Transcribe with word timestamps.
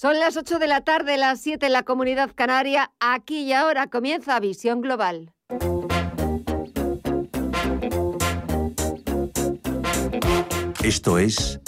Son 0.00 0.20
las 0.20 0.36
8 0.36 0.60
de 0.60 0.68
la 0.68 0.82
tarde, 0.82 1.16
las 1.16 1.40
7 1.40 1.66
en 1.66 1.72
la 1.72 1.82
comunidad 1.82 2.30
canaria. 2.32 2.92
Aquí 3.00 3.40
y 3.40 3.52
ahora 3.52 3.88
comienza 3.88 4.38
Visión 4.38 4.80
Global. 4.80 5.32
Esto 10.84 11.18
es 11.18 11.58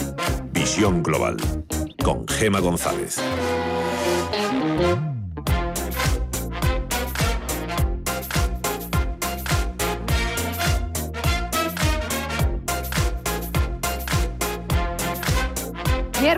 Visión 0.53 1.03
Global 1.03 1.39
con 2.05 2.29
Gema 2.29 2.61
González. 2.61 3.21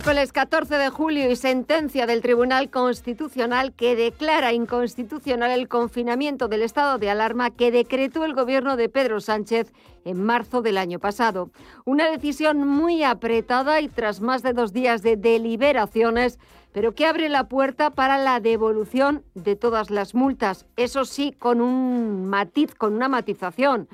Miércoles 0.02 0.32
14 0.32 0.78
de 0.78 0.90
julio 0.90 1.30
y 1.30 1.36
sentencia 1.36 2.06
del 2.08 2.22
Tribunal 2.22 2.70
Constitucional 2.70 3.72
que 3.72 3.94
declara 3.94 4.52
inconstitucional 4.52 5.52
el 5.52 5.68
confinamiento 5.68 6.48
del 6.48 6.62
estado 6.62 6.98
de 6.98 7.08
alarma 7.08 7.50
que 7.50 7.70
decretó 7.70 8.24
el 8.24 8.34
gobierno 8.34 8.76
de 8.76 8.88
Pedro 8.88 9.20
Sánchez 9.20 9.72
en 10.04 10.20
marzo 10.24 10.60
del 10.60 10.78
año 10.78 10.98
pasado. 10.98 11.52
Una 11.84 12.10
decisión 12.10 12.66
muy 12.66 13.04
apretada 13.04 13.80
y 13.80 13.86
tras 13.86 14.20
más 14.20 14.42
de 14.42 14.54
dos 14.54 14.72
días 14.72 15.02
de 15.02 15.16
deliberaciones, 15.16 16.40
pero 16.72 16.96
que 16.96 17.06
abre 17.06 17.28
la 17.28 17.46
puerta 17.46 17.90
para 17.90 18.18
la 18.18 18.40
devolución 18.40 19.22
de 19.36 19.54
todas 19.54 19.90
las 19.90 20.16
multas. 20.16 20.66
Eso 20.74 21.04
sí, 21.04 21.30
con 21.30 21.60
un 21.60 22.26
matiz, 22.26 22.74
con 22.74 22.94
una 22.94 23.08
matización 23.08 23.88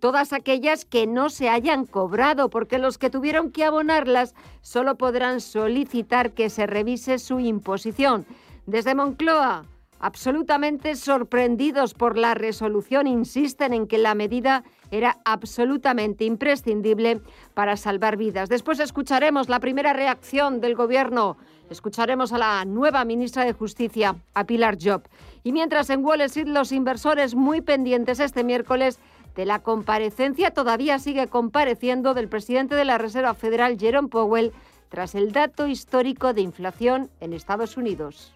todas 0.00 0.32
aquellas 0.32 0.84
que 0.84 1.06
no 1.06 1.30
se 1.30 1.48
hayan 1.48 1.86
cobrado, 1.86 2.50
porque 2.50 2.78
los 2.78 2.98
que 2.98 3.10
tuvieron 3.10 3.50
que 3.50 3.64
abonarlas 3.64 4.34
solo 4.60 4.96
podrán 4.96 5.40
solicitar 5.40 6.32
que 6.32 6.50
se 6.50 6.66
revise 6.66 7.18
su 7.18 7.40
imposición. 7.40 8.26
Desde 8.66 8.94
Moncloa, 8.94 9.64
absolutamente 9.98 10.96
sorprendidos 10.96 11.94
por 11.94 12.18
la 12.18 12.34
resolución, 12.34 13.06
insisten 13.06 13.72
en 13.72 13.86
que 13.86 13.98
la 13.98 14.14
medida 14.14 14.64
era 14.90 15.18
absolutamente 15.24 16.24
imprescindible 16.24 17.20
para 17.54 17.76
salvar 17.76 18.16
vidas. 18.16 18.48
Después 18.48 18.78
escucharemos 18.80 19.48
la 19.48 19.60
primera 19.60 19.92
reacción 19.92 20.60
del 20.60 20.74
Gobierno. 20.74 21.36
Escucharemos 21.70 22.32
a 22.32 22.38
la 22.38 22.64
nueva 22.64 23.04
ministra 23.04 23.44
de 23.44 23.52
Justicia, 23.52 24.16
a 24.34 24.44
Pilar 24.44 24.78
Job. 24.80 25.02
Y 25.42 25.52
mientras 25.52 25.90
en 25.90 26.04
Wall 26.04 26.20
Street 26.22 26.46
los 26.46 26.70
inversores 26.70 27.34
muy 27.34 27.60
pendientes 27.60 28.20
este 28.20 28.44
miércoles 28.44 29.00
de 29.36 29.44
la 29.44 29.62
comparecencia 29.62 30.50
todavía 30.50 30.98
sigue 30.98 31.28
compareciendo 31.28 32.14
del 32.14 32.28
presidente 32.28 32.74
de 32.74 32.86
la 32.86 32.98
Reserva 32.98 33.34
Federal, 33.34 33.78
Jerome 33.78 34.08
Powell, 34.08 34.52
tras 34.88 35.14
el 35.14 35.32
dato 35.32 35.66
histórico 35.66 36.32
de 36.32 36.40
inflación 36.40 37.10
en 37.20 37.32
Estados 37.32 37.76
Unidos. 37.76 38.32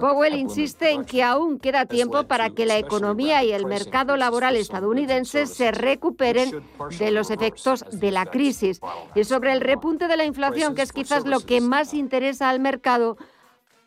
Powell 0.00 0.34
insiste 0.34 0.92
en 0.92 1.04
que 1.04 1.22
aún 1.22 1.58
queda 1.58 1.84
tiempo 1.84 2.24
para 2.24 2.50
que 2.50 2.64
la 2.64 2.78
economía 2.78 3.42
y 3.42 3.52
el 3.52 3.66
mercado 3.66 4.16
laboral 4.16 4.56
estadounidense 4.56 5.46
se 5.46 5.72
recuperen 5.72 6.62
de 6.98 7.10
los 7.10 7.30
efectos 7.30 7.84
de 7.90 8.12
la 8.12 8.24
crisis. 8.26 8.80
Y 9.14 9.24
sobre 9.24 9.52
el 9.52 9.60
repunte 9.60 10.06
de 10.08 10.16
la 10.16 10.24
inflación, 10.24 10.74
que 10.74 10.82
es 10.82 10.92
quizás 10.92 11.26
lo 11.26 11.40
que 11.40 11.60
más 11.60 11.92
interesa 11.92 12.48
al 12.48 12.60
mercado, 12.60 13.16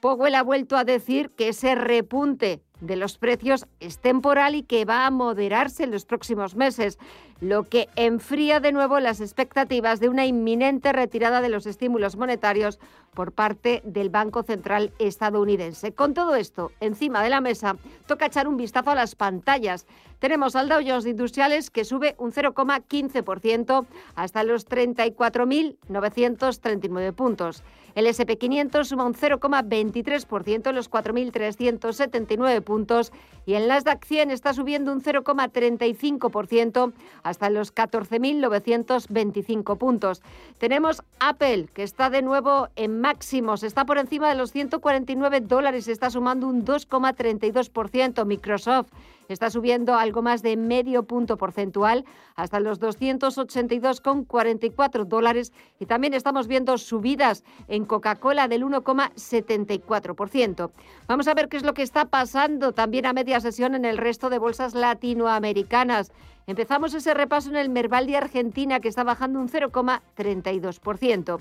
Powell 0.01 0.35
ha 0.35 0.43
vuelto 0.43 0.77
a 0.77 0.83
decir 0.83 1.31
que 1.31 1.49
ese 1.49 1.73
repunte 1.73 2.64
de 2.81 2.95
los 2.95 3.17
precios 3.17 3.67
es 3.79 3.99
temporal 3.99 4.55
y 4.55 4.63
que 4.63 4.85
va 4.85 5.05
a 5.05 5.11
moderarse 5.11 5.83
en 5.83 5.91
los 5.91 6.05
próximos 6.05 6.55
meses, 6.55 6.97
lo 7.41 7.63
que 7.63 7.89
enfría 7.95 8.59
de 8.59 8.71
nuevo 8.71 8.99
las 8.99 9.21
expectativas 9.21 9.99
de 9.99 10.09
una 10.09 10.25
inminente 10.25 10.93
retirada 10.93 11.41
de 11.41 11.49
los 11.49 11.65
estímulos 11.65 12.15
monetarios 12.15 12.79
por 13.13 13.31
parte 13.31 13.81
del 13.85 14.09
Banco 14.09 14.43
Central 14.43 14.93
estadounidense. 14.99 15.93
Con 15.93 16.13
todo 16.13 16.35
esto 16.35 16.71
encima 16.79 17.23
de 17.23 17.29
la 17.29 17.41
mesa, 17.41 17.77
toca 18.07 18.27
echar 18.27 18.47
un 18.47 18.57
vistazo 18.57 18.91
a 18.91 18.95
las 18.95 19.15
pantallas. 19.15 19.87
Tenemos 20.19 20.55
al 20.55 20.69
Dow 20.69 20.79
Jones 20.85 21.05
Industriales 21.05 21.69
que 21.69 21.85
sube 21.85 22.15
un 22.17 22.31
0,15% 22.31 23.85
hasta 24.15 24.43
los 24.43 24.67
34.939 24.67 27.13
puntos. 27.13 27.63
El 27.95 28.07
SP500 28.07 28.83
suma 28.83 29.05
un 29.05 29.13
0,23% 29.13 30.69
en 30.69 30.75
los 30.75 30.91
4.379 30.91 32.61
puntos 32.61 33.13
y 33.45 33.53
el 33.53 33.69
Nasdaq 33.69 34.03
100 34.03 34.31
está 34.31 34.53
subiendo 34.53 34.91
un 34.91 35.01
0,35% 35.01 36.91
hasta 37.25 37.49
los 37.49 37.73
14.925 37.73 39.77
puntos. 39.77 40.21
Tenemos 40.59 41.01
Apple, 41.19 41.67
que 41.73 41.81
está 41.81 42.11
de 42.11 42.21
nuevo 42.21 42.67
en 42.75 43.01
máximos, 43.01 43.63
está 43.63 43.83
por 43.83 43.97
encima 43.97 44.29
de 44.29 44.35
los 44.35 44.51
149 44.51 45.41
dólares, 45.41 45.87
está 45.87 46.11
sumando 46.11 46.47
un 46.47 46.63
2,32%. 46.63 48.25
Microsoft 48.25 48.89
está 49.33 49.49
subiendo 49.49 49.95
algo 49.95 50.21
más 50.21 50.41
de 50.41 50.55
medio 50.57 51.03
punto 51.03 51.37
porcentual 51.37 52.03
hasta 52.35 52.59
los 52.59 52.81
282,44 52.81 55.05
dólares 55.05 55.53
y 55.79 55.85
también 55.85 56.13
estamos 56.13 56.47
viendo 56.47 56.77
subidas 56.77 57.45
en 57.67 57.85
Coca-Cola 57.85 58.47
del 58.47 58.63
1,74%. 58.63 60.71
Vamos 61.07 61.27
a 61.27 61.33
ver 61.33 61.49
qué 61.49 61.57
es 61.57 61.63
lo 61.63 61.73
que 61.73 61.81
está 61.81 62.05
pasando 62.05 62.71
también 62.73 63.05
a 63.05 63.13
media 63.13 63.39
sesión 63.39 63.73
en 63.75 63.85
el 63.85 63.97
resto 63.97 64.29
de 64.29 64.37
bolsas 64.37 64.75
latinoamericanas. 64.75 66.11
Empezamos 66.47 66.93
ese 66.93 67.15
repaso 67.15 67.49
en 67.49 67.55
el 67.55 67.69
Merval 67.69 68.05
de 68.05 68.17
Argentina 68.17 68.79
que 68.79 68.89
está 68.89 69.03
bajando 69.03 69.39
un 69.39 69.49
0,32%. 69.49 71.39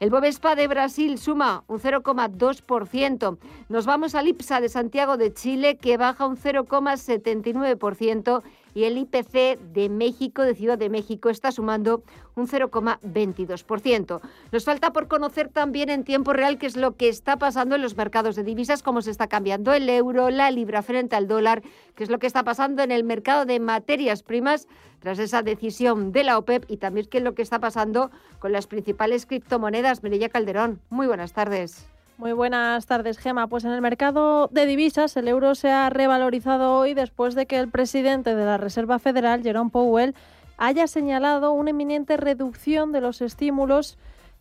El 0.00 0.08
Bovespa 0.08 0.54
de 0.54 0.66
Brasil 0.66 1.18
suma 1.18 1.62
un 1.68 1.78
0,2%. 1.78 3.38
Nos 3.68 3.84
vamos 3.84 4.14
al 4.14 4.28
IPSA 4.28 4.62
de 4.62 4.70
Santiago 4.70 5.18
de 5.18 5.34
Chile 5.34 5.76
que 5.76 5.98
baja 5.98 6.26
un 6.26 6.38
0,79% 6.38 8.42
y 8.74 8.84
el 8.84 8.98
IPC 8.98 9.58
de 9.72 9.88
México, 9.88 10.42
de 10.42 10.54
Ciudad 10.54 10.78
de 10.78 10.88
México, 10.88 11.30
está 11.30 11.52
sumando 11.52 12.02
un 12.36 12.46
0,22%. 12.46 14.20
Nos 14.52 14.64
falta 14.64 14.92
por 14.92 15.08
conocer 15.08 15.48
también 15.48 15.90
en 15.90 16.04
tiempo 16.04 16.32
real 16.32 16.58
qué 16.58 16.66
es 16.66 16.76
lo 16.76 16.96
que 16.96 17.08
está 17.08 17.38
pasando 17.38 17.74
en 17.74 17.82
los 17.82 17.96
mercados 17.96 18.36
de 18.36 18.44
divisas, 18.44 18.82
cómo 18.82 19.02
se 19.02 19.10
está 19.10 19.26
cambiando 19.26 19.72
el 19.72 19.88
euro, 19.88 20.30
la 20.30 20.50
libra 20.50 20.82
frente 20.82 21.16
al 21.16 21.28
dólar, 21.28 21.62
qué 21.94 22.04
es 22.04 22.10
lo 22.10 22.18
que 22.18 22.26
está 22.26 22.44
pasando 22.44 22.82
en 22.82 22.90
el 22.92 23.04
mercado 23.04 23.44
de 23.44 23.60
materias 23.60 24.22
primas 24.22 24.68
tras 25.00 25.18
esa 25.18 25.42
decisión 25.42 26.12
de 26.12 26.24
la 26.24 26.38
OPEP 26.38 26.70
y 26.70 26.76
también 26.76 27.06
qué 27.06 27.18
es 27.18 27.24
lo 27.24 27.34
que 27.34 27.42
está 27.42 27.58
pasando 27.58 28.10
con 28.38 28.52
las 28.52 28.66
principales 28.66 29.26
criptomonedas. 29.26 30.02
Merilla 30.02 30.28
Calderón, 30.28 30.80
muy 30.90 31.06
buenas 31.06 31.32
tardes. 31.32 31.88
Muy 32.20 32.34
buenas 32.34 32.84
tardes, 32.84 33.16
Gema. 33.16 33.46
Pues 33.46 33.64
en 33.64 33.70
el 33.70 33.80
mercado 33.80 34.48
de 34.48 34.66
divisas 34.66 35.16
el 35.16 35.26
euro 35.26 35.54
se 35.54 35.70
ha 35.70 35.88
revalorizado 35.88 36.76
hoy 36.76 36.92
después 36.92 37.34
de 37.34 37.46
que 37.46 37.58
el 37.58 37.70
presidente 37.70 38.34
de 38.34 38.44
la 38.44 38.58
Reserva 38.58 38.98
Federal, 38.98 39.42
Jerome 39.42 39.70
Powell, 39.70 40.14
haya 40.58 40.86
señalado 40.86 41.52
una 41.52 41.70
inminente 41.70 42.18
reducción 42.18 42.92
de 42.92 43.00
los 43.00 43.22
estímulos 43.22 43.96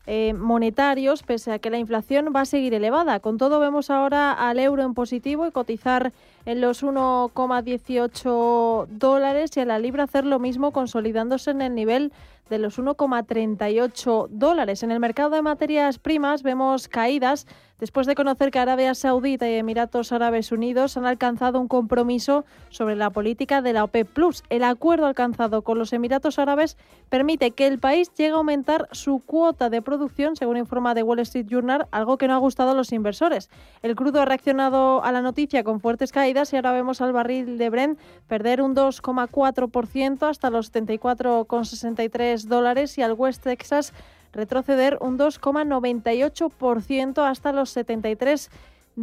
eh, 0.07 0.33
monetarios, 0.33 1.23
pese 1.23 1.53
a 1.53 1.59
que 1.59 1.69
la 1.69 1.77
inflación 1.77 2.33
va 2.35 2.41
a 2.41 2.45
seguir 2.45 2.73
elevada. 2.73 3.21
Con 3.21 3.37
todo, 3.37 3.61
vemos 3.61 3.89
ahora 3.89 4.33
al 4.33 4.59
euro 4.59 4.83
en 4.83 4.93
positivo 4.93 5.47
y 5.47 5.51
cotizar 5.51 6.11
en 6.45 6.59
los 6.59 6.83
1,18 6.83 8.87
dólares 8.87 9.55
y 9.55 9.61
a 9.61 9.65
la 9.65 9.79
libra 9.79 10.03
hacer 10.03 10.25
lo 10.25 10.39
mismo, 10.39 10.71
consolidándose 10.71 11.51
en 11.51 11.61
el 11.61 11.75
nivel 11.75 12.11
de 12.49 12.57
los 12.57 12.79
1,38 12.79 14.27
dólares. 14.29 14.83
En 14.83 14.91
el 14.91 14.99
mercado 14.99 15.29
de 15.29 15.41
materias 15.41 15.99
primas 15.99 16.43
vemos 16.43 16.87
caídas 16.87 17.47
después 17.79 18.07
de 18.07 18.15
conocer 18.15 18.51
que 18.51 18.59
Arabia 18.59 18.93
Saudita 18.95 19.49
y 19.49 19.55
Emiratos 19.55 20.11
Árabes 20.11 20.51
Unidos 20.51 20.97
han 20.97 21.05
alcanzado 21.05 21.59
un 21.59 21.67
compromiso 21.67 22.45
sobre 22.69 22.95
la 22.95 23.09
política 23.09 23.61
de 23.61 23.73
la 23.73 23.83
OPEP 23.83 24.07
Plus. 24.07 24.43
El 24.49 24.63
acuerdo 24.63 25.05
alcanzado 25.05 25.61
con 25.61 25.79
los 25.79 25.93
Emiratos 25.93 26.39
Árabes 26.39 26.77
permite 27.09 27.51
que 27.51 27.67
el 27.67 27.79
país 27.79 28.11
llegue 28.15 28.31
a 28.31 28.35
aumentar 28.35 28.87
su 28.91 29.19
cuota 29.19 29.69
de 29.69 29.81
producción, 29.81 30.35
según 30.35 30.57
informa 30.57 30.93
The 30.93 31.03
Wall 31.03 31.19
Street 31.19 31.47
Journal, 31.47 31.87
algo 31.91 32.17
que 32.17 32.27
no 32.27 32.33
ha 32.35 32.37
gustado 32.37 32.71
a 32.71 32.75
los 32.75 32.91
inversores. 32.91 33.49
El 33.81 33.95
crudo 33.95 34.21
ha 34.21 34.25
reaccionado 34.25 35.03
a 35.03 35.11
la 35.11 35.21
noticia 35.21 35.63
con 35.63 35.79
fuertes 35.79 36.11
caídas 36.11 36.51
y 36.53 36.57
ahora 36.57 36.73
vemos 36.73 37.01
al 37.01 37.13
barril 37.13 37.57
de 37.57 37.69
Brent 37.69 37.99
perder 38.27 38.61
un 38.61 38.75
2,4% 38.75 40.29
hasta 40.29 40.49
los 40.49 40.73
74,63 40.73 42.43
dólares 42.43 42.97
y 42.97 43.01
al 43.01 43.13
West 43.13 43.43
Texas 43.43 43.93
retroceder 44.33 44.97
un 45.01 45.17
2,98% 45.17 47.29
hasta 47.29 47.51
los 47.51 47.69
73 47.71 48.49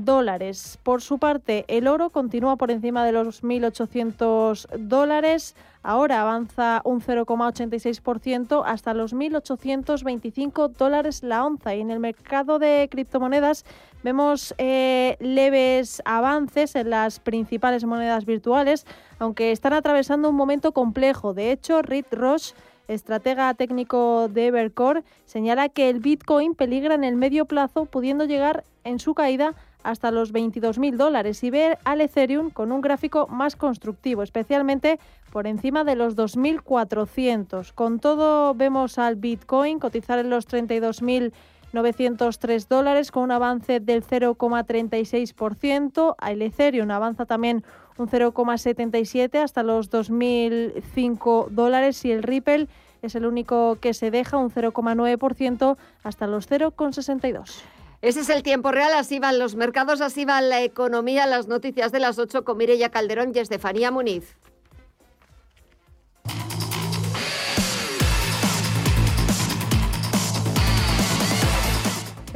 dólares. 0.04 0.78
Por 0.82 1.00
su 1.00 1.18
parte, 1.18 1.64
el 1.68 1.88
oro 1.88 2.10
continúa 2.10 2.56
por 2.56 2.70
encima 2.70 3.04
de 3.04 3.12
los 3.12 3.42
1.800 3.42 4.66
dólares. 4.78 5.54
Ahora 5.82 6.22
avanza 6.22 6.82
un 6.84 7.00
0,86% 7.00 8.62
hasta 8.66 8.92
los 8.92 9.14
1.825 9.14 10.76
dólares 10.76 11.22
la 11.22 11.44
onza. 11.44 11.74
Y 11.74 11.80
en 11.80 11.90
el 11.90 12.00
mercado 12.00 12.58
de 12.58 12.88
criptomonedas 12.90 13.64
vemos 14.02 14.54
eh, 14.58 15.16
leves 15.20 16.02
avances 16.04 16.76
en 16.76 16.90
las 16.90 17.20
principales 17.20 17.84
monedas 17.84 18.26
virtuales, 18.26 18.84
aunque 19.18 19.52
están 19.52 19.72
atravesando 19.72 20.28
un 20.28 20.36
momento 20.36 20.72
complejo. 20.72 21.32
De 21.32 21.52
hecho, 21.52 21.82
Reed 21.82 22.06
Roche 22.10 22.54
estratega 22.88 23.52
técnico 23.54 24.28
de 24.28 24.46
Evercore, 24.46 25.02
señala 25.24 25.68
que 25.68 25.90
el 25.90 26.00
Bitcoin 26.00 26.54
peligra 26.54 26.94
en 26.94 27.04
el 27.04 27.16
medio 27.16 27.46
plazo, 27.46 27.86
pudiendo 27.86 28.24
llegar 28.24 28.64
en 28.84 28.98
su 28.98 29.14
caída 29.14 29.54
hasta 29.86 30.10
los 30.10 30.32
22.000 30.32 30.96
dólares 30.96 31.44
y 31.44 31.50
ve 31.50 31.78
al 31.84 32.00
Ethereum 32.00 32.50
con 32.50 32.72
un 32.72 32.80
gráfico 32.80 33.28
más 33.28 33.54
constructivo, 33.54 34.24
especialmente 34.24 34.98
por 35.30 35.46
encima 35.46 35.84
de 35.84 35.94
los 35.94 36.16
2.400. 36.16 37.72
Con 37.72 38.00
todo, 38.00 38.52
vemos 38.54 38.98
al 38.98 39.14
Bitcoin 39.14 39.78
cotizar 39.78 40.18
en 40.18 40.30
los 40.30 40.48
32.903 40.48 42.66
dólares 42.68 43.12
con 43.12 43.22
un 43.22 43.30
avance 43.30 43.78
del 43.78 44.04
0,36%. 44.04 46.16
El 46.26 46.42
Ethereum 46.42 46.90
avanza 46.90 47.26
también 47.26 47.62
un 47.98 48.08
0,77 48.08 49.42
hasta 49.42 49.62
los 49.62 49.90
2.005 49.90 51.48
dólares 51.48 52.04
y 52.04 52.12
el 52.12 52.22
Ripple 52.22 52.68
es 53.02 53.14
el 53.14 53.26
único 53.26 53.78
que 53.80 53.94
se 53.94 54.10
deja 54.10 54.36
un 54.36 54.50
0,9% 54.50 55.76
hasta 56.02 56.26
los 56.26 56.50
0,62. 56.50 57.62
Ese 58.02 58.20
es 58.20 58.28
el 58.28 58.42
tiempo 58.42 58.72
real, 58.72 58.92
así 58.94 59.18
van 59.18 59.38
los 59.38 59.56
mercados, 59.56 60.00
así 60.00 60.24
va 60.24 60.40
la 60.40 60.62
economía, 60.62 61.26
las 61.26 61.48
noticias 61.48 61.92
de 61.92 62.00
las 62.00 62.18
8 62.18 62.44
con 62.44 62.58
Mireya 62.58 62.90
Calderón 62.90 63.32
y 63.34 63.38
Estefanía 63.38 63.90
Muniz. 63.90 64.36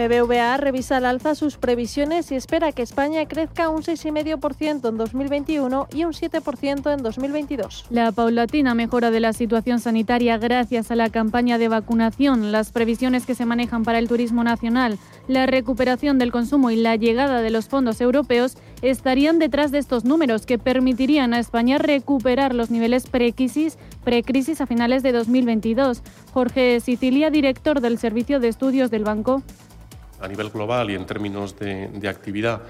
BBVA 0.01 0.57
revisa 0.57 0.97
al 0.97 1.05
alza 1.05 1.35
sus 1.35 1.59
previsiones 1.59 2.33
y 2.33 2.35
espera 2.35 2.73
que 2.73 2.81
España 2.81 3.27
crezca 3.27 3.69
un 3.69 3.83
6,5% 3.83 4.89
en 4.89 4.97
2021 4.97 5.89
y 5.93 6.05
un 6.05 6.13
7% 6.13 6.95
en 6.95 7.03
2022. 7.03 7.85
La 7.91 8.11
paulatina 8.11 8.75
mejora 8.75 9.11
de 9.11 9.21
la 9.21 9.35
situación 9.35 9.79
sanitaria 9.79 10.39
gracias 10.39 10.91
a 10.91 10.97
la 10.97 11.11
campaña 11.11 11.59
de 11.59 11.69
vacunación, 11.69 12.51
las 12.51 12.73
previsiones 12.73 13.27
que 13.27 13.35
se 13.35 13.45
manejan 13.45 13.85
para 13.85 13.99
el 13.99 14.09
turismo 14.09 14.43
nacional, 14.43 14.99
la 15.29 15.45
recuperación 15.45 16.19
del 16.19 16.33
consumo 16.33 16.71
y 16.71 16.77
la 16.77 16.97
llegada 16.97 17.43
de 17.43 17.51
los 17.51 17.69
fondos 17.69 18.01
europeos 18.01 18.57
estarían 18.81 19.39
detrás 19.39 19.71
de 19.71 19.79
estos 19.79 20.07
números 20.07 20.47
que 20.47 20.59
permitirían 20.59 21.35
a 21.35 21.41
España 21.41 21.77
recuperar 21.77 22.55
los 22.55 22.71
niveles 22.71 23.07
precrisis, 23.07 23.77
precrisis 24.03 24.63
a 24.63 24.67
finales 24.67 25.03
de 25.03 25.13
2022. 25.13 26.03
Jorge 26.33 26.81
Sicilia, 26.81 27.29
director 27.31 27.83
del 27.83 27.99
Servicio 27.99 28.41
de 28.41 28.49
Estudios 28.49 28.91
del 28.91 29.05
Banco 29.05 29.43
a 30.21 30.29
nivel 30.29 30.51
global 30.51 30.91
y 30.91 30.95
en 30.95 31.07
términos 31.07 31.59
de, 31.59 32.09
actividad, 32.09 32.63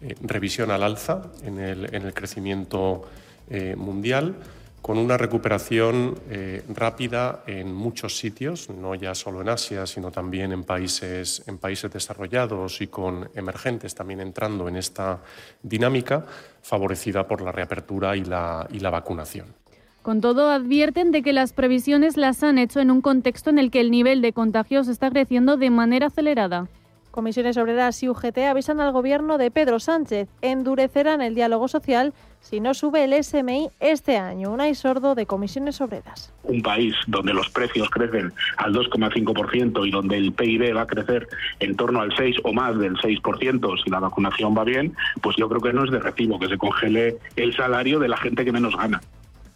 eh, 0.00 0.14
revisión 0.22 0.70
al 0.70 0.82
alza 0.82 1.22
en 1.44 1.58
el, 1.58 2.14
crecimiento 2.14 3.04
eh, 3.50 3.74
mundial, 3.76 4.34
con 4.82 4.98
una 4.98 5.16
recuperación 5.16 6.18
eh, 6.28 6.64
rápida 6.74 7.44
en 7.46 7.72
muchos 7.72 8.18
sitios, 8.18 8.68
no 8.68 8.96
ya 8.96 9.14
solo 9.14 9.40
en 9.40 9.48
Asia, 9.48 9.86
sino 9.86 10.10
también 10.10 10.52
en 10.52 10.64
países, 10.64 11.44
en 11.46 11.58
países 11.58 11.90
desarrollados 11.92 12.80
y 12.80 12.88
con 12.88 13.30
emergentes 13.34 13.94
también 13.94 14.20
entrando 14.20 14.68
en 14.68 14.76
esta 14.76 15.20
dinámica, 15.62 16.26
favorecida 16.62 17.28
por 17.28 17.42
la 17.42 17.52
reapertura 17.52 18.16
y 18.16 18.24
la, 18.24 18.66
y 18.72 18.80
la 18.80 18.90
vacunación. 18.90 19.54
Con 20.02 20.20
todo, 20.20 20.50
advierten 20.50 21.12
de 21.12 21.22
que 21.22 21.32
las 21.32 21.52
previsiones 21.52 22.16
las 22.16 22.42
han 22.42 22.58
hecho 22.58 22.80
en 22.80 22.90
un 22.90 23.02
contexto 23.02 23.50
en 23.50 23.60
el 23.60 23.70
que 23.70 23.78
el 23.78 23.92
nivel 23.92 24.20
de 24.20 24.32
contagios 24.32 24.88
está 24.88 25.10
creciendo 25.10 25.56
de 25.56 25.70
manera 25.70 26.08
acelerada. 26.08 26.66
Comisiones 27.12 27.58
Obreras 27.58 28.02
y 28.02 28.08
UGT 28.08 28.38
avisan 28.38 28.80
al 28.80 28.90
gobierno 28.90 29.36
de 29.36 29.50
Pedro 29.50 29.78
Sánchez. 29.78 30.28
Endurecerán 30.40 31.20
el 31.20 31.34
diálogo 31.34 31.68
social 31.68 32.14
si 32.40 32.58
no 32.58 32.72
sube 32.72 33.04
el 33.04 33.22
SMI 33.22 33.68
este 33.80 34.16
año. 34.16 34.50
Un 34.50 34.74
sordo 34.74 35.14
de 35.14 35.26
Comisiones 35.26 35.82
Obreras. 35.82 36.32
Un 36.44 36.62
país 36.62 36.94
donde 37.06 37.34
los 37.34 37.50
precios 37.50 37.90
crecen 37.90 38.32
al 38.56 38.72
2,5% 38.72 39.86
y 39.86 39.90
donde 39.90 40.16
el 40.16 40.32
PIB 40.32 40.74
va 40.74 40.82
a 40.82 40.86
crecer 40.86 41.28
en 41.60 41.76
torno 41.76 42.00
al 42.00 42.16
6 42.16 42.36
o 42.44 42.54
más 42.54 42.78
del 42.78 42.96
6% 42.96 43.84
si 43.84 43.90
la 43.90 44.00
vacunación 44.00 44.56
va 44.56 44.64
bien, 44.64 44.96
pues 45.20 45.36
yo 45.36 45.50
creo 45.50 45.60
que 45.60 45.74
no 45.74 45.84
es 45.84 45.90
de 45.90 46.00
recibo 46.00 46.38
que 46.38 46.48
se 46.48 46.56
congele 46.56 47.18
el 47.36 47.54
salario 47.54 47.98
de 47.98 48.08
la 48.08 48.16
gente 48.16 48.42
que 48.42 48.52
menos 48.52 48.74
gana. 48.74 49.02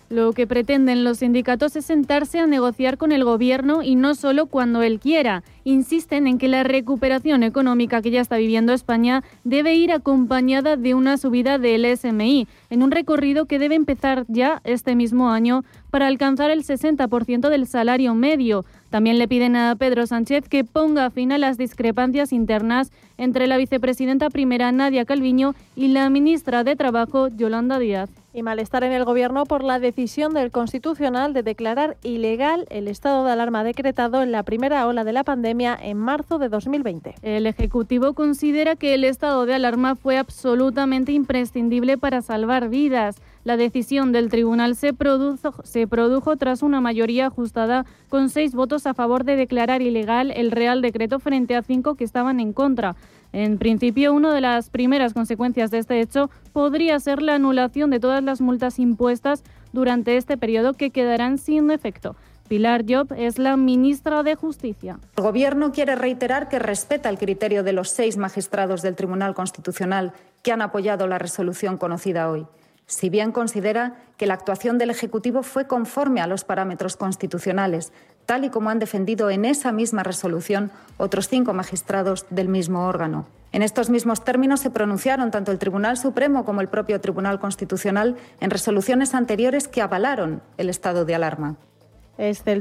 Lo 0.08 0.32
que 0.32 0.46
pretenden 0.46 1.02
los 1.02 1.18
sindicatos 1.18 1.74
es 1.74 1.86
sentarse 1.86 2.38
a 2.38 2.46
negociar 2.46 2.96
con 2.96 3.10
el 3.10 3.24
gobierno 3.24 3.82
y 3.82 3.96
no 3.96 4.14
solo 4.14 4.46
cuando 4.46 4.82
él 4.82 5.00
quiera. 5.00 5.42
Insisten 5.64 6.28
en 6.28 6.38
que 6.38 6.46
la 6.46 6.62
recuperación 6.62 7.42
económica 7.42 8.00
que 8.00 8.12
ya 8.12 8.20
está 8.20 8.36
viviendo 8.36 8.72
España 8.72 9.24
debe 9.42 9.74
ir 9.74 9.90
acompañada 9.90 10.76
de 10.76 10.94
una 10.94 11.16
subida 11.16 11.58
del 11.58 11.84
SMI, 11.96 12.46
en 12.70 12.84
un 12.84 12.92
recorrido 12.92 13.46
que 13.46 13.58
debe 13.58 13.74
empezar 13.74 14.24
ya 14.28 14.60
este 14.62 14.94
mismo 14.94 15.30
año 15.30 15.64
para 15.90 16.06
alcanzar 16.06 16.52
el 16.52 16.62
60% 16.62 17.48
del 17.48 17.66
salario 17.66 18.14
medio. 18.14 18.64
También 18.90 19.18
le 19.18 19.26
piden 19.26 19.56
a 19.56 19.74
Pedro 19.74 20.06
Sánchez 20.06 20.48
que 20.48 20.62
ponga 20.62 21.10
fin 21.10 21.32
a 21.32 21.38
las 21.38 21.58
discrepancias 21.58 22.32
internas 22.32 22.92
entre 23.18 23.48
la 23.48 23.56
vicepresidenta 23.56 24.30
primera 24.30 24.70
Nadia 24.70 25.04
Calviño 25.04 25.56
y 25.74 25.88
la 25.88 26.08
ministra 26.10 26.62
de 26.62 26.76
Trabajo 26.76 27.26
Yolanda 27.26 27.80
Díaz 27.80 28.08
y 28.36 28.42
malestar 28.42 28.84
en 28.84 28.92
el 28.92 29.06
Gobierno 29.06 29.46
por 29.46 29.64
la 29.64 29.78
decisión 29.78 30.34
del 30.34 30.50
Constitucional 30.50 31.32
de 31.32 31.42
declarar 31.42 31.96
ilegal 32.02 32.66
el 32.68 32.86
estado 32.86 33.24
de 33.24 33.32
alarma 33.32 33.64
decretado 33.64 34.22
en 34.22 34.30
la 34.30 34.42
primera 34.42 34.86
ola 34.86 35.04
de 35.04 35.14
la 35.14 35.24
pandemia 35.24 35.76
en 35.80 35.96
marzo 35.96 36.38
de 36.38 36.50
2020. 36.50 37.14
El 37.22 37.46
Ejecutivo 37.46 38.12
considera 38.12 38.76
que 38.76 38.92
el 38.92 39.04
estado 39.04 39.46
de 39.46 39.54
alarma 39.54 39.96
fue 39.96 40.18
absolutamente 40.18 41.12
imprescindible 41.12 41.96
para 41.96 42.20
salvar 42.20 42.68
vidas. 42.68 43.16
La 43.44 43.56
decisión 43.56 44.12
del 44.12 44.28
tribunal 44.28 44.76
se 44.76 44.92
produjo, 44.92 45.54
se 45.64 45.86
produjo, 45.86 46.36
tras 46.36 46.62
una 46.62 46.82
mayoría 46.82 47.28
ajustada 47.28 47.86
con 48.10 48.28
seis 48.28 48.54
votos 48.54 48.86
a 48.86 48.92
favor 48.92 49.24
de 49.24 49.36
declarar 49.36 49.80
ilegal 49.80 50.30
el 50.30 50.50
Real 50.50 50.82
Decreto 50.82 51.20
frente 51.20 51.56
a 51.56 51.62
cinco 51.62 51.94
que 51.94 52.04
estaban 52.04 52.40
en 52.40 52.52
contra. 52.52 52.96
En 53.32 53.58
principio, 53.58 54.12
una 54.12 54.34
de 54.34 54.40
las 54.40 54.70
primeras 54.70 55.12
consecuencias 55.12 55.70
de 55.70 55.78
este 55.78 56.00
hecho 56.00 56.30
podría 56.52 56.98
ser 57.00 57.22
la 57.22 57.34
anulación 57.34 57.90
de 57.90 58.00
todas 58.00 58.22
las 58.22 58.40
multas 58.40 58.78
impuestas 58.78 59.42
durante 59.72 60.16
este 60.16 60.36
periodo 60.36 60.74
que 60.74 60.90
quedarán 60.90 61.38
sin 61.38 61.70
efecto. 61.70 62.16
Pilar 62.48 62.84
Job 62.88 63.12
es 63.16 63.38
la 63.38 63.56
ministra 63.56 64.22
de 64.22 64.36
Justicia. 64.36 65.00
El 65.16 65.24
Gobierno 65.24 65.72
quiere 65.72 65.96
reiterar 65.96 66.48
que 66.48 66.60
respeta 66.60 67.08
el 67.08 67.18
criterio 67.18 67.64
de 67.64 67.72
los 67.72 67.90
seis 67.90 68.16
magistrados 68.16 68.82
del 68.82 68.94
Tribunal 68.94 69.34
Constitucional 69.34 70.12
que 70.42 70.52
han 70.52 70.62
apoyado 70.62 71.08
la 71.08 71.18
resolución 71.18 71.76
conocida 71.76 72.30
hoy, 72.30 72.46
si 72.86 73.10
bien 73.10 73.32
considera 73.32 73.96
que 74.16 74.26
la 74.26 74.34
actuación 74.34 74.78
del 74.78 74.90
Ejecutivo 74.90 75.42
fue 75.42 75.66
conforme 75.66 76.20
a 76.20 76.28
los 76.28 76.44
parámetros 76.44 76.96
constitucionales, 76.96 77.92
tal 78.26 78.44
y 78.44 78.50
como 78.50 78.70
han 78.70 78.78
defendido 78.78 79.30
en 79.30 79.44
esa 79.44 79.72
misma 79.72 80.02
resolución 80.02 80.70
otros 80.98 81.28
cinco 81.28 81.54
magistrados 81.54 82.26
del 82.30 82.48
mismo 82.48 82.86
órgano. 82.86 83.26
En 83.52 83.62
estos 83.62 83.88
mismos 83.88 84.24
términos 84.24 84.60
se 84.60 84.70
pronunciaron 84.70 85.30
tanto 85.30 85.52
el 85.52 85.58
Tribunal 85.58 85.96
Supremo 85.96 86.44
como 86.44 86.60
el 86.60 86.68
propio 86.68 87.00
Tribunal 87.00 87.38
Constitucional 87.40 88.16
en 88.40 88.50
resoluciones 88.50 89.14
anteriores 89.14 89.68
que 89.68 89.80
avalaron 89.80 90.42
el 90.58 90.68
estado 90.68 91.04
de 91.04 91.14
alarma. 91.14 91.56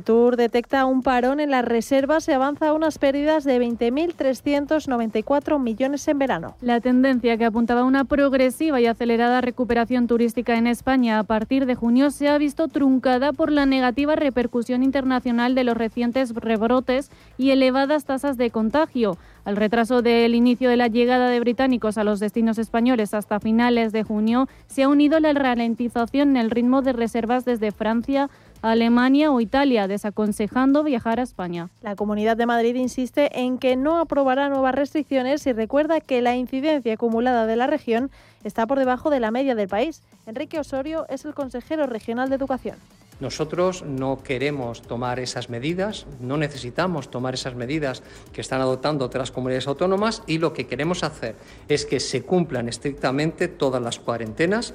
Tour 0.04 0.36
detecta 0.36 0.86
un 0.86 1.02
parón 1.02 1.40
en 1.40 1.50
las 1.50 1.64
reservas 1.64 2.28
y 2.28 2.34
avanza 2.34 2.74
unas 2.74 2.98
pérdidas 2.98 3.46
de 3.46 3.58
20.394 3.62 5.60
millones 5.60 6.06
en 6.10 6.20
verano. 6.20 6.56
La 6.62 6.82
tendencia 6.82 7.38
que 7.38 7.46
apuntaba 7.46 7.82
a 7.82 7.86
una 7.86 8.04
progresiva 8.04 8.82
y 8.82 8.86
acelerada 8.86 9.40
recuperación 9.40 10.08
turística 10.08 10.58
en 10.58 10.68
España 10.68 11.20
a 11.20 11.24
partir 11.24 11.66
de 11.66 11.76
junio 11.76 12.12
se 12.12 12.28
ha 12.28 12.38
visto 12.38 12.68
truncada 12.68 13.32
por 13.32 13.50
la 13.50 13.66
negativa 13.66 14.16
repercusión 14.16 14.84
internacional 14.84 15.56
de 15.56 15.64
los 15.64 15.78
recientes 15.78 16.34
rebrotes 16.36 17.10
y 17.38 17.52
elevadas 17.52 18.04
tasas 18.04 18.36
de 18.38 18.50
contagio. 18.52 19.18
Al 19.46 19.56
retraso 19.56 20.02
del 20.02 20.34
inicio 20.34 20.70
de 20.70 20.76
la 20.76 20.88
llegada 20.88 21.30
de 21.30 21.40
británicos 21.40 22.00
a 22.00 22.04
los 22.04 22.20
destinos 22.20 22.58
españoles 22.58 23.14
hasta 23.14 23.40
finales 23.40 23.92
de 23.92 24.04
junio 24.04 24.50
se 24.68 24.84
ha 24.84 24.90
unido 24.90 25.20
la 25.20 25.32
ralentización 25.34 26.32
en 26.32 26.38
el 26.38 26.50
ritmo 26.50 26.82
de 26.82 26.94
reservas 26.94 27.46
desde 27.46 27.72
Francia, 27.72 28.30
Alemania 28.72 29.32
o 29.32 29.42
Italia, 29.42 29.88
desaconsejando 29.88 30.84
viajar 30.84 31.20
a 31.20 31.24
España. 31.24 31.70
La 31.84 31.96
Comunidad 31.96 32.36
de 32.36 32.48
Madrid 32.48 32.74
insiste 32.76 33.40
en 33.40 33.60
que 33.60 33.76
no 33.76 34.00
aprobará 34.00 34.50
nuevas 34.50 34.74
restricciones 34.74 35.46
y 35.46 35.54
recuerda 35.54 36.02
que 36.02 36.24
la 36.24 36.36
incidencia 36.36 36.94
acumulada 36.94 37.46
de 37.46 37.56
la 37.58 37.68
región 37.68 38.10
está 38.44 38.66
por 38.66 38.80
debajo 38.80 39.12
de 39.12 39.20
la 39.20 39.30
media 39.30 39.54
del 39.54 39.68
país. 39.68 40.02
Enrique 40.26 40.60
Osorio 40.60 41.06
es 41.10 41.26
el 41.26 41.36
consejero 41.36 41.86
regional 41.86 42.30
de 42.30 42.38
Educación. 42.38 42.78
Nosotros 43.20 43.84
no 43.84 44.22
queremos 44.24 44.82
tomar 44.82 45.20
esas 45.20 45.50
medidas, 45.50 46.06
no 46.20 46.36
necesitamos 46.36 47.10
tomar 47.10 47.34
esas 47.34 47.56
medidas 47.56 48.04
que 48.34 48.42
están 48.42 48.60
adoptando 48.60 49.06
otras 49.06 49.32
comunidades 49.32 49.68
autónomas 49.68 50.22
y 50.28 50.38
lo 50.38 50.52
que 50.52 50.68
queremos 50.68 51.02
hacer 51.04 51.36
es 51.70 51.86
que 51.86 52.02
se 52.02 52.24
cumplan 52.24 52.68
estrictamente 52.68 53.48
todas 53.48 53.82
las 53.82 54.00
cuarentenas 54.00 54.74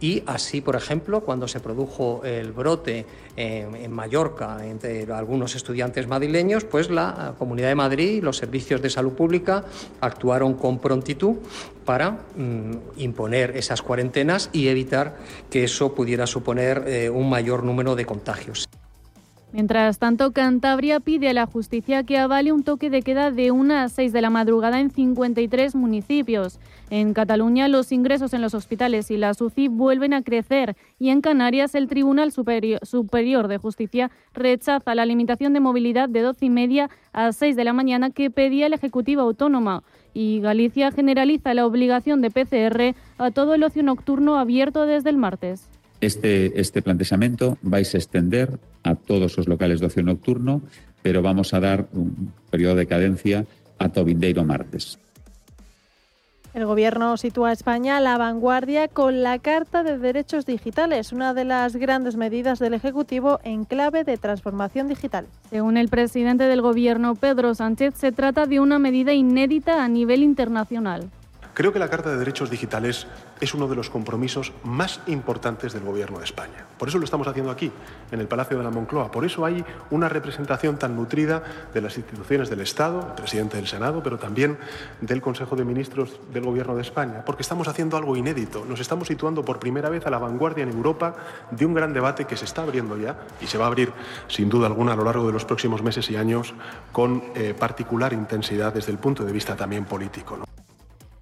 y 0.00 0.22
así, 0.26 0.62
por 0.62 0.76
ejemplo, 0.76 1.20
cuando 1.20 1.46
se 1.46 1.60
produjo 1.60 2.22
el 2.24 2.52
brote 2.52 3.04
en, 3.36 3.92
Mallorca 3.92 4.64
entre 4.66 5.10
algunos 5.12 5.54
estudiantes 5.54 6.08
madrileños, 6.08 6.64
pues 6.64 6.88
la 6.88 7.34
Comunidad 7.38 7.68
de 7.68 7.74
Madrid 7.74 8.10
y 8.12 8.20
los 8.20 8.38
servicios 8.38 8.80
de 8.80 8.88
salud 8.88 9.12
pública 9.12 9.64
actuaron 10.00 10.54
con 10.54 10.78
prontitud 10.78 11.36
para 11.84 12.12
mm, 12.12 12.72
imponer 12.96 13.56
esas 13.56 13.82
cuarentenas 13.82 14.48
y 14.52 14.68
evitar 14.68 15.16
que 15.50 15.64
eso 15.64 15.94
pudiera 15.94 16.26
suponer 16.26 16.84
eh, 16.86 17.10
un 17.10 17.28
mayor 17.28 17.62
número 17.62 17.94
de 17.94 18.06
contagios. 18.06 18.68
Mientras 19.52 19.98
tanto, 19.98 20.32
Cantabria 20.32 21.00
pide 21.00 21.28
a 21.28 21.34
la 21.34 21.46
justicia 21.46 22.04
que 22.04 22.18
avale 22.18 22.52
un 22.52 22.62
toque 22.62 22.88
de 22.88 23.02
queda 23.02 23.32
de 23.32 23.50
1 23.50 23.74
a 23.74 23.88
6 23.88 24.12
de 24.12 24.22
la 24.22 24.30
madrugada 24.30 24.78
en 24.78 24.90
53 24.90 25.74
municipios. 25.74 26.60
En 26.90 27.14
Cataluña, 27.14 27.68
los 27.68 27.92
ingresos 27.92 28.34
en 28.34 28.42
los 28.42 28.52
hospitales 28.52 29.12
y 29.12 29.16
la 29.16 29.30
UCI 29.30 29.68
vuelven 29.68 30.12
a 30.12 30.22
crecer 30.22 30.76
y 30.98 31.10
en 31.10 31.20
Canarias, 31.20 31.76
el 31.76 31.86
Tribunal 31.86 32.32
Superior 32.32 33.46
de 33.46 33.58
Justicia 33.58 34.10
rechaza 34.34 34.96
la 34.96 35.06
limitación 35.06 35.52
de 35.52 35.60
movilidad 35.60 36.08
de 36.08 36.22
12 36.22 36.46
y 36.46 36.50
media 36.50 36.90
a 37.12 37.30
6 37.30 37.54
de 37.54 37.62
la 37.62 37.72
mañana 37.72 38.10
que 38.10 38.28
pedía 38.28 38.66
el 38.66 38.72
Ejecutivo 38.72 39.22
Autónoma. 39.22 39.84
Y 40.14 40.40
Galicia 40.40 40.90
generaliza 40.90 41.54
la 41.54 41.64
obligación 41.64 42.22
de 42.22 42.32
PCR 42.32 42.96
a 43.18 43.30
todo 43.30 43.54
el 43.54 43.62
ocio 43.62 43.84
nocturno 43.84 44.36
abierto 44.36 44.84
desde 44.84 45.10
el 45.10 45.16
martes. 45.16 45.68
Este, 46.00 46.60
este 46.60 46.82
planteamiento 46.82 47.56
vais 47.62 47.94
a 47.94 47.98
extender 47.98 48.58
a 48.82 48.96
todos 48.96 49.38
os 49.38 49.46
locales 49.46 49.78
de 49.78 49.86
ocio 49.86 50.02
nocturno, 50.02 50.60
pero 51.02 51.22
vamos 51.22 51.54
a 51.54 51.60
dar 51.60 51.86
un 51.92 52.32
periodo 52.50 52.74
de 52.74 52.86
cadencia 52.86 53.46
a 53.78 53.90
Tobindeiro 53.90 54.44
martes. 54.44 54.98
El 56.52 56.66
Gobierno 56.66 57.16
sitúa 57.16 57.50
a 57.50 57.52
España 57.52 57.96
a 57.96 58.00
la 58.00 58.18
vanguardia 58.18 58.88
con 58.88 59.22
la 59.22 59.38
Carta 59.38 59.84
de 59.84 59.98
Derechos 59.98 60.46
Digitales, 60.46 61.12
una 61.12 61.32
de 61.32 61.44
las 61.44 61.76
grandes 61.76 62.16
medidas 62.16 62.58
del 62.58 62.74
Ejecutivo 62.74 63.38
en 63.44 63.64
clave 63.64 64.02
de 64.02 64.16
transformación 64.16 64.88
digital. 64.88 65.26
Según 65.48 65.76
el 65.76 65.88
presidente 65.88 66.44
del 66.44 66.60
Gobierno, 66.60 67.14
Pedro 67.14 67.54
Sánchez, 67.54 67.94
se 67.94 68.10
trata 68.10 68.46
de 68.46 68.58
una 68.58 68.80
medida 68.80 69.12
inédita 69.12 69.84
a 69.84 69.88
nivel 69.88 70.24
internacional. 70.24 71.08
Creo 71.60 71.74
que 71.74 71.78
la 71.78 71.90
Carta 71.90 72.08
de 72.08 72.16
Derechos 72.16 72.48
Digitales 72.48 73.06
es 73.38 73.52
uno 73.52 73.68
de 73.68 73.76
los 73.76 73.90
compromisos 73.90 74.54
más 74.64 75.02
importantes 75.06 75.74
del 75.74 75.82
Gobierno 75.82 76.16
de 76.16 76.24
España. 76.24 76.64
Por 76.78 76.88
eso 76.88 76.96
lo 76.96 77.04
estamos 77.04 77.28
haciendo 77.28 77.50
aquí, 77.50 77.70
en 78.10 78.18
el 78.18 78.28
Palacio 78.28 78.56
de 78.56 78.64
la 78.64 78.70
Moncloa. 78.70 79.10
Por 79.10 79.26
eso 79.26 79.44
hay 79.44 79.62
una 79.90 80.08
representación 80.08 80.78
tan 80.78 80.96
nutrida 80.96 81.42
de 81.74 81.82
las 81.82 81.98
instituciones 81.98 82.48
del 82.48 82.62
Estado, 82.62 83.08
el 83.08 83.12
presidente 83.12 83.58
del 83.58 83.66
Senado, 83.66 84.02
pero 84.02 84.18
también 84.18 84.56
del 85.02 85.20
Consejo 85.20 85.54
de 85.54 85.66
Ministros 85.66 86.18
del 86.32 86.44
Gobierno 86.44 86.74
de 86.76 86.80
España, 86.80 87.26
porque 87.26 87.42
estamos 87.42 87.68
haciendo 87.68 87.98
algo 87.98 88.16
inédito. 88.16 88.64
Nos 88.64 88.80
estamos 88.80 89.08
situando 89.08 89.44
por 89.44 89.58
primera 89.58 89.90
vez 89.90 90.06
a 90.06 90.10
la 90.10 90.16
vanguardia 90.16 90.62
en 90.62 90.70
Europa 90.70 91.14
de 91.50 91.66
un 91.66 91.74
gran 91.74 91.92
debate 91.92 92.24
que 92.24 92.38
se 92.38 92.46
está 92.46 92.62
abriendo 92.62 92.96
ya 92.96 93.18
y 93.38 93.46
se 93.46 93.58
va 93.58 93.66
a 93.66 93.68
abrir, 93.68 93.92
sin 94.28 94.48
duda 94.48 94.66
alguna, 94.66 94.94
a 94.94 94.96
lo 94.96 95.04
largo 95.04 95.26
de 95.26 95.34
los 95.34 95.44
próximos 95.44 95.82
meses 95.82 96.08
y 96.08 96.16
años 96.16 96.54
con 96.90 97.22
eh, 97.34 97.52
particular 97.52 98.14
intensidad 98.14 98.72
desde 98.72 98.92
el 98.92 98.98
punto 98.98 99.26
de 99.26 99.32
vista 99.34 99.54
también 99.56 99.84
político. 99.84 100.38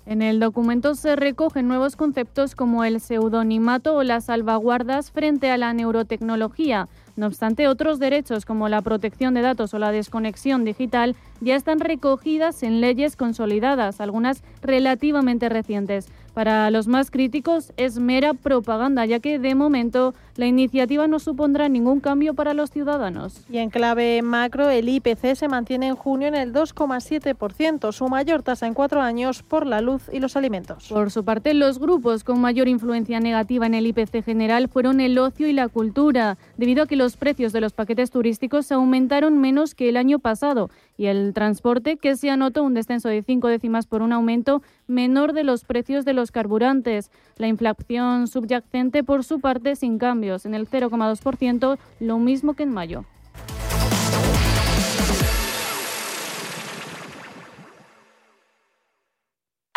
En 0.08 0.22
el 0.22 0.40
documento 0.40 0.94
se 0.94 1.16
recogen 1.16 1.68
nuevos 1.68 1.94
conceptos 1.94 2.54
como 2.54 2.82
el 2.82 2.98
pseudonimato 2.98 3.94
o 3.94 4.02
las 4.02 4.24
salvaguardas 4.24 5.10
frente 5.10 5.50
a 5.50 5.58
la 5.58 5.74
neurotecnología. 5.74 6.88
No 7.16 7.26
obstante, 7.26 7.68
otros 7.68 7.98
derechos 7.98 8.46
como 8.46 8.70
la 8.70 8.80
protección 8.80 9.34
de 9.34 9.42
datos 9.42 9.74
o 9.74 9.78
la 9.78 9.92
desconexión 9.92 10.64
digital 10.64 11.14
ya 11.42 11.56
están 11.56 11.78
recogidas 11.78 12.62
en 12.62 12.80
leyes 12.80 13.16
consolidadas, 13.16 14.00
algunas 14.00 14.42
relativamente 14.62 15.50
recientes. 15.50 16.08
Para 16.32 16.70
los 16.70 16.88
más 16.88 17.10
críticos 17.10 17.74
es 17.76 17.98
mera 17.98 18.32
propaganda, 18.32 19.04
ya 19.04 19.20
que 19.20 19.38
de 19.38 19.54
momento 19.54 20.14
la 20.38 20.47
iniciativa 20.47 21.09
no 21.09 21.18
supondrá 21.18 21.68
ningún 21.68 21.99
cambio 21.99 22.33
para 22.33 22.54
los 22.54 22.71
ciudadanos. 22.71 23.42
Y 23.50 23.59
en 23.59 23.71
clave 23.71 24.23
macro, 24.23 24.71
el 24.71 24.88
IPC 24.88 25.35
se 25.35 25.49
mantiene 25.49 25.88
en 25.88 25.97
junio 25.97 26.28
en 26.28 26.37
el 26.37 26.52
2,7%, 26.52 27.90
su 27.90 28.09
mayor 28.09 28.45
tasa 28.45 28.68
en 28.68 28.75
cuatro 28.75 29.02
años 29.02 29.42
por 29.42 29.66
la 29.66 29.80
luz 29.80 30.02
y 30.12 30.21
los 30.21 30.37
alimentos. 30.37 30.87
Por 30.90 31.11
su 31.11 31.25
parte, 31.25 31.54
los 31.54 31.80
grupos 31.80 32.23
con 32.23 32.40
mayor 32.40 32.68
influencia 32.68 33.18
negativa 33.18 33.66
en 33.66 33.75
el 33.75 33.88
IPC 33.88 34.23
general 34.25 34.68
fueron 34.68 35.00
el 35.00 35.18
ocio 35.18 35.49
y 35.49 35.52
la 35.52 35.66
cultura, 35.66 36.38
debido 36.57 36.85
a 36.85 36.87
que 36.87 36.95
los 36.95 37.16
precios 37.16 37.52
de 37.52 37.61
los 37.61 37.73
paquetes 37.73 38.12
turísticos 38.12 38.71
aumentaron 38.71 39.40
menos 39.40 39.75
que 39.75 39.88
el 39.88 39.97
año 39.97 40.21
pasado 40.21 40.71
y 40.97 41.07
el 41.07 41.33
transporte, 41.35 41.97
que 41.97 42.16
se 42.16 42.30
anotó 42.30 42.62
un 42.62 42.75
descenso 42.75 43.09
de 43.09 43.23
cinco 43.23 43.49
décimas 43.49 43.87
por 43.87 44.02
un 44.02 44.12
aumento 44.12 44.62
menor 44.87 45.33
de 45.33 45.45
los 45.45 45.64
precios 45.64 46.04
de 46.04 46.12
los 46.12 46.33
carburantes. 46.33 47.11
La 47.37 47.47
inflación 47.47 48.26
subyacente, 48.26 49.04
por 49.04 49.23
su 49.23 49.40
parte, 49.40 49.76
sin 49.76 49.99
cambios, 50.28 50.47
en 50.47 50.54
el 50.54 50.68
0,2%, 50.68 51.78
lo 52.00 52.18
mismo 52.18 52.54
que 52.54 52.64
en 52.64 52.73
mayo. 52.73 53.04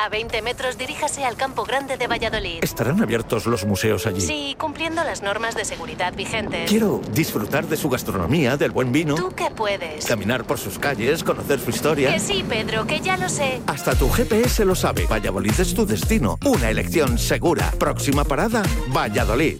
A 0.04 0.10
20 0.10 0.42
metros 0.42 0.80
diríjase 0.80 1.26
al 1.26 1.36
Campo 1.36 1.64
Grande 1.64 1.96
de 1.96 2.08
Valladolid. 2.08 2.64
¿Estarán 2.64 3.04
abiertos 3.04 3.46
los 3.46 3.66
museos 3.66 4.08
allí? 4.08 4.20
Sí, 4.20 4.56
cumpliendo 4.58 5.04
las 5.04 5.22
normas 5.22 5.54
de 5.54 5.64
seguridad 5.64 6.16
vigentes. 6.16 6.68
Quiero 6.68 7.02
disfrutar 7.14 7.68
de 7.68 7.78
su 7.78 7.88
gastronomía, 7.88 8.58
del 8.58 8.72
buen 8.72 8.92
vino. 8.92 9.14
¿Tú 9.14 9.30
qué 9.36 9.52
puedes? 9.56 10.08
Caminar 10.08 10.44
por 10.46 10.58
sus 10.58 10.80
calles, 10.80 11.24
conocer 11.24 11.60
su 11.60 11.70
historia. 11.70 12.12
Que 12.12 12.20
sí, 12.20 12.44
Pedro, 12.50 12.88
que 12.88 13.00
ya 13.00 13.16
lo 13.16 13.30
sé. 13.30 13.62
Hasta 13.68 13.94
tu 13.94 14.10
GPS 14.10 14.66
lo 14.66 14.74
sabe. 14.74 15.06
Valladolid 15.06 15.60
es 15.60 15.76
tu 15.76 15.86
destino. 15.86 16.40
Una 16.48 16.72
elección 16.72 17.20
segura. 17.20 17.72
Próxima 17.78 18.24
parada, 18.24 18.64
Valladolid. 18.88 19.60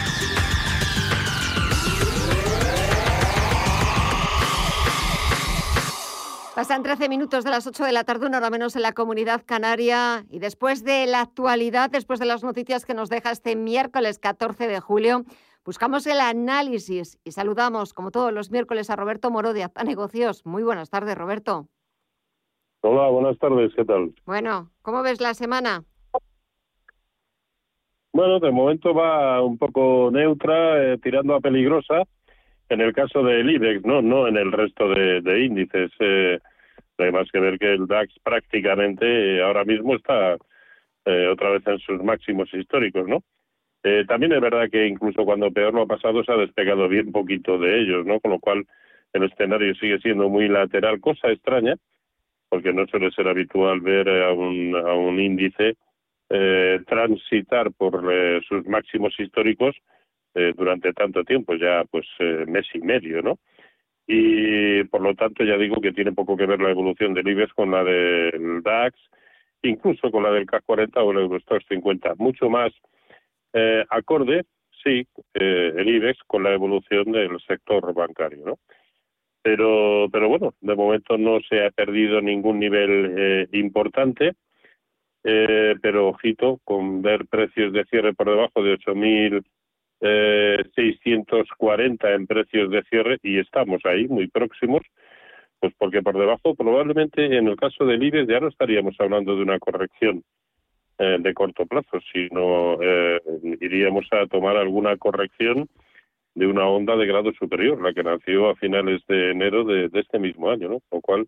Pasan 6.61 6.83
13 6.83 7.09
minutos 7.09 7.43
de 7.43 7.49
las 7.49 7.65
8 7.65 7.85
de 7.85 7.91
la 7.91 8.03
tarde, 8.03 8.27
una 8.27 8.37
hora 8.37 8.51
menos 8.51 8.75
en 8.75 8.83
la 8.83 8.91
comunidad 8.91 9.41
canaria. 9.43 10.25
Y 10.29 10.37
después 10.37 10.83
de 10.83 11.07
la 11.07 11.21
actualidad, 11.21 11.89
después 11.89 12.19
de 12.19 12.27
las 12.27 12.43
noticias 12.43 12.85
que 12.85 12.93
nos 12.93 13.09
deja 13.09 13.31
este 13.31 13.55
miércoles 13.55 14.19
14 14.19 14.67
de 14.67 14.79
julio, 14.79 15.23
buscamos 15.65 16.05
el 16.05 16.19
análisis 16.19 17.17
y 17.23 17.31
saludamos, 17.31 17.95
como 17.95 18.11
todos 18.11 18.31
los 18.31 18.51
miércoles, 18.51 18.91
a 18.91 18.95
Roberto 18.95 19.31
Moro 19.31 19.53
de 19.53 19.63
Acta 19.63 19.83
Negocios. 19.83 20.45
Muy 20.45 20.61
buenas 20.61 20.91
tardes, 20.91 21.17
Roberto. 21.17 21.65
Hola, 22.81 23.09
buenas 23.09 23.39
tardes, 23.39 23.73
¿qué 23.75 23.83
tal? 23.83 24.13
Bueno, 24.27 24.69
¿cómo 24.83 25.01
ves 25.01 25.19
la 25.19 25.33
semana? 25.33 25.83
Bueno, 28.13 28.39
de 28.39 28.51
momento 28.51 28.93
va 28.93 29.41
un 29.41 29.57
poco 29.57 30.11
neutra, 30.11 30.93
eh, 30.93 30.99
tirando 30.99 31.33
a 31.33 31.39
peligrosa 31.39 32.03
en 32.71 32.79
el 32.79 32.93
caso 32.93 33.21
del 33.21 33.49
IBEX, 33.49 33.83
no, 33.83 34.01
no 34.01 34.27
en 34.27 34.37
el 34.37 34.51
resto 34.51 34.87
de, 34.87 35.43
índices. 35.43 35.91
Eh, 35.99 36.39
hay 37.01 37.11
más 37.11 37.29
que 37.31 37.39
ver 37.39 37.57
que 37.59 37.73
el 37.73 37.87
DAX 37.87 38.13
prácticamente 38.23 39.05
eh, 39.05 39.43
ahora 39.43 39.63
mismo 39.63 39.95
está 39.95 40.37
eh, 41.05 41.27
otra 41.27 41.51
vez 41.51 41.65
en 41.67 41.79
sus 41.79 42.03
máximos 42.03 42.53
históricos, 42.53 43.07
¿no? 43.07 43.23
Eh, 43.83 44.05
también 44.07 44.33
es 44.33 44.41
verdad 44.41 44.69
que 44.71 44.85
incluso 44.87 45.25
cuando 45.25 45.51
peor 45.51 45.73
lo 45.73 45.81
ha 45.83 45.87
pasado 45.87 46.23
se 46.23 46.31
ha 46.31 46.37
despegado 46.37 46.87
bien 46.87 47.11
poquito 47.11 47.57
de 47.57 47.81
ellos, 47.81 48.05
¿no? 48.05 48.19
Con 48.19 48.31
lo 48.31 48.39
cual 48.39 48.65
el 49.13 49.23
escenario 49.23 49.73
sigue 49.75 49.99
siendo 49.99 50.29
muy 50.29 50.47
lateral, 50.47 51.01
cosa 51.01 51.31
extraña, 51.31 51.75
porque 52.49 52.73
no 52.73 52.85
suele 52.87 53.11
ser 53.11 53.27
habitual 53.27 53.81
ver 53.81 54.07
a 54.07 54.31
un, 54.33 54.75
a 54.75 54.93
un 54.93 55.19
índice 55.19 55.75
transitar 56.87 57.73
por 57.73 58.01
sus 58.47 58.65
máximos 58.65 59.13
históricos 59.19 59.75
eh, 60.33 60.53
durante 60.55 60.93
tanto 60.93 61.25
tiempo, 61.25 61.55
ya 61.55 61.83
pues 61.91 62.05
eh, 62.19 62.45
mes 62.47 62.65
y 62.73 62.79
medio, 62.79 63.21
¿no? 63.21 63.39
Y 64.07 64.83
por 64.85 65.01
lo 65.01 65.15
tanto 65.15 65.43
ya 65.43 65.57
digo 65.57 65.79
que 65.79 65.93
tiene 65.93 66.11
poco 66.11 66.35
que 66.35 66.45
ver 66.45 66.59
la 66.59 66.71
evolución 66.71 67.13
del 67.13 67.27
IBEX 67.27 67.53
con 67.53 67.71
la 67.71 67.83
del 67.83 68.61
DAX, 68.63 68.97
incluso 69.61 70.11
con 70.11 70.23
la 70.23 70.31
del 70.31 70.45
CAC 70.45 70.63
40 70.65 71.01
o 71.01 71.11
el 71.11 71.19
Eurostoxx 71.19 71.67
50. 71.67 72.15
Mucho 72.17 72.49
más 72.49 72.71
eh, 73.53 73.85
acorde, 73.89 74.45
sí, 74.83 75.07
el 75.33 75.87
IBEX 75.87 76.19
con 76.27 76.43
la 76.43 76.53
evolución 76.53 77.11
del 77.11 77.39
sector 77.41 77.93
bancario, 77.93 78.45
¿no? 78.45 78.59
Pero, 79.43 80.07
pero 80.11 80.29
bueno, 80.29 80.53
de 80.61 80.75
momento 80.75 81.17
no 81.17 81.39
se 81.41 81.65
ha 81.65 81.71
perdido 81.71 82.21
ningún 82.21 82.59
nivel 82.59 83.47
importante. 83.53 84.33
Eh, 85.23 85.75
pero 85.81 86.09
ojito 86.09 86.59
con 86.63 87.01
ver 87.03 87.27
precios 87.27 87.71
de 87.73 87.85
cierre 87.85 88.13
por 88.13 88.27
debajo 88.27 88.63
de 88.63 88.73
8.000 88.73 89.43
eh, 90.01 90.57
640 90.75 92.13
en 92.13 92.27
precios 92.27 92.69
de 92.71 92.83
cierre 92.83 93.17
y 93.23 93.39
estamos 93.39 93.81
ahí 93.85 94.07
muy 94.07 94.27
próximos, 94.27 94.81
pues 95.59 95.73
porque 95.77 96.01
por 96.01 96.17
debajo 96.17 96.55
probablemente 96.55 97.37
en 97.37 97.47
el 97.47 97.55
caso 97.55 97.85
del 97.85 98.03
IBEX 98.03 98.27
ya 98.27 98.39
no 98.39 98.47
estaríamos 98.47 98.95
hablando 98.99 99.35
de 99.35 99.43
una 99.43 99.59
corrección 99.59 100.23
eh, 100.97 101.17
de 101.19 101.33
corto 101.33 101.65
plazo, 101.65 101.99
sino 102.13 102.77
eh, 102.81 103.19
iríamos 103.59 104.05
a 104.11 104.27
tomar 104.27 104.57
alguna 104.57 104.97
corrección 104.97 105.67
de 106.35 106.47
una 106.47 106.67
onda 106.67 106.95
de 106.95 107.07
grado 107.07 107.33
superior, 107.33 107.81
la 107.81 107.93
que 107.93 108.03
nació 108.03 108.49
a 108.49 108.55
finales 108.55 109.01
de 109.07 109.31
enero 109.31 109.63
de, 109.63 109.89
este 109.93 110.19
mismo 110.19 110.49
año, 110.51 110.69
¿no? 110.69 110.81
Lo 110.91 111.01
cual, 111.01 111.27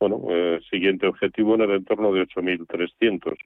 bueno, 0.00 0.22
eh, 0.30 0.60
siguiente 0.70 1.06
objetivo 1.06 1.54
en 1.54 1.60
el 1.62 1.70
entorno 1.70 2.12
de 2.12 2.22
8.300. 2.26 3.36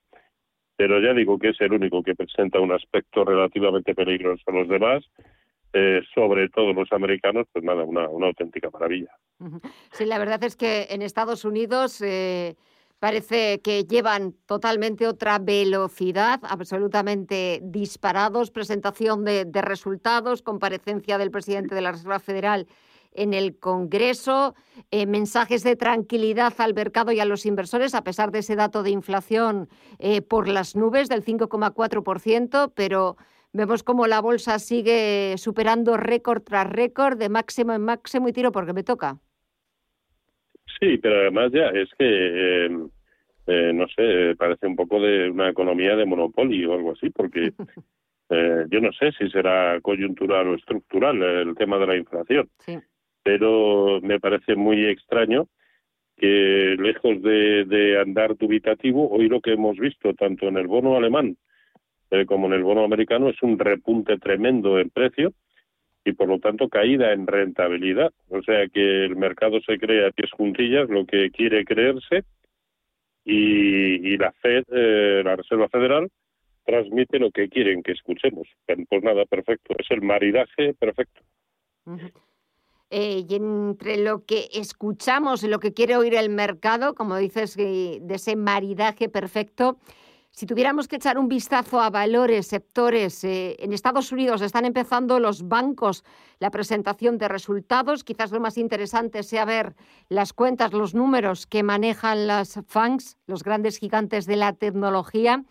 Pero 0.82 0.98
ya 0.98 1.14
digo 1.14 1.38
que 1.38 1.50
es 1.50 1.60
el 1.60 1.74
único 1.74 2.02
que 2.02 2.16
presenta 2.16 2.58
un 2.58 2.72
aspecto 2.72 3.24
relativamente 3.24 3.94
peligroso. 3.94 4.42
Los 4.50 4.66
demás, 4.66 5.04
eh, 5.72 6.00
sobre 6.12 6.48
todo 6.48 6.72
los 6.72 6.90
americanos, 6.90 7.46
pues 7.52 7.64
nada, 7.64 7.84
una, 7.84 8.08
una 8.08 8.26
auténtica 8.26 8.68
maravilla. 8.68 9.12
Sí, 9.92 10.06
la 10.06 10.18
verdad 10.18 10.42
es 10.42 10.56
que 10.56 10.88
en 10.90 11.02
Estados 11.02 11.44
Unidos 11.44 12.00
eh, 12.00 12.56
parece 12.98 13.60
que 13.62 13.84
llevan 13.84 14.34
totalmente 14.44 15.06
otra 15.06 15.38
velocidad, 15.38 16.40
absolutamente 16.42 17.60
disparados, 17.62 18.50
presentación 18.50 19.24
de, 19.24 19.46
resultados, 19.62 20.42
comparecencia 20.42 21.16
del 21.16 21.30
presidente 21.30 21.76
de 21.76 21.82
la 21.82 21.92
Reserva 21.92 22.18
Federal 22.18 22.66
en 23.14 23.34
el 23.34 23.58
Congreso, 23.58 24.54
eh, 24.90 25.06
mensajes 25.06 25.62
de 25.64 25.76
tranquilidad 25.76 26.54
al 26.58 26.74
mercado 26.74 27.12
y 27.12 27.20
a 27.20 27.24
los 27.24 27.46
inversores, 27.46 27.94
a 27.94 28.04
pesar 28.04 28.30
de 28.32 28.40
ese 28.40 28.56
dato 28.56 28.82
de 28.82 28.90
inflación 28.90 29.68
por 30.28 30.48
las 30.48 30.74
nubes 30.74 31.08
del 31.08 31.24
5,4%, 31.24 32.72
pero 32.74 33.16
Vemos 33.54 33.82
cómo 33.82 34.06
la 34.06 34.22
bolsa 34.22 34.58
sigue 34.58 35.36
superando 35.36 35.98
récord 35.98 36.42
tras 36.42 36.70
récord, 36.70 37.18
de 37.18 37.28
máximo 37.28 37.74
en 37.74 37.82
máximo 37.82 38.28
y 38.28 38.32
tiro 38.32 38.50
porque 38.50 38.72
me 38.72 38.82
toca. 38.82 39.18
Sí, 40.80 40.96
pero 40.96 41.20
además 41.20 41.52
ya 41.52 41.66
es 41.68 41.90
que, 41.98 42.64
eh, 43.46 43.72
no 43.74 43.86
sé, 43.88 44.34
parece 44.38 44.66
un 44.66 44.74
poco 44.74 45.00
de 45.00 45.30
una 45.30 45.50
economía 45.50 45.94
de 45.96 46.06
monopolio 46.06 46.70
o 46.70 46.74
algo 46.74 46.92
así, 46.92 47.10
porque 47.10 47.52
eh, 48.30 48.64
yo 48.70 48.80
no 48.80 48.90
sé 48.92 49.12
si 49.18 49.28
será 49.28 49.78
coyuntural 49.82 50.48
o 50.48 50.54
estructural 50.54 51.22
el 51.22 51.54
tema 51.54 51.76
de 51.76 51.86
la 51.86 51.96
inflación, 51.96 52.48
pero 53.22 54.00
me 54.02 54.20
parece 54.20 54.56
muy 54.56 54.86
extraño 54.86 55.48
que 56.16 56.76
lejos 56.78 57.22
de, 57.22 57.64
de 57.64 58.00
andar 58.00 58.36
dubitativo, 58.36 59.10
hoy 59.10 59.28
lo 59.28 59.40
que 59.40 59.52
hemos 59.52 59.76
visto 59.78 60.14
tanto 60.14 60.48
en 60.48 60.56
el 60.56 60.66
bono 60.66 60.96
alemán 60.96 61.36
eh, 62.12 62.26
como 62.26 62.46
en 62.46 62.52
el 62.52 62.62
bono 62.62 62.84
americano, 62.84 63.30
es 63.30 63.42
un 63.42 63.58
repunte 63.58 64.18
tremendo 64.18 64.78
en 64.78 64.90
precio 64.90 65.32
y 66.04 66.12
por 66.12 66.28
lo 66.28 66.38
tanto 66.40 66.68
caída 66.68 67.10
en 67.12 67.26
rentabilidad. 67.26 68.12
O 68.28 68.42
sea 68.42 68.68
que 68.68 69.06
el 69.06 69.16
mercado 69.16 69.62
se 69.62 69.78
crea 69.78 70.08
a 70.08 70.10
pies 70.10 70.30
juntillas 70.30 70.90
lo 70.90 71.06
que 71.06 71.30
quiere 71.30 71.64
creerse 71.64 72.24
y, 73.24 74.18
la 74.18 74.30
Fed, 74.32 74.64
eh, 74.72 75.22
la 75.24 75.36
Reserva 75.36 75.70
Federal, 75.70 76.10
transmite 76.66 77.18
lo 77.18 77.30
que 77.30 77.48
quieren 77.48 77.82
que 77.82 77.92
escuchemos. 77.92 78.46
Pues 78.66 79.02
nada, 79.02 79.24
perfecto. 79.24 79.74
Es 79.78 79.90
el 79.90 80.02
maridaje 80.02 80.74
perfecto. 80.74 81.22
Eh, 82.94 83.24
y 83.26 83.34
entre 83.34 83.96
lo 83.96 84.26
que 84.26 84.50
escuchamos 84.52 85.42
y 85.42 85.48
lo 85.48 85.60
que 85.60 85.72
quiere 85.72 85.96
oír 85.96 86.14
el 86.14 86.28
mercado, 86.28 86.94
como 86.94 87.16
dices, 87.16 87.56
de 87.56 88.02
ese 88.06 88.36
maridaje 88.36 89.08
perfecto, 89.08 89.78
si 90.30 90.44
tuviéramos 90.44 90.88
que 90.88 90.96
echar 90.96 91.18
un 91.18 91.28
vistazo 91.28 91.80
a 91.80 91.88
valores, 91.88 92.46
sectores, 92.46 93.24
eh, 93.24 93.56
en 93.60 93.72
Estados 93.72 94.12
Unidos 94.12 94.40
están 94.40 94.66
empezando 94.66 95.20
los 95.20 95.48
bancos 95.48 96.04
la 96.38 96.50
presentación 96.50 97.16
de 97.16 97.28
resultados. 97.28 98.02
Quizás 98.02 98.30
lo 98.30 98.40
más 98.40 98.58
interesante 98.58 99.22
sea 99.22 99.44
ver 99.44 99.74
las 100.10 100.32
cuentas, 100.32 100.72
los 100.72 100.94
números 100.94 101.46
que 101.46 101.62
manejan 101.62 102.26
las 102.26 102.60
FANGs, 102.66 103.16
los 103.26 103.42
grandes 103.42 103.78
gigantes 103.78 104.26
de 104.26 104.36
la 104.36 104.52
tecnología. 104.52 105.44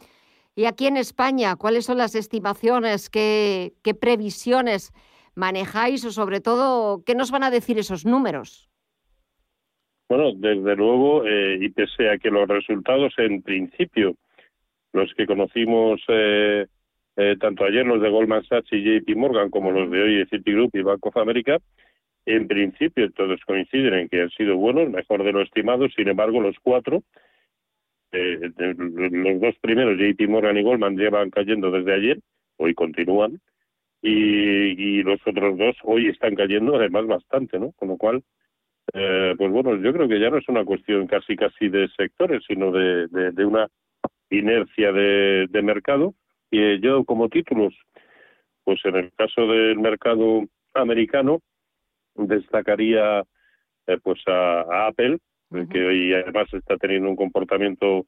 Y 0.56 0.66
aquí 0.66 0.88
en 0.88 0.98
España, 0.98 1.56
¿cuáles 1.56 1.86
son 1.86 1.98
las 1.98 2.14
estimaciones? 2.14 3.10
¿Qué, 3.10 3.74
previsiones 4.00 4.94
manejáis? 5.36 6.06
O 6.06 6.12
sobre 6.12 6.42
todo, 6.42 7.04
¿qué 7.06 7.16
nos 7.16 7.32
van 7.32 7.44
a 7.44 7.52
decir 7.52 7.78
esos 7.80 8.06
números? 8.06 8.70
Bueno, 10.10 10.34
desde 10.36 10.76
luego, 10.76 11.26
eh, 11.26 11.58
y 11.62 11.70
pese 11.70 12.10
a 12.10 12.18
que 12.18 12.30
los 12.30 12.48
resultados 12.48 13.14
en 13.18 13.42
principio 13.42 14.16
los 14.94 15.14
que 15.14 15.26
conocimos 15.26 16.02
eh, 16.10 16.68
eh, 17.18 17.36
tanto 17.40 17.66
ayer 17.66 17.86
los 17.86 18.02
de 18.02 18.10
Goldman 18.10 18.44
Sachs 18.46 18.72
y 18.72 18.84
JP 18.84 19.16
Morgan 19.16 19.50
como 19.50 19.72
los 19.72 19.90
de 19.90 20.02
hoy 20.02 20.16
de 20.18 20.26
Citigroup 20.28 20.72
y 20.74 20.82
Bank 20.82 21.06
of 21.06 21.18
America, 21.18 21.58
en 22.26 22.48
principio 22.48 23.12
todos 23.12 23.40
coinciden 23.46 23.94
en 23.94 24.10
que 24.10 24.22
han 24.22 24.30
sido 24.32 24.56
buenos, 24.56 24.90
mejor 24.90 25.24
de 25.24 25.32
lo 25.32 25.42
estimado, 25.42 25.90
sin 25.90 26.08
embargo 26.08 26.40
los 26.40 26.56
cuatro, 26.62 27.04
eh, 28.12 28.40
los 28.58 29.42
dos 29.42 29.56
primeros, 29.62 29.98
JP 29.98 30.30
Morgan 30.30 30.58
y 30.58 30.64
Goldman, 30.64 30.98
llevan 30.98 31.30
cayendo 31.30 31.72
desde 31.72 31.94
ayer, 31.94 32.20
hoy 32.58 32.74
continúan, 32.74 33.40
y, 34.02 35.04
los 35.04 35.20
otros 35.26 35.58
dos 35.58 35.76
hoy 35.84 36.08
están 36.08 36.36
cayendo 36.36 36.76
además 36.76 37.08
bastante, 37.08 37.60
¿no? 37.60 37.72
Con 37.74 37.90
lo 37.90 37.98
cual, 37.98 38.24
pues 38.94 39.52
bueno, 39.52 39.76
yo 39.78 39.94
creo 39.94 40.08
que 40.08 40.20
ya 40.20 40.30
no 40.30 40.38
es 40.38 40.48
una 40.50 40.66
cuestión 40.66 41.08
casi 41.08 41.36
casi 41.36 41.70
de 41.70 41.88
sectores, 41.98 42.44
sino 42.48 42.72
de, 42.72 43.08
de 43.08 43.46
una 43.46 43.68
inercia 44.32 44.92
de, 44.92 45.62
mercado. 45.62 46.16
Y 46.50 46.60
eh, 46.60 46.80
yo 46.82 47.04
como 47.06 47.30
títulos, 47.30 47.74
pues 48.64 48.80
en 48.86 48.96
el 48.96 49.12
caso 49.14 49.46
del 49.48 49.78
mercado 49.80 50.44
americano, 50.74 51.42
destacaría 52.16 53.24
eh, 53.88 53.98
pues 54.02 54.20
a, 54.28 54.88
Apple, 54.88 55.20
que 55.70 55.86
hoy 55.86 56.14
además 56.14 56.48
está 56.54 56.78
teniendo 56.78 57.10
un 57.10 57.16
comportamiento 57.16 58.06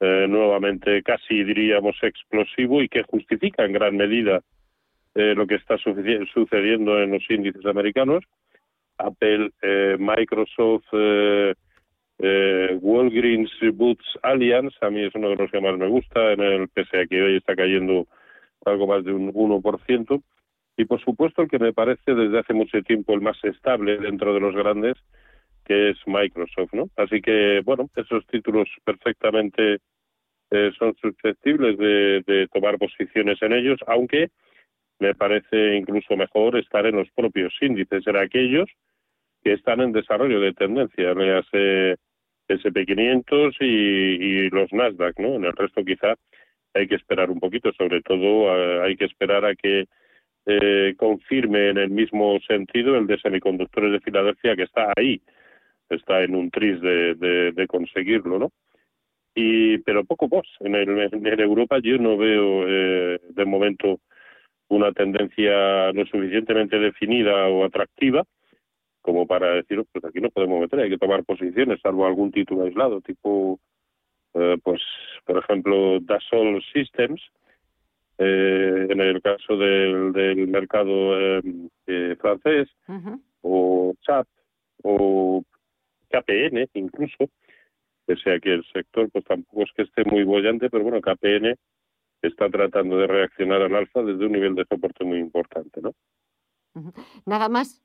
eh, 0.00 0.26
nuevamente 0.28 1.02
casi 1.04 1.44
diríamos 1.44 1.96
explosivo 2.02 2.82
y 2.82 2.88
que 2.88 3.04
justifica 3.04 3.64
en 3.64 3.72
gran 3.72 3.96
medida 3.96 4.40
lo 5.14 5.46
que 5.46 5.54
está 5.54 5.78
sucediendo 5.78 7.00
en 7.00 7.12
los 7.12 7.30
índices 7.30 7.64
americanos. 7.66 8.24
Apple, 8.98 9.50
Microsoft, 9.98 10.86
eh, 12.18 12.78
Walgreens 12.80 13.50
Boots 13.72 14.04
Alliance, 14.22 14.76
a 14.80 14.90
mí 14.90 15.02
es 15.04 15.14
uno 15.14 15.30
de 15.30 15.36
los 15.36 15.50
que 15.50 15.60
más 15.60 15.76
me 15.76 15.88
gusta, 15.88 16.32
en 16.32 16.40
el 16.40 16.68
pese 16.68 17.00
a 17.00 17.06
que 17.06 17.20
hoy 17.20 17.36
está 17.36 17.56
cayendo 17.56 18.06
algo 18.64 18.86
más 18.86 19.04
de 19.04 19.12
un 19.12 19.32
1%. 19.32 20.22
Y 20.76 20.84
por 20.86 21.00
supuesto 21.00 21.42
el 21.42 21.48
que 21.48 21.58
me 21.58 21.72
parece 21.72 22.14
desde 22.14 22.38
hace 22.38 22.52
mucho 22.52 22.82
tiempo 22.82 23.14
el 23.14 23.20
más 23.20 23.36
estable 23.44 23.98
dentro 23.98 24.34
de 24.34 24.40
los 24.40 24.54
grandes, 24.54 24.94
que 25.64 25.90
es 25.90 25.98
Microsoft, 26.06 26.72
¿no? 26.72 26.88
Así 26.96 27.20
que, 27.20 27.62
bueno, 27.64 27.88
esos 27.96 28.26
títulos 28.26 28.68
perfectamente 28.84 29.78
eh, 30.50 30.72
son 30.78 30.94
susceptibles 30.96 31.78
de, 31.78 32.48
tomar 32.52 32.78
posiciones 32.78 33.40
en 33.42 33.52
ellos, 33.52 33.78
aunque 33.86 34.30
me 34.98 35.14
parece 35.14 35.76
incluso 35.76 36.16
mejor 36.16 36.56
estar 36.56 36.86
en 36.86 36.96
los 36.96 37.10
propios 37.10 37.52
índices, 37.60 38.06
en 38.06 38.16
aquellos 38.16 38.68
que 39.42 39.52
están 39.52 39.80
en 39.80 39.92
desarrollo 39.92 40.40
de 40.40 40.52
tendencia, 40.54 41.10
hace 41.10 41.96
SP500 42.48 43.56
y, 43.60 43.64
y 43.64 44.50
los 44.50 44.72
Nasdaq, 44.72 45.18
¿no? 45.18 45.34
En 45.34 45.44
el 45.44 45.52
resto 45.52 45.84
quizá 45.84 46.14
hay 46.74 46.88
que 46.88 46.96
esperar 46.96 47.30
un 47.30 47.40
poquito, 47.40 47.72
sobre 47.72 48.02
todo 48.02 48.56
eh, 48.56 48.82
hay 48.82 48.96
que 48.96 49.04
esperar 49.04 49.44
a 49.44 49.54
que 49.54 49.86
eh, 50.46 50.94
confirme 50.98 51.70
en 51.70 51.78
el 51.78 51.90
mismo 51.90 52.38
sentido 52.46 52.96
el 52.96 53.06
de 53.06 53.18
semiconductores 53.18 53.92
de 53.92 54.00
Filadelfia 54.00 54.56
que 54.56 54.64
está 54.64 54.92
ahí, 54.96 55.22
está 55.88 56.22
en 56.22 56.34
un 56.34 56.50
tris 56.50 56.80
de, 56.80 57.14
de, 57.14 57.66
conseguirlo, 57.66 58.38
¿no? 58.38 58.52
Y 59.34 59.78
pero 59.78 60.04
poco 60.04 60.28
más. 60.28 60.46
En, 60.60 60.74
el, 60.74 60.98
en 61.12 61.40
Europa 61.40 61.78
yo 61.82 61.96
no 61.98 62.16
veo 62.16 62.68
eh, 62.68 63.20
de 63.30 63.44
momento 63.44 64.00
una 64.74 64.92
tendencia 64.92 65.92
lo 65.92 66.06
suficientemente 66.06 66.78
definida 66.78 67.48
o 67.48 67.64
atractiva 67.64 68.24
como 69.04 69.26
para 69.26 69.56
decir, 69.56 69.84
pues 69.92 70.02
aquí 70.06 70.18
no 70.18 70.30
podemos 70.30 70.62
meter, 70.62 70.80
hay 70.80 70.88
que 70.88 70.96
tomar 70.96 71.24
posiciones, 71.24 71.78
salvo 71.82 72.06
algún 72.06 72.32
título 72.32 72.64
aislado, 72.64 73.02
tipo, 73.02 73.60
eh, 74.32 74.56
pues, 74.64 74.80
por 75.26 75.36
ejemplo, 75.36 76.00
Dassault 76.00 76.64
Systems, 76.72 77.20
eh, 78.16 78.86
en 78.88 79.00
el 79.02 79.20
caso 79.20 79.58
del, 79.58 80.10
del 80.14 80.48
mercado 80.48 81.18
eh, 81.18 82.16
francés, 82.18 82.70
o 83.42 83.92
CHAP, 84.00 84.26
o 84.84 85.44
KPN 86.08 86.66
incluso, 86.72 87.28
pese 88.06 88.32
a 88.32 88.40
que 88.40 88.54
el 88.54 88.64
sector 88.72 89.10
pues 89.10 89.26
tampoco 89.26 89.64
es 89.64 89.72
que 89.76 89.82
esté 89.82 90.04
muy 90.06 90.24
bollante, 90.24 90.70
pero 90.70 90.82
bueno, 90.82 91.02
KPN 91.02 91.56
está 92.28 92.48
tratando 92.48 92.98
de 92.98 93.06
reaccionar 93.06 93.62
al 93.62 93.74
alza 93.74 94.02
desde 94.02 94.26
un 94.26 94.32
nivel 94.32 94.54
de 94.54 94.64
soporte 94.64 95.04
muy 95.04 95.18
importante, 95.18 95.80
¿no? 95.80 95.92
Nada 97.26 97.48
más. 97.48 97.80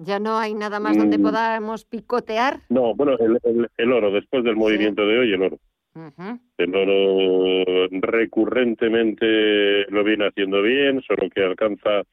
¿Ya 0.00 0.20
no 0.20 0.38
hay 0.38 0.54
nada 0.54 0.78
más 0.78 0.96
donde 0.96 1.18
mm. 1.18 1.22
podamos 1.22 1.84
picotear? 1.84 2.60
No, 2.68 2.94
bueno, 2.94 3.16
el, 3.76 3.92
oro, 3.92 4.12
después 4.12 4.44
del 4.44 4.54
movimiento 4.54 5.04
de 5.04 5.18
hoy, 5.18 5.32
el 5.32 5.42
oro. 5.42 5.58
El 6.56 6.76
oro 6.76 7.88
recurrentemente 7.90 9.90
lo 9.90 10.04
viene 10.04 10.28
haciendo 10.28 10.62
bien, 10.62 11.02
solo 11.02 11.28
que 11.28 11.42
alcanza 11.42 12.04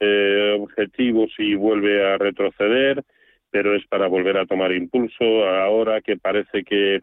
eh, 0.00 0.58
objetivos 0.60 1.30
y 1.38 1.54
vuelve 1.54 2.06
a 2.06 2.18
retroceder, 2.18 3.02
pero 3.50 3.74
es 3.74 3.86
para 3.86 4.08
volver 4.08 4.36
a 4.36 4.44
tomar 4.44 4.72
impulso 4.72 5.46
ahora 5.46 6.02
que 6.02 6.18
parece 6.18 6.64
que, 6.64 7.02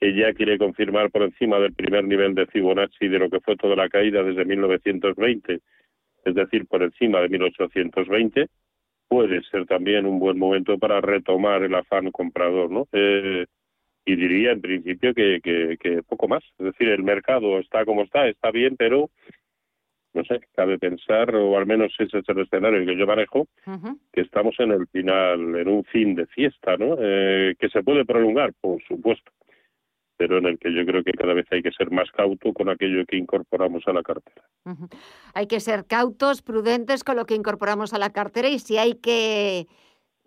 que 0.00 0.14
ya 0.14 0.32
quiere 0.32 0.58
confirmar 0.58 1.10
por 1.10 1.22
encima 1.22 1.58
del 1.58 1.74
primer 1.74 2.04
nivel 2.04 2.34
de 2.34 2.46
Fibonacci 2.46 3.08
de 3.08 3.18
lo 3.18 3.30
que 3.30 3.40
fue 3.40 3.56
toda 3.56 3.76
la 3.76 3.88
caída 3.88 4.22
desde 4.22 4.44
1920 4.44 5.60
es 6.28 6.34
decir, 6.34 6.66
por 6.66 6.82
encima 6.82 7.20
de 7.20 7.28
1820, 7.28 8.48
puede 9.08 9.42
ser 9.44 9.66
también 9.66 10.06
un 10.06 10.18
buen 10.18 10.38
momento 10.38 10.78
para 10.78 11.00
retomar 11.00 11.62
el 11.62 11.74
afán 11.74 12.10
comprador, 12.10 12.70
¿no? 12.70 12.86
Eh, 12.92 13.46
y 14.04 14.16
diría 14.16 14.52
en 14.52 14.60
principio 14.60 15.14
que, 15.14 15.40
que, 15.42 16.02
poco 16.02 16.28
más. 16.28 16.42
Es 16.58 16.66
decir, 16.66 16.88
el 16.88 17.02
mercado 17.02 17.58
está 17.58 17.84
como 17.84 18.02
está, 18.02 18.26
está 18.26 18.50
bien, 18.50 18.76
pero 18.76 19.10
no 20.14 20.24
sé, 20.24 20.40
cabe 20.54 20.78
pensar, 20.78 21.34
o 21.34 21.56
al 21.56 21.66
menos 21.66 21.94
ese 21.98 22.18
es 22.18 22.28
el 22.28 22.40
escenario 22.40 22.84
que 22.84 22.96
yo 22.96 23.06
manejo, 23.06 23.46
que 24.12 24.22
estamos 24.22 24.58
en 24.58 24.72
el 24.72 24.86
final, 24.88 25.56
en 25.56 25.68
un 25.68 25.84
fin 25.84 26.14
de 26.14 26.26
fiesta, 26.26 26.76
¿no? 26.76 26.96
Eh, 26.98 27.54
que 27.58 27.68
se 27.68 27.82
puede 27.82 28.04
prolongar, 28.04 28.52
por 28.60 28.82
supuesto, 28.84 29.30
pero 30.18 30.38
en 30.38 30.46
el 30.46 30.58
que 30.58 30.74
yo 30.74 30.84
creo 30.84 31.02
que 31.04 31.12
cada 31.12 31.32
vez 31.32 31.46
hay 31.50 31.62
que 31.62 31.70
ser 31.70 31.90
más 31.90 32.10
cauto 32.10 32.52
con 32.52 32.68
aquello 32.68 33.06
que 33.06 33.16
incorporamos 33.16 33.84
a 33.86 33.92
la 33.92 34.02
cartera. 34.02 34.42
Hay 35.32 35.46
que 35.46 35.60
ser 35.60 35.86
cautos, 35.86 36.42
prudentes 36.42 37.04
con 37.04 37.16
lo 37.16 37.24
que 37.24 37.36
incorporamos 37.36 37.94
a 37.94 37.98
la 37.98 38.10
cartera 38.10 38.48
y 38.48 38.58
si 38.58 38.76
hay 38.76 38.94
que 38.94 39.68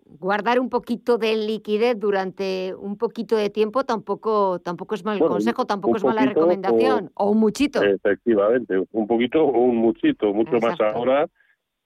guardar 0.04 0.58
un 0.60 0.70
poquito 0.70 1.18
de 1.18 1.36
liquidez 1.36 1.98
durante 2.00 2.74
un 2.74 2.96
poquito 2.96 3.36
de 3.36 3.50
tiempo 3.50 3.84
tampoco 3.84 4.58
tampoco 4.60 4.94
es 4.94 5.04
mal 5.04 5.18
consejo, 5.18 5.66
tampoco 5.66 5.98
es 5.98 6.04
mala 6.04 6.24
recomendación, 6.24 7.10
o, 7.14 7.30
un 7.30 7.38
muchito. 7.38 7.82
Efectivamente, 7.82 8.82
un 8.92 9.06
poquito 9.06 9.44
o 9.44 9.58
un 9.60 9.76
muchito, 9.76 10.32
mucho 10.32 10.58
más 10.58 10.80
ahora, 10.80 11.26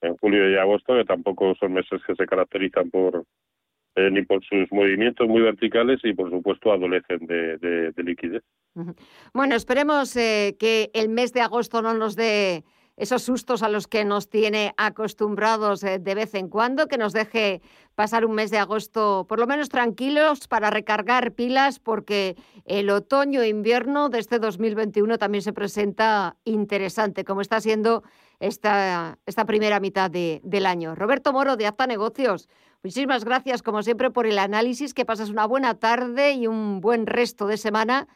en 0.00 0.16
julio 0.18 0.48
y 0.48 0.56
agosto, 0.56 0.94
que 0.94 1.04
tampoco 1.04 1.54
son 1.56 1.72
meses 1.72 2.00
que 2.06 2.14
se 2.14 2.26
caracterizan 2.26 2.88
por 2.90 3.24
eh, 3.96 4.10
ni 4.10 4.22
por 4.22 4.44
sus 4.44 4.70
movimientos 4.70 5.26
muy 5.26 5.40
verticales 5.40 6.00
y 6.04 6.12
por 6.12 6.30
supuesto 6.30 6.70
adolecen 6.70 7.26
de, 7.26 7.92
liquidez. 7.96 8.42
Bueno, 9.32 9.54
esperemos 9.54 10.14
eh, 10.16 10.54
que 10.58 10.90
el 10.92 11.08
mes 11.08 11.32
de 11.32 11.40
agosto 11.40 11.80
no 11.80 11.94
nos 11.94 12.14
dé 12.14 12.62
esos 12.96 13.22
sustos 13.22 13.62
a 13.62 13.68
los 13.68 13.86
que 13.86 14.04
nos 14.04 14.30
tiene 14.30 14.72
acostumbrados 14.76 15.82
eh, 15.84 15.98
de 15.98 16.14
vez 16.14 16.34
en 16.34 16.48
cuando, 16.48 16.88
que 16.88 16.96
nos 16.96 17.12
deje 17.12 17.60
pasar 17.94 18.24
un 18.24 18.34
mes 18.34 18.50
de 18.50 18.58
agosto 18.58 19.26
por 19.28 19.38
lo 19.38 19.46
menos 19.46 19.68
tranquilos 19.68 20.48
para 20.48 20.70
recargar 20.70 21.32
pilas, 21.32 21.78
porque 21.78 22.36
el 22.64 22.88
otoño-invierno 22.90 24.08
de 24.08 24.18
este 24.18 24.38
2021 24.38 25.18
también 25.18 25.42
se 25.42 25.52
presenta 25.52 26.36
interesante, 26.44 27.24
como 27.24 27.42
está 27.42 27.60
siendo 27.60 28.02
esta, 28.40 29.18
esta 29.26 29.44
primera 29.44 29.80
mitad 29.80 30.10
del 30.10 30.66
año. 30.66 30.94
Roberto 30.94 31.32
Moro, 31.32 31.56
de 31.56 31.66
Acta 31.66 31.86
Negocios, 31.86 32.48
Muchísimas 32.86 33.24
gracias, 33.24 33.64
como 33.64 33.82
siempre, 33.82 34.12
por 34.12 34.28
el 34.28 34.38
análisis. 34.38 34.94
Que 34.94 35.04
pasas 35.04 35.28
una 35.28 35.44
buena 35.44 35.74
tarde 35.74 36.34
y 36.34 36.46
un 36.46 36.80
buen 36.80 37.08
resto 37.08 37.48
de 37.48 37.56
semana. 37.56 38.06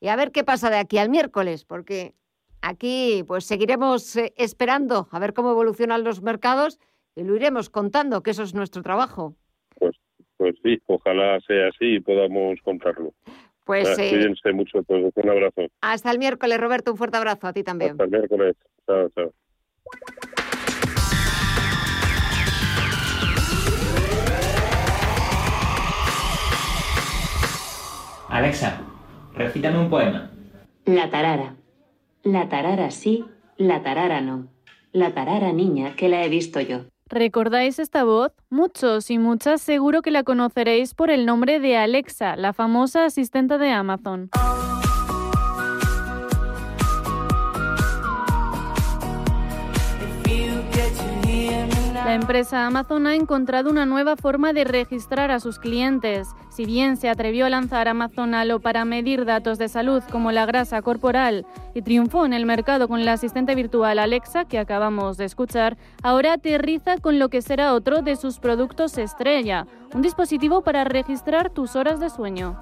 Y 0.00 0.08
a 0.08 0.16
ver 0.16 0.32
qué 0.32 0.44
pasa 0.44 0.68
de 0.68 0.76
aquí 0.76 0.98
al 0.98 1.08
miércoles, 1.08 1.64
porque 1.64 2.12
aquí 2.60 3.24
pues 3.26 3.46
seguiremos 3.46 4.16
eh, 4.16 4.34
esperando 4.36 5.08
a 5.12 5.18
ver 5.18 5.32
cómo 5.32 5.52
evolucionan 5.52 6.04
los 6.04 6.20
mercados 6.20 6.78
y 7.16 7.22
lo 7.22 7.36
iremos 7.36 7.70
contando, 7.70 8.22
que 8.22 8.32
eso 8.32 8.42
es 8.42 8.52
nuestro 8.52 8.82
trabajo. 8.82 9.34
Pues, 9.78 9.96
pues 10.36 10.56
sí, 10.62 10.78
ojalá 10.84 11.40
sea 11.46 11.68
así 11.68 11.94
y 11.94 12.00
podamos 12.00 12.60
contarlo. 12.62 13.14
Pues 13.64 13.98
eh, 13.98 14.10
cuídense 14.10 14.52
mucho 14.52 14.82
todos. 14.82 15.10
Un 15.14 15.30
abrazo. 15.30 15.62
Hasta 15.80 16.10
el 16.10 16.18
miércoles, 16.18 16.60
Roberto. 16.60 16.90
Un 16.90 16.98
fuerte 16.98 17.16
abrazo 17.16 17.46
a 17.46 17.54
ti 17.54 17.62
también. 17.64 17.92
Hasta 17.92 18.04
el 18.04 18.10
miércoles. 18.10 18.56
Chao, 18.86 19.08
chao. 19.08 19.32
Alexa, 28.28 28.80
recítame 29.34 29.78
un 29.78 29.88
poema. 29.88 30.30
La 30.84 31.10
tarara. 31.10 31.54
La 32.22 32.48
tarara 32.48 32.90
sí, 32.90 33.24
la 33.56 33.82
tarara 33.82 34.20
no. 34.20 34.48
La 34.92 35.14
tarara 35.14 35.52
niña 35.52 35.94
que 35.96 36.08
la 36.08 36.22
he 36.22 36.28
visto 36.28 36.60
yo. 36.60 36.80
¿Recordáis 37.08 37.78
esta 37.78 38.04
voz? 38.04 38.32
Muchos 38.50 39.10
y 39.10 39.18
muchas 39.18 39.62
seguro 39.62 40.02
que 40.02 40.10
la 40.10 40.24
conoceréis 40.24 40.94
por 40.94 41.10
el 41.10 41.24
nombre 41.24 41.58
de 41.58 41.78
Alexa, 41.78 42.36
la 42.36 42.52
famosa 42.52 43.06
asistente 43.06 43.56
de 43.56 43.70
Amazon. 43.70 44.28
La 52.08 52.14
empresa 52.14 52.64
Amazon 52.64 53.06
ha 53.06 53.14
encontrado 53.14 53.68
una 53.68 53.84
nueva 53.84 54.16
forma 54.16 54.54
de 54.54 54.64
registrar 54.64 55.30
a 55.30 55.40
sus 55.40 55.58
clientes. 55.58 56.28
Si 56.48 56.64
bien 56.64 56.96
se 56.96 57.10
atrevió 57.10 57.44
a 57.44 57.50
lanzar 57.50 57.86
Amazon 57.86 58.34
Halo 58.34 58.60
para 58.60 58.86
medir 58.86 59.26
datos 59.26 59.58
de 59.58 59.68
salud 59.68 60.02
como 60.10 60.32
la 60.32 60.46
grasa 60.46 60.80
corporal 60.80 61.44
y 61.74 61.82
triunfó 61.82 62.24
en 62.24 62.32
el 62.32 62.46
mercado 62.46 62.88
con 62.88 63.04
la 63.04 63.12
asistente 63.12 63.54
virtual 63.54 63.98
Alexa 63.98 64.46
que 64.46 64.58
acabamos 64.58 65.18
de 65.18 65.26
escuchar, 65.26 65.76
ahora 66.02 66.32
aterriza 66.32 66.96
con 66.96 67.18
lo 67.18 67.28
que 67.28 67.42
será 67.42 67.74
otro 67.74 68.00
de 68.00 68.16
sus 68.16 68.38
productos 68.38 68.96
estrella, 68.96 69.66
un 69.94 70.00
dispositivo 70.00 70.62
para 70.62 70.84
registrar 70.84 71.50
tus 71.50 71.76
horas 71.76 72.00
de 72.00 72.08
sueño. 72.08 72.58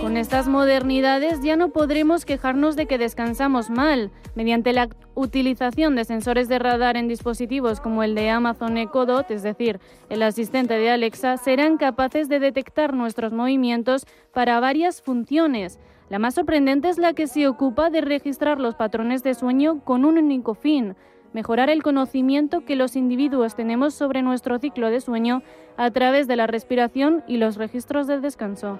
Con 0.00 0.16
estas 0.16 0.48
modernidades 0.48 1.40
ya 1.42 1.56
no 1.56 1.70
podremos 1.70 2.24
quejarnos 2.24 2.76
de 2.76 2.86
que 2.86 2.98
descansamos 2.98 3.68
mal. 3.68 4.12
Mediante 4.36 4.72
la 4.72 4.88
utilización 5.14 5.96
de 5.96 6.04
sensores 6.04 6.48
de 6.48 6.60
radar 6.60 6.96
en 6.96 7.08
dispositivos 7.08 7.80
como 7.80 8.04
el 8.04 8.14
de 8.14 8.30
Amazon 8.30 8.78
Echo 8.78 9.06
Dot, 9.06 9.30
es 9.30 9.42
decir, 9.42 9.80
el 10.08 10.22
asistente 10.22 10.74
de 10.74 10.90
Alexa, 10.90 11.36
serán 11.36 11.78
capaces 11.78 12.28
de 12.28 12.38
detectar 12.38 12.94
nuestros 12.94 13.32
movimientos 13.32 14.06
para 14.32 14.60
varias 14.60 15.02
funciones. 15.02 15.80
La 16.08 16.18
más 16.18 16.34
sorprendente 16.34 16.88
es 16.88 16.98
la 16.98 17.12
que 17.12 17.26
se 17.26 17.48
ocupa 17.48 17.90
de 17.90 18.00
registrar 18.00 18.60
los 18.60 18.76
patrones 18.76 19.22
de 19.22 19.34
sueño 19.34 19.84
con 19.84 20.04
un 20.04 20.16
único 20.16 20.54
fin, 20.54 20.94
mejorar 21.32 21.70
el 21.70 21.82
conocimiento 21.82 22.64
que 22.64 22.76
los 22.76 22.96
individuos 22.96 23.54
tenemos 23.54 23.94
sobre 23.94 24.22
nuestro 24.22 24.58
ciclo 24.58 24.90
de 24.90 25.00
sueño 25.00 25.42
a 25.76 25.90
través 25.90 26.26
de 26.26 26.36
la 26.36 26.46
respiración 26.46 27.22
y 27.26 27.36
los 27.36 27.56
registros 27.56 28.06
del 28.06 28.22
descanso. 28.22 28.78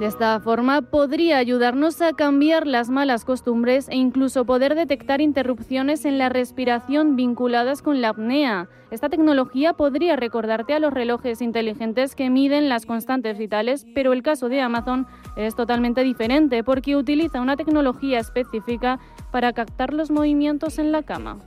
De 0.00 0.06
esta 0.06 0.40
forma 0.40 0.80
podría 0.80 1.36
ayudarnos 1.36 2.00
a 2.00 2.14
cambiar 2.14 2.66
las 2.66 2.88
malas 2.88 3.26
costumbres 3.26 3.86
e 3.90 3.96
incluso 3.96 4.46
poder 4.46 4.74
detectar 4.74 5.20
interrupciones 5.20 6.06
en 6.06 6.16
la 6.16 6.30
respiración 6.30 7.16
vinculadas 7.16 7.82
con 7.82 8.00
la 8.00 8.08
apnea. 8.08 8.70
Esta 8.90 9.10
tecnología 9.10 9.74
podría 9.74 10.16
recordarte 10.16 10.72
a 10.72 10.78
los 10.78 10.94
relojes 10.94 11.42
inteligentes 11.42 12.14
que 12.14 12.30
miden 12.30 12.70
las 12.70 12.86
constantes 12.86 13.36
vitales, 13.36 13.84
pero 13.94 14.14
el 14.14 14.22
caso 14.22 14.48
de 14.48 14.62
Amazon 14.62 15.06
es 15.36 15.54
totalmente 15.54 16.02
diferente 16.02 16.64
porque 16.64 16.96
utiliza 16.96 17.42
una 17.42 17.58
tecnología 17.58 18.20
específica 18.20 18.98
para 19.30 19.52
captar 19.52 19.92
los 19.92 20.10
movimientos 20.10 20.78
en 20.78 20.92
la 20.92 21.02
cama. 21.02 21.40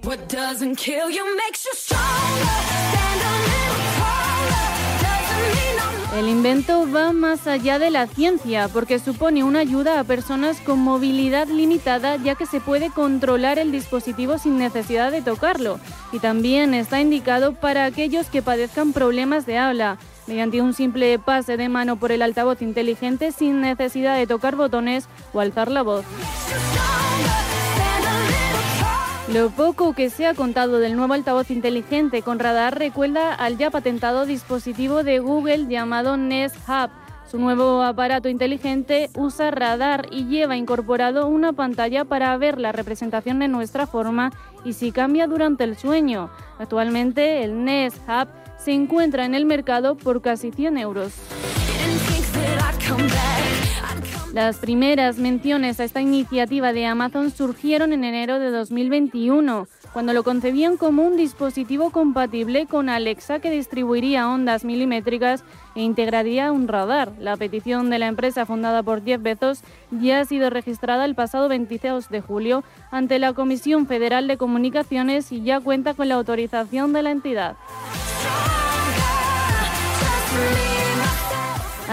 El 6.16 6.30
invento 6.30 6.88
va 6.92 7.12
más 7.12 7.48
allá 7.48 7.80
de 7.80 7.90
la 7.90 8.06
ciencia 8.06 8.68
porque 8.68 9.00
supone 9.00 9.44
una 9.44 9.60
ayuda 9.60 10.00
a 10.00 10.04
personas 10.04 10.60
con 10.60 10.78
movilidad 10.78 11.48
limitada 11.48 12.18
ya 12.18 12.36
que 12.36 12.46
se 12.46 12.62
puede 12.62 12.92
controlar 12.92 13.58
el 13.58 13.72
dispositivo 13.72 14.38
sin 14.38 14.60
necesidad 14.60 15.12
de 15.12 15.24
tocarlo 15.24 15.80
y 16.12 16.20
también 16.20 16.76
está 16.76 17.02
indicado 17.02 17.54
para 17.56 17.86
aquellos 17.86 18.28
que 18.28 18.44
padezcan 18.44 18.94
problemas 18.94 19.48
de 19.48 19.58
habla 19.58 19.98
mediante 20.28 20.62
un 20.62 20.76
simple 20.76 21.18
pase 21.18 21.58
de 21.58 21.68
mano 21.68 21.96
por 21.96 22.12
el 22.12 22.22
altavoz 22.22 22.62
inteligente 22.62 23.32
sin 23.32 23.62
necesidad 23.62 24.16
de 24.16 24.28
tocar 24.28 24.56
botones 24.56 25.08
o 25.34 25.40
alzar 25.40 25.72
la 25.72 25.82
voz. 25.82 26.06
Lo 29.32 29.50
poco 29.50 29.94
que 29.94 30.10
se 30.10 30.28
ha 30.28 30.34
contado 30.34 30.80
del 30.80 30.98
nuevo 30.98 31.14
altavoz 31.14 31.50
inteligente 31.50 32.22
con 32.22 32.40
radar 32.40 32.78
recuerda 32.78 33.34
al 33.34 33.58
ya 33.58 33.72
patentado 33.72 34.26
dispositivo 34.26 35.02
de 35.04 35.20
Google 35.20 35.68
llamado 35.68 36.18
Nest 36.18 36.58
Hub. 36.68 36.90
Su 37.32 37.40
nuevo 37.40 37.82
aparato 37.84 38.28
inteligente 38.28 39.10
usa 39.16 39.50
radar 39.50 40.08
y 40.12 40.26
lleva 40.26 40.58
incorporado 40.58 41.28
una 41.28 41.54
pantalla 41.54 42.04
para 42.04 42.36
ver 42.38 42.60
la 42.60 42.74
representación 42.74 43.40
de 43.40 43.48
nuestra 43.48 43.88
forma 43.88 44.34
y 44.66 44.74
si 44.74 44.92
cambia 44.92 45.26
durante 45.26 45.64
el 45.64 45.78
sueño. 45.78 46.30
Actualmente 46.60 47.44
el 47.44 47.64
Nest 47.64 47.98
Hub 48.08 48.28
se 48.58 48.74
encuentra 48.74 49.24
en 49.24 49.36
el 49.36 49.46
mercado 49.46 49.96
por 49.96 50.22
casi 50.22 50.52
100 50.52 50.78
euros. 50.78 51.14
Las 54.34 54.58
primeras 54.58 55.20
menciones 55.20 55.80
a 55.80 55.84
esta 55.84 56.02
iniciativa 56.02 56.74
de 56.74 56.88
Amazon 56.88 57.30
surgieron 57.30 57.94
en 57.94 58.04
enero 58.04 58.40
de 58.40 58.50
2021, 58.50 59.68
cuando 59.94 60.12
lo 60.12 60.24
concebían 60.24 60.76
como 60.76 61.04
un 61.04 61.18
dispositivo 61.18 61.92
compatible 61.92 62.66
con 62.66 62.90
Alexa 62.90 63.38
que 63.38 63.52
distribuiría 63.52 64.28
ondas 64.28 64.66
milimétricas 64.66 65.44
e 65.76 65.84
integraría 65.84 66.52
un 66.52 66.68
radar. 66.68 67.12
La 67.20 67.38
petición 67.38 67.92
de 67.92 68.00
la 68.00 68.08
empresa 68.08 68.48
fundada 68.48 68.82
por 68.82 69.06
Jeff 69.06 69.22
Bezos 69.22 69.62
ya 69.92 70.22
ha 70.22 70.26
sido 70.26 70.50
registrada 70.50 71.06
el 71.06 71.14
pasado 71.14 71.48
22 71.48 72.10
de 72.10 72.22
julio 72.22 72.64
ante 72.90 73.20
la 73.20 73.34
Comisión 73.34 73.86
Federal 73.86 74.28
de 74.28 74.38
Comunicaciones 74.38 75.32
y 75.32 75.44
ya 75.44 75.60
cuenta 75.60 75.94
con 75.94 76.10
la 76.10 76.16
autorización 76.16 76.92
de 76.92 77.04
la 77.04 77.12
entidad. 77.12 77.56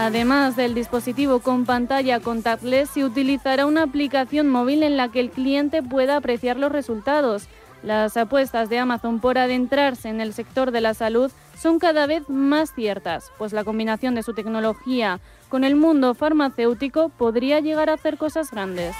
Además 0.01 0.55
del 0.55 0.73
dispositivo 0.73 1.41
con 1.41 1.67
pantalla 1.67 2.19
contactless, 2.19 2.89
se 2.89 3.05
utilizará 3.05 3.67
una 3.67 3.83
aplicación 3.83 4.49
móvil 4.49 4.81
en 4.81 4.97
la 4.97 5.09
que 5.09 5.19
el 5.19 5.29
cliente 5.29 5.83
pueda 5.83 6.17
apreciar 6.17 6.57
los 6.57 6.71
resultados. 6.71 7.47
Las 7.83 8.17
apuestas 8.17 8.67
de 8.67 8.79
Amazon 8.79 9.19
por 9.19 9.37
adentrarse 9.37 10.09
en 10.09 10.19
el 10.19 10.33
sector 10.33 10.71
de 10.71 10.81
la 10.81 10.95
salud 10.95 11.31
son 11.55 11.77
cada 11.77 12.07
vez 12.07 12.27
más 12.29 12.73
ciertas, 12.73 13.31
pues 13.37 13.53
la 13.53 13.63
combinación 13.63 14.15
de 14.15 14.23
su 14.23 14.33
tecnología 14.33 15.19
con 15.49 15.63
el 15.63 15.75
mundo 15.75 16.15
farmacéutico 16.15 17.09
podría 17.09 17.59
llegar 17.59 17.91
a 17.91 17.93
hacer 17.93 18.17
cosas 18.17 18.49
grandes. 18.49 18.95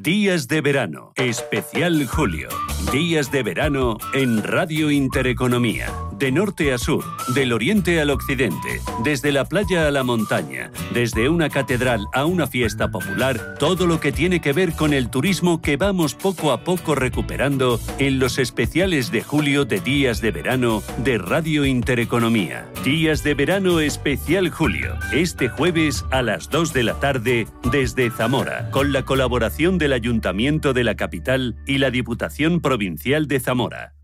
Días 0.00 0.46
de 0.46 0.60
verano, 0.60 1.12
especial 1.16 2.06
julio. 2.06 2.48
Días 2.92 3.30
de 3.30 3.42
verano 3.42 3.98
en 4.14 4.42
Radio 4.42 4.90
Intereconomía. 4.90 5.92
De 6.18 6.32
norte 6.32 6.72
a 6.72 6.78
sur, 6.78 7.04
del 7.34 7.52
oriente 7.52 8.00
al 8.00 8.10
occidente, 8.10 8.80
desde 9.04 9.30
la 9.30 9.44
playa 9.44 9.86
a 9.86 9.90
la 9.90 10.02
montaña, 10.02 10.72
desde 10.92 11.28
una 11.28 11.48
catedral 11.48 12.08
a 12.12 12.24
una 12.24 12.48
fiesta 12.48 12.90
popular, 12.90 13.54
todo 13.60 13.86
lo 13.86 14.00
que 14.00 14.10
tiene 14.10 14.40
que 14.40 14.52
ver 14.52 14.72
con 14.72 14.92
el 14.94 15.10
turismo 15.10 15.62
que 15.62 15.76
vamos 15.76 16.14
poco 16.14 16.50
a 16.50 16.64
poco 16.64 16.96
recuperando 16.96 17.78
en 17.98 18.18
los 18.18 18.38
especiales 18.38 19.12
de 19.12 19.22
julio 19.22 19.64
de 19.64 19.80
Días 19.80 20.20
de 20.20 20.32
Verano 20.32 20.82
de 21.04 21.18
Radio 21.18 21.66
Intereconomía. 21.66 22.66
Días 22.84 23.22
de 23.22 23.34
Verano 23.34 23.78
especial 23.78 24.48
julio, 24.48 24.94
este 25.12 25.48
jueves 25.48 26.04
a 26.10 26.22
las 26.22 26.50
2 26.50 26.72
de 26.72 26.82
la 26.82 26.94
tarde 26.94 27.46
desde 27.70 28.10
Zamora, 28.10 28.70
con 28.70 28.92
la 28.92 29.04
colaboración 29.04 29.78
del 29.78 29.92
Ayuntamiento 29.92 30.72
de 30.72 30.82
la 30.82 30.96
capital 30.96 31.54
y 31.64 31.78
la 31.78 31.90
Diputación 31.90 32.60
Provincial 32.68 33.26
de 33.28 33.40
Zamora. 33.40 33.94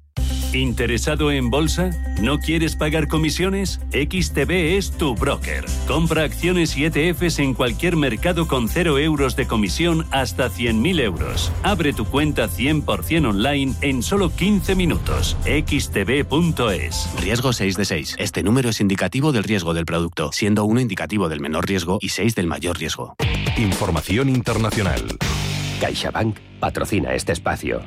¿Interesado 0.54 1.30
en 1.30 1.50
bolsa? 1.50 1.90
¿No 2.22 2.38
quieres 2.38 2.76
pagar 2.76 3.08
comisiones? 3.08 3.78
XTB 3.92 4.78
es 4.78 4.92
tu 4.92 5.14
broker. 5.14 5.66
Compra 5.86 6.22
acciones 6.22 6.74
y 6.78 6.86
ETFs 6.86 7.40
en 7.40 7.52
cualquier 7.52 7.96
mercado 7.96 8.48
con 8.48 8.70
0 8.70 8.98
euros 9.00 9.36
de 9.36 9.46
comisión 9.46 10.06
hasta 10.12 10.48
100.000 10.48 11.00
euros. 11.02 11.52
Abre 11.62 11.92
tu 11.92 12.06
cuenta 12.06 12.48
100% 12.48 13.28
online 13.28 13.74
en 13.82 14.02
solo 14.02 14.30
15 14.34 14.74
minutos. 14.76 15.36
xtb.es. 15.44 17.10
Riesgo 17.20 17.52
6 17.52 17.76
de 17.76 17.84
6. 17.84 18.16
Este 18.18 18.42
número 18.42 18.70
es 18.70 18.80
indicativo 18.80 19.32
del 19.32 19.44
riesgo 19.44 19.74
del 19.74 19.84
producto, 19.84 20.32
siendo 20.32 20.64
1 20.64 20.80
indicativo 20.80 21.28
del 21.28 21.40
menor 21.40 21.68
riesgo 21.68 21.98
y 22.00 22.08
6 22.08 22.34
del 22.34 22.46
mayor 22.46 22.78
riesgo. 22.78 23.14
Información 23.58 24.30
internacional. 24.30 25.02
CaixaBank 25.82 26.38
patrocina 26.60 27.12
este 27.12 27.32
espacio. 27.32 27.82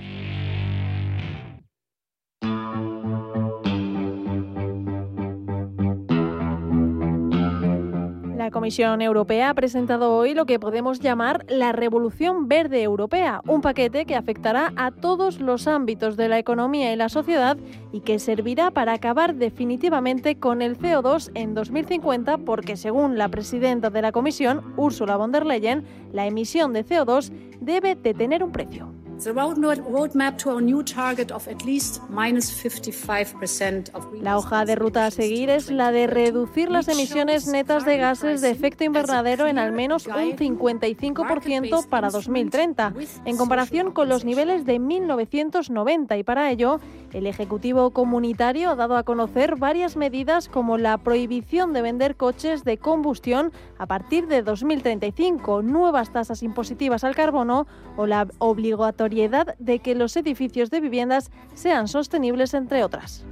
La 8.47 8.51
Comisión 8.51 9.01
Europea 9.01 9.49
ha 9.49 9.53
presentado 9.53 10.15
hoy 10.15 10.33
lo 10.33 10.45
que 10.45 10.57
podemos 10.57 11.01
llamar 11.01 11.45
la 11.49 11.73
Revolución 11.73 12.47
Verde 12.47 12.81
Europea, 12.81 13.41
un 13.45 13.59
paquete 13.59 14.05
que 14.05 14.15
afectará 14.15 14.71
a 14.77 14.91
todos 14.91 15.41
los 15.41 15.67
ámbitos 15.67 16.15
de 16.15 16.29
la 16.29 16.39
economía 16.39 16.93
y 16.93 16.95
la 16.95 17.09
sociedad 17.09 17.57
y 17.91 17.99
que 17.99 18.19
servirá 18.19 18.71
para 18.71 18.93
acabar 18.93 19.35
definitivamente 19.35 20.39
con 20.39 20.61
el 20.61 20.77
CO2 20.77 21.29
en 21.33 21.55
2050 21.55 22.37
porque 22.37 22.77
según 22.77 23.17
la 23.17 23.27
presidenta 23.27 23.89
de 23.89 24.01
la 24.01 24.13
Comisión, 24.13 24.61
Ursula 24.77 25.17
von 25.17 25.33
der 25.33 25.45
Leyen, 25.45 25.83
la 26.13 26.25
emisión 26.25 26.71
de 26.71 26.85
CO2 26.85 27.33
debe 27.59 27.95
de 27.95 28.13
tener 28.13 28.45
un 28.45 28.53
precio. 28.53 28.93
La 34.21 34.37
hoja 34.37 34.63
de 34.63 34.75
ruta 34.75 35.07
a 35.07 35.11
seguir 35.11 35.49
es 35.49 35.71
la 35.71 35.91
de 35.91 36.05
reducir 36.05 36.69
las 36.69 36.87
emisiones 36.87 37.47
netas 37.47 37.83
de 37.83 37.97
gases 37.97 38.41
de 38.41 38.51
efecto 38.51 38.83
invernadero 38.83 39.47
en 39.47 39.57
al 39.57 39.71
menos 39.71 40.05
un 40.05 40.13
55% 40.13 41.87
para 41.87 42.11
2030, 42.11 42.93
en 43.25 43.37
comparación 43.37 43.91
con 43.91 44.07
los 44.07 44.23
niveles 44.23 44.65
de 44.65 44.77
1990 44.77 46.15
y 46.15 46.23
para 46.23 46.51
ello 46.51 46.79
el 47.11 47.25
Ejecutivo 47.25 47.89
Comunitario 47.89 48.69
ha 48.69 48.75
dado 48.75 48.97
a 48.97 49.03
conocer 49.03 49.55
varias 49.55 49.95
medidas 49.95 50.47
como 50.47 50.77
la 50.77 50.95
prohibición 50.99 51.73
de 51.73 51.81
vender 51.81 52.17
coches 52.17 52.63
de 52.63 52.77
combustión 52.77 53.51
a 53.79 53.87
partir 53.87 54.27
de 54.27 54.43
2035, 54.43 55.63
nuevas 55.63 56.11
tasas 56.11 56.43
impositivas 56.43 57.03
al 57.03 57.15
carbono 57.15 57.65
o 57.95 58.05
la 58.05 58.27
obligatoriedad 58.37 59.06
de 59.09 59.79
que 59.79 59.95
los 59.95 60.15
edificios 60.17 60.69
de 60.69 60.81
viviendas 60.81 61.31
sean 61.53 61.87
sostenibles, 61.87 62.53
entre 62.53 62.83
otras. 62.83 63.25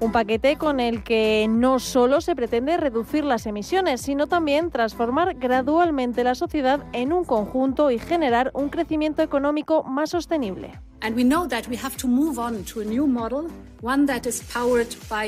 Un 0.00 0.12
paquete 0.12 0.56
con 0.56 0.80
el 0.80 1.04
que 1.04 1.46
no 1.48 1.78
solo 1.78 2.20
se 2.20 2.34
pretende 2.34 2.76
reducir 2.78 3.22
las 3.24 3.46
emisiones, 3.46 4.00
sino 4.00 4.26
también 4.26 4.70
transformar 4.70 5.34
gradualmente 5.34 6.24
la 6.24 6.34
sociedad 6.34 6.86
en 6.92 7.12
un 7.12 7.24
conjunto 7.24 7.90
y 7.90 7.98
generar 7.98 8.50
un 8.54 8.70
crecimiento 8.70 9.22
económico 9.22 9.82
más 9.84 10.10
sostenible. 10.10 10.80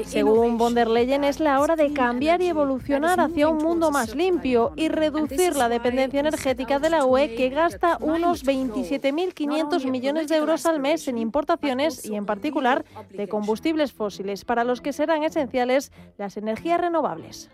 Según 0.04 0.58
von 0.58 0.74
der 0.74 0.88
Leyen, 0.88 1.24
es 1.24 1.40
la 1.40 1.60
hora 1.60 1.76
de 1.76 1.92
cambiar 1.94 2.42
y 2.42 2.48
evolucionar 2.48 3.18
hacia 3.20 3.48
un 3.48 3.56
mundo 3.56 3.90
más 3.90 4.14
limpio 4.14 4.72
y 4.76 4.88
reducir 4.88 5.56
la 5.56 5.70
dependencia 5.70 6.20
energética 6.20 6.78
de 6.78 6.90
la 6.90 7.06
UE 7.06 7.34
que 7.34 7.48
gasta 7.48 7.96
unos 8.00 8.44
27.500 8.44 9.90
millones 9.90 10.28
de 10.28 10.36
euros 10.36 10.66
al 10.66 10.78
mes 10.80 11.08
en 11.08 11.16
importaciones 11.16 12.04
y 12.04 12.16
en 12.16 12.26
particular 12.26 12.84
de 13.10 13.28
combustibles 13.28 13.92
fósiles, 13.92 14.44
para 14.44 14.64
los 14.64 14.82
que 14.82 14.92
serán 14.92 15.22
esenciales 15.22 15.90
las 16.18 16.36
energías 16.36 16.80
renovables. 16.80 17.48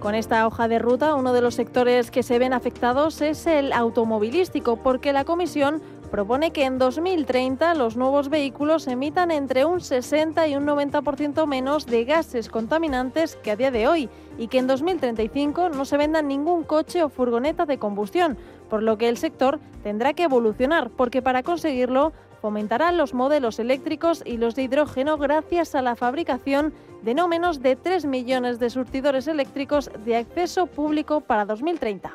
Con 0.00 0.14
esta 0.14 0.46
hoja 0.46 0.66
de 0.66 0.78
ruta, 0.78 1.14
uno 1.14 1.34
de 1.34 1.42
los 1.42 1.56
sectores 1.56 2.10
que 2.10 2.22
se 2.22 2.38
ven 2.38 2.54
afectados 2.54 3.20
es 3.20 3.46
el 3.46 3.70
automovilístico, 3.70 4.76
porque 4.76 5.12
la 5.12 5.26
Comisión 5.26 5.82
propone 6.10 6.52
que 6.52 6.64
en 6.64 6.78
2030 6.78 7.74
los 7.74 7.98
nuevos 7.98 8.30
vehículos 8.30 8.86
emitan 8.88 9.30
entre 9.30 9.66
un 9.66 9.82
60 9.82 10.48
y 10.48 10.56
un 10.56 10.66
90% 10.66 11.46
menos 11.46 11.84
de 11.84 12.06
gases 12.06 12.48
contaminantes 12.48 13.36
que 13.36 13.50
a 13.50 13.56
día 13.56 13.70
de 13.70 13.88
hoy 13.88 14.08
y 14.38 14.48
que 14.48 14.58
en 14.58 14.68
2035 14.68 15.68
no 15.68 15.84
se 15.84 15.98
venda 15.98 16.22
ningún 16.22 16.64
coche 16.64 17.02
o 17.02 17.10
furgoneta 17.10 17.66
de 17.66 17.78
combustión, 17.78 18.38
por 18.70 18.82
lo 18.82 18.96
que 18.96 19.10
el 19.10 19.18
sector 19.18 19.60
tendrá 19.82 20.14
que 20.14 20.22
evolucionar, 20.22 20.88
porque 20.88 21.20
para 21.20 21.42
conseguirlo 21.42 22.14
fomentará 22.40 22.92
los 22.92 23.14
modelos 23.14 23.58
eléctricos 23.58 24.22
y 24.24 24.36
los 24.36 24.54
de 24.54 24.62
hidrógeno 24.62 25.18
gracias 25.18 25.74
a 25.74 25.82
la 25.82 25.96
fabricación 25.96 26.72
de 27.02 27.14
no 27.14 27.28
menos 27.28 27.62
de 27.62 27.76
3 27.76 28.04
millones 28.06 28.58
de 28.58 28.70
surtidores 28.70 29.26
eléctricos 29.26 29.90
de 30.04 30.16
acceso 30.16 30.66
público 30.66 31.20
para 31.20 31.44
2030. 31.44 32.12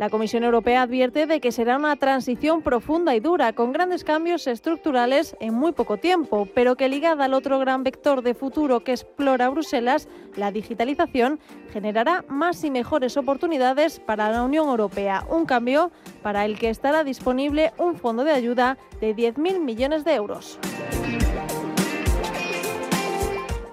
La 0.00 0.08
Comisión 0.08 0.44
Europea 0.44 0.80
advierte 0.80 1.26
de 1.26 1.40
que 1.40 1.52
será 1.52 1.76
una 1.76 1.94
transición 1.94 2.62
profunda 2.62 3.14
y 3.14 3.20
dura, 3.20 3.52
con 3.52 3.70
grandes 3.70 4.02
cambios 4.02 4.46
estructurales 4.46 5.36
en 5.40 5.52
muy 5.52 5.72
poco 5.72 5.98
tiempo, 5.98 6.48
pero 6.54 6.74
que 6.74 6.88
ligada 6.88 7.26
al 7.26 7.34
otro 7.34 7.58
gran 7.58 7.84
vector 7.84 8.22
de 8.22 8.32
futuro 8.32 8.82
que 8.82 8.92
explora 8.92 9.50
Bruselas, 9.50 10.08
la 10.36 10.52
digitalización, 10.52 11.38
generará 11.70 12.24
más 12.28 12.64
y 12.64 12.70
mejores 12.70 13.18
oportunidades 13.18 14.00
para 14.00 14.30
la 14.30 14.42
Unión 14.42 14.70
Europea, 14.70 15.26
un 15.28 15.44
cambio 15.44 15.92
para 16.22 16.46
el 16.46 16.58
que 16.58 16.70
estará 16.70 17.04
disponible 17.04 17.74
un 17.76 17.94
fondo 17.94 18.24
de 18.24 18.32
ayuda 18.32 18.78
de 19.02 19.14
10.000 19.14 19.60
millones 19.60 20.06
de 20.06 20.14
euros. 20.14 20.58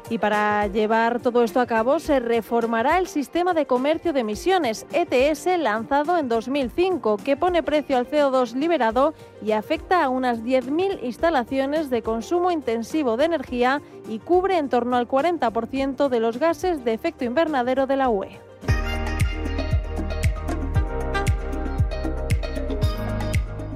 Y 0.10 0.20
para 0.20 0.68
llevar 0.68 1.20
todo 1.20 1.44
esto 1.44 1.60
a 1.60 1.66
cabo 1.66 2.00
se 2.00 2.22
reformará 2.22 2.98
el 2.98 3.08
sistema 3.08 3.54
de 3.54 3.66
comercio 3.66 4.14
de 4.14 4.22
emisiones 4.22 4.86
ETS 4.94 5.48
lanzado 5.60 6.18
en 6.18 6.30
2005, 6.30 7.18
que 7.18 7.36
pone 7.36 7.62
precio 7.62 7.98
al 7.98 8.10
CO2 8.10 8.54
liberado 8.54 9.14
y 9.42 9.52
afecta 9.52 10.04
a 10.04 10.10
unas 10.10 10.44
10.000 10.44 11.04
instalaciones 11.04 11.90
de 11.90 12.04
consumo 12.04 12.52
intensivo 12.52 13.18
de 13.18 13.26
energía 13.26 13.82
y 14.08 14.20
cubre 14.20 14.58
en 14.58 14.70
torno 14.70 14.96
al 14.96 15.10
40% 15.10 16.08
de 16.08 16.20
los 16.22 16.40
gases 16.40 16.86
de 16.86 16.94
efecto 16.94 17.26
invernadero 17.26 17.86
de 17.86 17.98
la 17.98 18.10
UE. 18.10 18.47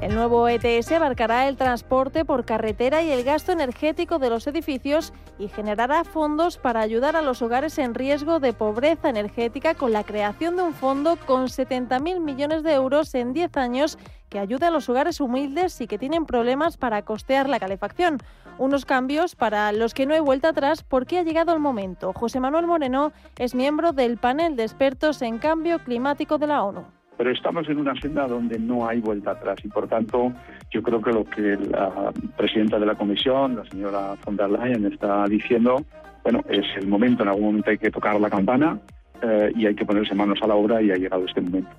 El 0.02 0.16
nuevo 0.16 0.48
ETS 0.50 0.94
abarcará 0.94 1.48
el 1.48 1.58
transporte 1.58 2.26
por 2.26 2.44
carretera 2.44 3.04
y 3.04 3.12
el 3.12 3.24
gasto 3.24 3.52
energético 3.52 4.18
de 4.18 4.32
los 4.32 4.48
edificios 4.48 5.14
y 5.38 5.48
generará 5.48 6.04
fondos 6.04 6.58
para 6.58 6.80
ayudar 6.80 7.16
a 7.16 7.22
los 7.22 7.44
hogares 7.44 7.78
en 7.78 7.94
riesgo 7.94 8.40
de 8.40 8.52
pobreza 8.52 9.10
energética 9.10 9.76
con 9.76 9.94
la 9.94 10.04
creación 10.04 10.56
de 10.56 10.64
un 10.64 10.74
fondo 10.74 11.18
con 11.28 11.46
70.000 11.46 12.20
millones 12.20 12.64
de 12.64 12.74
euros 12.74 13.14
en 13.14 13.32
10 13.32 13.56
años 13.58 14.00
que 14.30 14.40
ayude 14.40 14.66
a 14.66 14.72
los 14.72 14.90
hogares 14.90 15.22
humildes 15.22 15.80
y 15.82 15.86
que 15.86 16.00
tienen 16.00 16.26
problemas 16.26 16.78
para 16.78 17.04
costear 17.04 17.48
la 17.48 17.60
calefacción. 17.60 18.18
Unos 18.58 18.86
cambios 18.86 19.36
para 19.36 19.72
los 19.72 19.94
que 19.94 20.08
no 20.08 20.16
hay 20.16 20.20
vuelta 20.20 20.50
atrás 20.50 20.84
porque 20.84 21.20
ha 21.20 21.24
llegado 21.24 21.54
el 21.54 21.60
momento. 21.60 22.12
José 22.14 22.40
Manuel 22.40 22.66
Moreno 22.66 23.12
es 23.38 23.54
miembro 23.54 23.92
del 23.92 24.18
panel 24.18 24.56
de 24.56 24.64
expertos 24.64 25.22
en 25.22 25.38
cambio 25.38 25.78
climático 25.84 26.40
de 26.40 26.48
la 26.48 26.64
ONU 26.64 27.01
pero 27.22 27.34
estamos 27.34 27.70
en 27.70 27.78
una 27.78 27.94
senda 28.02 28.26
donde 28.26 28.58
no 28.58 28.90
hay 28.90 29.00
vuelta 29.00 29.34
atrás 29.34 29.60
y 29.64 29.68
por 29.68 29.88
tanto 29.88 30.34
yo 30.72 30.82
creo 30.82 31.04
que 31.04 31.12
lo 31.12 31.24
que 31.24 31.56
la 31.70 32.12
presidenta 32.36 32.80
de 32.80 32.88
la 32.88 32.96
comisión, 32.96 33.58
la 33.58 33.66
señora 33.66 34.16
von 34.26 34.36
der 34.36 34.50
Leyen, 34.50 34.92
está 34.92 35.26
diciendo, 35.28 35.86
bueno, 36.24 36.44
es 36.50 36.66
el 36.78 36.88
momento, 36.88 37.22
en 37.22 37.30
algún 37.30 37.46
momento 37.46 37.70
hay 37.70 37.78
que 37.78 37.92
tocar 37.92 38.20
la 38.20 38.28
campana 38.28 38.80
eh, 39.22 39.52
y 39.56 39.68
hay 39.68 39.76
que 39.76 39.86
ponerse 39.86 40.16
manos 40.16 40.40
a 40.42 40.48
la 40.48 40.56
obra 40.56 40.82
y 40.82 40.90
ha 40.90 40.96
llegado 40.96 41.24
este 41.24 41.42
momento. 41.42 41.70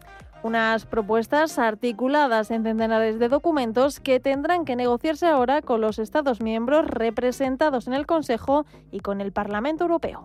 Unas 0.45 0.87
propuestas 0.87 1.59
articuladas 1.59 2.53
en 2.53 2.63
centenares 2.63 3.19
de 3.19 3.29
documentos 3.29 3.99
que 3.99 4.21
tendrán 4.21 4.65
que 4.65 4.77
negociarse 4.77 5.27
ahora 5.27 5.61
con 5.61 5.81
los 5.81 5.99
Estados 5.99 6.41
miembros 6.41 6.87
representados 6.87 7.89
en 7.89 7.95
el 7.95 8.07
Consejo 8.07 8.65
y 8.93 9.01
con 9.01 9.21
el 9.21 9.33
Parlamento 9.33 9.83
Europeo. 9.83 10.25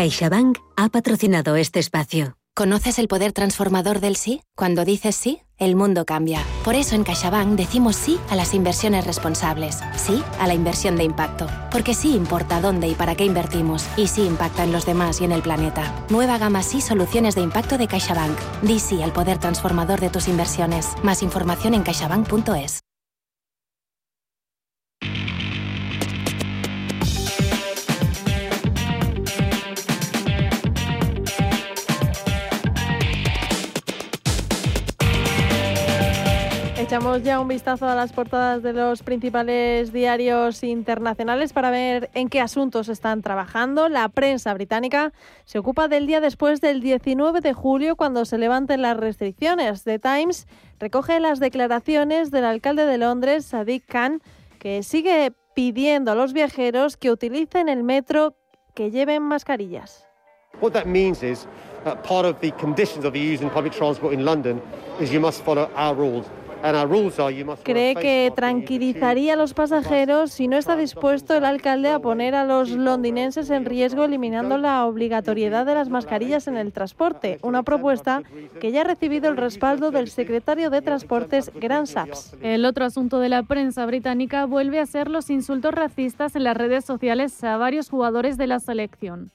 CaixaBank 0.00 0.56
ha 0.78 0.88
patrocinado 0.88 1.56
este 1.56 1.78
espacio. 1.78 2.34
¿Conoces 2.54 2.98
el 2.98 3.06
poder 3.06 3.32
transformador 3.32 4.00
del 4.00 4.16
sí? 4.16 4.40
Cuando 4.56 4.86
dices 4.86 5.14
sí, 5.14 5.42
el 5.58 5.76
mundo 5.76 6.06
cambia. 6.06 6.42
Por 6.64 6.74
eso 6.74 6.94
en 6.94 7.04
CaixaBank 7.04 7.48
decimos 7.48 7.96
sí 7.96 8.18
a 8.30 8.34
las 8.34 8.54
inversiones 8.54 9.06
responsables, 9.06 9.80
sí 9.96 10.22
a 10.38 10.46
la 10.46 10.54
inversión 10.54 10.96
de 10.96 11.04
impacto, 11.04 11.48
porque 11.70 11.92
sí 11.92 12.14
importa 12.16 12.62
dónde 12.62 12.88
y 12.88 12.94
para 12.94 13.14
qué 13.14 13.26
invertimos, 13.26 13.84
y 13.98 14.06
sí 14.06 14.24
impacta 14.24 14.64
en 14.64 14.72
los 14.72 14.86
demás 14.86 15.20
y 15.20 15.24
en 15.24 15.32
el 15.32 15.42
planeta. 15.42 15.94
Nueva 16.08 16.38
gama 16.38 16.62
sí 16.62 16.80
soluciones 16.80 17.34
de 17.34 17.42
impacto 17.42 17.76
de 17.76 17.86
CaixaBank. 17.86 18.38
Di 18.62 18.78
sí 18.78 19.02
al 19.02 19.12
poder 19.12 19.36
transformador 19.36 20.00
de 20.00 20.08
tus 20.08 20.28
inversiones. 20.28 20.94
Más 21.02 21.22
información 21.22 21.74
en 21.74 21.82
caixabank.es. 21.82 22.80
Echamos 36.90 37.22
ya 37.22 37.38
un 37.38 37.46
vistazo 37.46 37.86
a 37.86 37.94
las 37.94 38.12
portadas 38.12 38.64
de 38.64 38.72
los 38.72 39.04
principales 39.04 39.92
diarios 39.92 40.64
internacionales 40.64 41.52
para 41.52 41.70
ver 41.70 42.10
en 42.14 42.28
qué 42.28 42.40
asuntos 42.40 42.88
están 42.88 43.22
trabajando. 43.22 43.88
La 43.88 44.08
prensa 44.08 44.52
británica 44.54 45.12
se 45.44 45.60
ocupa 45.60 45.86
del 45.86 46.08
día 46.08 46.20
después 46.20 46.60
del 46.60 46.80
19 46.80 47.42
de 47.42 47.52
julio, 47.52 47.94
cuando 47.94 48.24
se 48.24 48.38
levanten 48.38 48.82
las 48.82 48.96
restricciones. 48.96 49.84
The 49.84 50.00
Times 50.00 50.48
recoge 50.80 51.20
las 51.20 51.38
declaraciones 51.38 52.32
del 52.32 52.44
alcalde 52.44 52.84
de 52.86 52.98
Londres, 52.98 53.44
Sadiq 53.44 53.86
Khan, 53.86 54.20
que 54.58 54.82
sigue 54.82 55.30
pidiendo 55.54 56.10
a 56.10 56.16
los 56.16 56.32
viajeros 56.32 56.96
que 56.96 57.12
utilicen 57.12 57.68
el 57.68 57.84
metro 57.84 58.34
que 58.74 58.90
lleven 58.90 59.22
mascarillas. 59.22 60.08
What 60.60 60.72
that 60.72 60.86
means 60.86 61.22
is 61.22 61.46
uh, 61.86 61.94
part 62.02 62.26
of 62.26 62.40
the 62.40 62.50
conditions 62.60 63.04
of 63.04 63.14
using 63.14 63.48
public 63.48 63.72
transport 63.72 64.12
in 64.12 64.24
London 64.24 64.60
is 64.98 65.12
you 65.12 65.20
must 65.20 65.44
follow 65.44 65.70
our 65.76 65.94
rules. 65.94 66.26
Cree 67.62 67.94
que 67.94 68.32
tranquilizaría 68.34 69.34
a 69.34 69.36
los 69.36 69.54
pasajeros 69.54 70.32
si 70.32 70.48
no 70.48 70.56
está 70.56 70.76
dispuesto 70.76 71.34
el 71.34 71.44
alcalde 71.44 71.88
a 71.88 71.98
poner 71.98 72.34
a 72.34 72.44
los 72.44 72.70
londinenses 72.70 73.50
en 73.50 73.64
riesgo 73.64 74.04
eliminando 74.04 74.58
la 74.58 74.84
obligatoriedad 74.84 75.66
de 75.66 75.74
las 75.74 75.88
mascarillas 75.88 76.48
en 76.48 76.56
el 76.56 76.72
transporte, 76.72 77.38
una 77.42 77.62
propuesta 77.62 78.22
que 78.60 78.72
ya 78.72 78.82
ha 78.82 78.84
recibido 78.84 79.28
el 79.28 79.36
respaldo 79.36 79.90
del 79.90 80.08
secretario 80.08 80.70
de 80.70 80.82
Transportes, 80.82 81.50
Grant 81.54 81.86
Sapps. 81.86 82.36
El 82.42 82.64
otro 82.64 82.84
asunto 82.84 83.20
de 83.20 83.28
la 83.28 83.42
prensa 83.42 83.86
británica 83.86 84.44
vuelve 84.46 84.80
a 84.80 84.86
ser 84.86 85.08
los 85.08 85.30
insultos 85.30 85.72
racistas 85.72 86.36
en 86.36 86.44
las 86.44 86.56
redes 86.56 86.84
sociales 86.84 87.42
a 87.44 87.56
varios 87.56 87.88
jugadores 87.88 88.36
de 88.36 88.46
la 88.46 88.60
selección. 88.60 89.30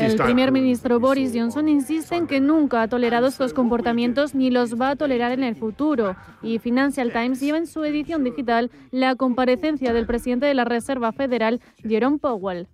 El 0.00 0.16
primer 0.16 0.50
ministro 0.50 0.98
Boris 0.98 1.32
Johnson 1.34 1.68
insiste 1.68 2.16
en 2.16 2.26
que 2.26 2.40
nunca 2.40 2.82
ha 2.82 2.88
tolerado 2.88 3.28
estos 3.28 3.54
comportamientos 3.54 4.34
ni 4.34 4.50
los 4.50 4.80
va 4.80 4.90
a 4.90 4.96
tolerar 4.96 5.32
en 5.32 5.44
el 5.44 5.54
futuro. 5.54 6.16
Y 6.42 6.58
Financial 6.58 7.12
Times 7.12 7.40
lleva 7.40 7.58
en 7.58 7.66
su 7.66 7.84
edición 7.84 8.24
digital 8.24 8.70
la 8.90 9.14
comparecencia 9.14 9.92
del 9.92 10.06
presidente 10.06 10.46
de 10.46 10.54
la 10.54 10.64
Reserva 10.64 11.12
Federal, 11.12 11.60
Jerome 11.86 12.18
Powell. 12.18 12.66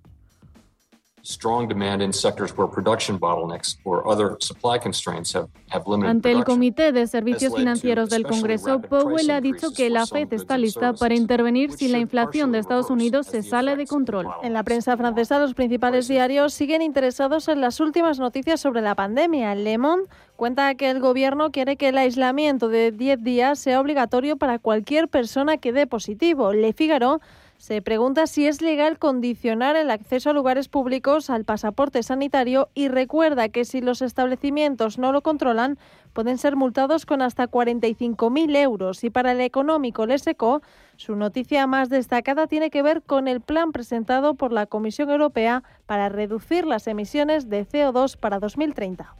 Ante 6.06 6.30
el 6.30 6.44
Comité 6.44 6.92
de 6.92 7.06
Servicios 7.06 7.54
Financieros 7.54 8.10
del 8.10 8.24
Congreso, 8.24 8.82
Powell 8.82 9.30
ha 9.30 9.40
dicho 9.40 9.72
que 9.72 9.88
la 9.88 10.06
Fed 10.06 10.30
está 10.34 10.58
lista 10.58 10.92
para 10.92 11.14
intervenir 11.14 11.72
si 11.72 11.88
la 11.88 11.98
inflación 11.98 12.52
de 12.52 12.58
Estados 12.58 12.90
Unidos 12.90 13.26
se 13.26 13.42
sale 13.42 13.74
de 13.76 13.86
control. 13.86 14.28
En 14.42 14.52
la 14.52 14.64
prensa 14.64 14.98
francesa, 14.98 15.38
los 15.38 15.54
principales 15.54 16.08
diarios 16.08 16.52
siguen 16.52 16.82
interesados 16.82 17.48
en 17.48 17.62
las 17.62 17.80
últimas 17.80 18.18
noticias 18.18 18.60
sobre 18.60 18.82
la 18.82 18.94
pandemia. 18.94 19.54
Le 19.54 19.78
Monde 19.78 20.08
cuenta 20.36 20.74
que 20.74 20.90
el 20.90 21.00
gobierno 21.00 21.52
quiere 21.52 21.76
que 21.76 21.88
el 21.88 21.96
aislamiento 21.96 22.68
de 22.68 22.92
10 22.92 23.22
días 23.22 23.58
sea 23.58 23.80
obligatorio 23.80 24.36
para 24.36 24.58
cualquier 24.58 25.08
persona 25.08 25.56
que 25.56 25.72
dé 25.72 25.86
positivo. 25.86 26.52
Le 26.52 26.74
Figaro 26.74 27.22
se 27.64 27.80
pregunta 27.80 28.26
si 28.26 28.46
es 28.46 28.60
legal 28.60 28.98
condicionar 28.98 29.74
el 29.74 29.90
acceso 29.90 30.28
a 30.28 30.32
lugares 30.34 30.68
públicos 30.68 31.30
al 31.30 31.46
pasaporte 31.46 32.02
sanitario 32.02 32.68
y 32.74 32.88
recuerda 32.88 33.48
que 33.48 33.64
si 33.64 33.80
los 33.80 34.02
establecimientos 34.02 34.98
no 34.98 35.12
lo 35.12 35.22
controlan 35.22 35.78
pueden 36.12 36.36
ser 36.36 36.56
multados 36.56 37.06
con 37.06 37.22
hasta 37.22 37.48
45.000 37.48 38.54
euros. 38.58 39.02
Y 39.02 39.08
para 39.08 39.32
el 39.32 39.40
económico 39.40 40.04
Leseco, 40.04 40.60
su 40.96 41.16
noticia 41.16 41.66
más 41.66 41.88
destacada 41.88 42.48
tiene 42.48 42.68
que 42.68 42.82
ver 42.82 43.00
con 43.00 43.28
el 43.28 43.40
plan 43.40 43.72
presentado 43.72 44.34
por 44.34 44.52
la 44.52 44.66
Comisión 44.66 45.08
Europea 45.08 45.62
para 45.86 46.10
reducir 46.10 46.66
las 46.66 46.86
emisiones 46.86 47.48
de 47.48 47.66
CO2 47.66 48.18
para 48.18 48.40
2030. 48.40 49.16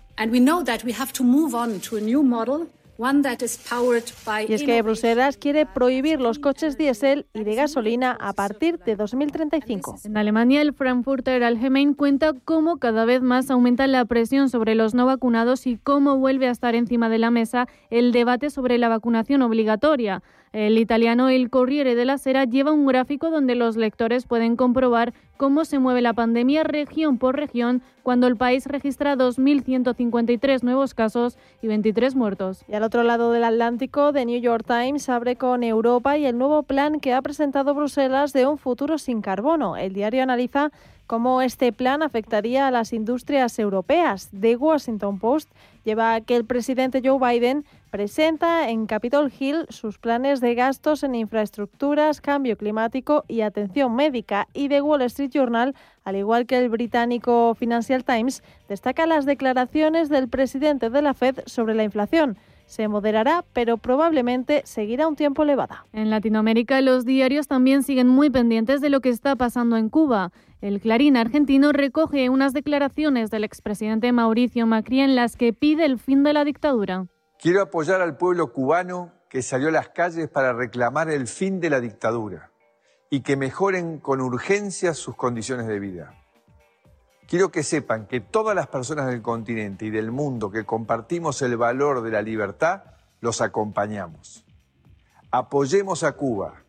Y 4.49 4.53
es 4.53 4.63
que 4.63 4.81
Bruselas 4.83 5.37
quiere 5.37 5.67
prohibir 5.67 6.21
los 6.21 6.39
coches 6.39 6.79
diésel 6.79 7.27
y 7.35 7.43
de 7.43 7.55
gasolina 7.55 8.17
a 8.21 8.33
partir 8.33 8.79
de 8.79 8.95
2035. 8.95 9.97
En 10.05 10.17
Alemania, 10.17 10.63
el 10.63 10.73
Frankfurter 10.73 11.43
Allgemein 11.43 11.95
cuenta 11.95 12.33
cómo 12.45 12.77
cada 12.77 13.05
vez 13.05 13.21
más 13.21 13.51
aumenta 13.51 13.87
la 13.87 14.05
presión 14.05 14.49
sobre 14.49 14.75
los 14.75 14.95
no 14.95 15.07
vacunados 15.07 15.67
y 15.67 15.77
cómo 15.77 16.19
vuelve 16.19 16.47
a 16.47 16.53
estar 16.53 16.75
encima 16.75 17.09
de 17.09 17.19
la 17.19 17.31
mesa 17.31 17.67
el 17.91 18.13
debate 18.13 18.51
sobre 18.51 18.79
la 18.79 18.89
vacunación 18.89 19.43
obligatoria. 19.43 20.23
El 20.53 20.79
italiano 20.79 21.29
El 21.31 21.51
Corriere 21.51 21.97
della 21.97 22.17
Sera 22.17 22.45
lleva 22.45 22.71
un 22.71 22.87
gráfico 22.87 23.29
donde 23.31 23.57
los 23.57 23.77
lectores 23.77 24.25
pueden 24.25 24.55
comprobar 24.55 25.13
cómo 25.37 25.65
se 25.65 25.79
mueve 25.79 26.01
la 26.01 26.13
pandemia 26.13 26.65
región 26.65 27.19
por 27.19 27.37
región 27.37 27.83
cuando 28.03 28.27
el 28.27 28.37
país 28.37 28.67
registra 28.67 29.17
2.153 29.17 30.63
nuevos 30.63 30.95
casos 30.95 31.39
y 31.63 31.69
23 31.69 32.15
muertos. 32.15 32.65
Y 32.69 32.75
al 32.75 32.83
otro 32.83 33.03
lado 33.03 33.33
del 33.33 33.45
Atlántico, 33.45 34.13
The 34.13 34.27
New 34.27 34.41
York 34.41 34.65
Times 34.67 35.09
abre 35.09 35.37
con 35.37 35.63
Europa 35.63 36.19
y 36.19 36.27
el 36.27 36.37
nuevo 36.37 36.63
plan 36.63 37.01
que 37.01 37.15
ha 37.15 37.23
presentado 37.23 37.75
Bruselas 37.75 38.33
de 38.33 38.47
un 38.47 38.59
futuro 38.59 38.99
sin 38.99 39.23
carbono. 39.23 39.77
El 39.77 39.95
diario 39.95 40.23
analiza 40.23 40.71
cómo 41.07 41.43
este 41.43 41.73
plan 41.73 42.03
afectaría 42.03 42.67
a 42.67 42.71
las 42.71 42.93
industrias 42.93 43.59
europeas. 43.59 44.31
The 44.39 44.57
Washington 44.57 45.19
Post 45.19 45.51
lleva 45.85 46.15
a 46.15 46.21
que 46.21 46.37
el 46.37 46.45
presidente 46.45 47.03
Joe 47.05 47.19
Biden 47.19 47.65
presenta 47.91 48.71
en 48.71 48.87
Capitol 48.87 49.33
Hill 49.39 49.67
sus 49.69 49.99
planes 49.99 50.41
de 50.41 50.55
gastos 50.55 51.03
en 51.05 51.15
infraestructuras, 51.15 52.21
cambio 52.21 52.57
climático 52.57 53.25
y 53.29 53.43
atención 53.43 53.95
médica. 53.95 54.49
Y 54.53 54.69
The 54.69 54.81
Wall 54.81 55.03
Street 55.03 55.24
Journal, 55.29 55.75
al 56.05 56.17
igual 56.17 56.47
que 56.47 56.59
el 56.59 56.69
británico 56.69 57.55
Financial 57.55 58.05
Times, 58.05 58.43
destaca 58.69 59.07
las 59.07 59.27
declaraciones 59.27 60.09
del 60.09 60.29
presidente 60.29 60.91
de 60.91 61.03
la 61.03 61.15
Fed 61.15 61.41
sobre 61.47 61.75
la 61.75 61.85
inflación 61.85 62.37
se 62.67 62.89
moderará, 62.89 63.45
pero 63.53 63.77
probablemente 63.77 64.63
seguirá 64.65 65.07
un 65.07 65.17
tiempo 65.17 65.43
elevada. 65.43 65.87
En 65.93 66.11
Latinoamérica, 66.11 66.81
los 66.81 67.05
diarios 67.05 67.47
también 67.47 67.83
siguen 67.83 68.09
muy 68.09 68.31
pendientes 68.31 68.81
de 68.81 68.91
lo 68.91 69.01
que 69.01 69.11
está 69.11 69.37
pasando 69.37 69.77
en 69.77 69.89
Cuba. 69.89 70.33
El 70.61 70.81
Clarín 70.81 71.17
argentino 71.17 71.73
recoge 71.73 72.31
unas 72.31 72.53
declaraciones 72.53 73.31
del 73.31 73.45
expresidente 73.45 74.13
Mauricio 74.13 74.67
Macri 74.67 75.01
en 75.01 75.15
las 75.15 75.37
que 75.37 75.53
pide 75.53 75.85
el 75.85 75.99
fin 75.99 76.23
de 76.23 76.33
la 76.33 76.45
dictadura. 76.45 77.07
Quiero 77.39 77.63
apoyar 77.63 78.01
al 78.01 78.17
pueblo 78.17 78.53
cubano 78.53 79.13
que 79.29 79.43
salió 79.43 79.69
a 79.69 79.73
las 79.73 79.89
calles 79.89 80.29
para 80.29 80.53
reclamar 80.53 81.11
el 81.11 81.27
fin 81.27 81.61
de 81.61 81.69
la 81.69 81.81
dictadura 81.81 82.54
y 83.15 83.21
que 83.21 83.37
mejoren 83.37 84.01
con 84.01 84.21
urgencia 84.21 84.93
sus 84.93 85.15
condiciones 85.15 85.69
de 85.69 85.79
vida. 85.79 86.21
Quiero 87.29 87.53
que 87.53 87.63
sepan 87.63 88.09
que 88.09 88.19
todas 88.19 88.57
las 88.57 88.67
personas 88.67 89.07
del 89.07 89.23
continente 89.23 89.85
y 89.85 89.91
del 89.91 90.11
mundo 90.11 90.51
que 90.51 90.65
compartimos 90.65 91.41
el 91.43 91.57
valor 91.57 92.03
de 92.03 92.11
la 92.11 92.23
libertad, 92.23 92.83
los 93.21 93.41
acompañamos. 93.41 94.45
Apoyemos 95.31 96.03
a 96.03 96.17
Cuba. 96.17 96.65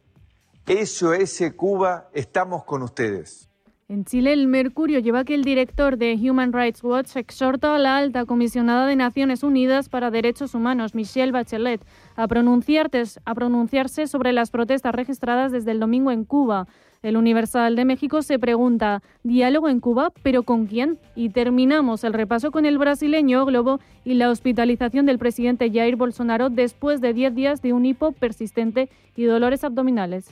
SOS 0.67 1.51
Cuba, 1.55 2.11
estamos 2.13 2.63
con 2.63 2.83
ustedes. 2.83 3.49
En 3.87 4.03
Chile, 4.03 4.33
el 4.33 4.47
Mercurio 4.47 4.97
lleva 4.97 5.25
que 5.25 5.35
el 5.35 5.43
director 5.43 5.95
de 5.95 6.15
Human 6.15 6.53
Rights 6.53 6.83
Watch 6.83 7.15
exhorta 7.17 7.75
a 7.75 7.77
la 7.77 7.97
alta 7.97 8.25
comisionada 8.25 8.87
de 8.87 8.95
Naciones 8.95 9.43
Unidas 9.43 9.89
para 9.89 10.09
Derechos 10.09 10.55
Humanos, 10.55 10.95
Michelle 10.95 11.31
Bachelet, 11.31 11.85
a, 12.15 12.27
pronunciarse 12.27 14.07
sobre 14.07 14.33
las 14.33 14.49
protestas 14.49 14.95
registradas 14.95 15.51
desde 15.51 15.69
el 15.69 15.79
domingo 15.79 16.09
en 16.09 16.25
Cuba. 16.25 16.67
El 17.03 17.15
Universal 17.15 17.75
de 17.75 17.85
México 17.85 18.23
se 18.23 18.39
pregunta, 18.39 19.03
¿diálogo 19.21 19.69
en 19.69 19.79
Cuba? 19.79 20.11
¿Pero 20.23 20.41
con 20.41 20.65
quién? 20.65 20.97
Y 21.15 21.29
terminamos 21.29 22.03
el 22.03 22.13
repaso 22.13 22.49
con 22.49 22.65
el 22.65 22.79
brasileño 22.79 23.45
Globo 23.45 23.79
y 24.03 24.15
la 24.15 24.31
hospitalización 24.31 25.05
del 25.05 25.19
presidente 25.19 25.69
Jair 25.71 25.95
Bolsonaro 25.95 26.49
después 26.49 27.01
de 27.01 27.13
10 27.13 27.35
días 27.35 27.61
de 27.61 27.73
un 27.73 27.85
hipo 27.85 28.13
persistente 28.13 28.89
y 29.15 29.25
dolores 29.25 29.63
abdominales. 29.63 30.31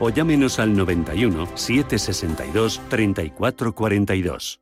o 0.01 0.09
llámenos 0.09 0.59
al 0.59 0.75
91 0.75 1.47
762 1.55 2.81
3442. 2.89 4.59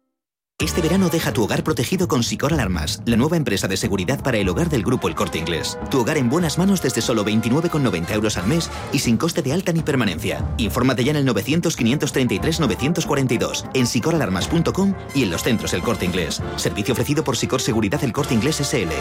Este 0.62 0.82
verano 0.82 1.08
deja 1.08 1.32
tu 1.32 1.46
hogar 1.46 1.64
protegido 1.64 2.10
con 2.10 2.22
Sicor 2.22 2.52
Alarmas, 2.52 3.02
la 3.06 3.16
nueva 3.16 3.38
empresa 3.38 3.70
de 3.70 3.78
seguridad 3.78 4.22
para 4.22 4.40
el 4.40 4.50
hogar 4.50 4.68
del 4.68 4.84
grupo 4.84 5.08
El 5.08 5.16
Corte 5.16 5.38
Inglés. 5.38 5.80
Tu 5.90 6.02
hogar 6.02 6.18
en 6.18 6.30
buenas 6.30 6.58
manos 6.58 6.82
desde 6.82 7.02
solo 7.02 7.24
29,90 7.24 8.12
euros 8.12 8.36
al 8.36 8.46
mes 8.46 8.70
y 8.92 9.00
sin 9.00 9.16
coste 9.16 9.42
de 9.42 9.54
alta 9.54 9.72
ni 9.72 9.84
permanencia. 9.84 10.46
Infórmate 10.58 11.06
ya 11.06 11.12
en 11.12 11.18
el 11.18 11.26
900-533-942, 11.34 13.70
en 13.74 13.88
sicoralarmas.com 13.88 14.96
y 15.16 15.24
en 15.24 15.30
los 15.30 15.44
centros 15.44 15.74
El 15.74 15.82
Corte 15.82 16.04
Inglés. 16.04 16.44
Servicio 16.58 16.92
ofrecido 16.92 17.24
por 17.24 17.38
Sicor 17.38 17.62
Seguridad 17.62 18.04
El 18.04 18.12
Corte 18.12 18.34
Inglés 18.34 18.58
SL. 18.58 18.92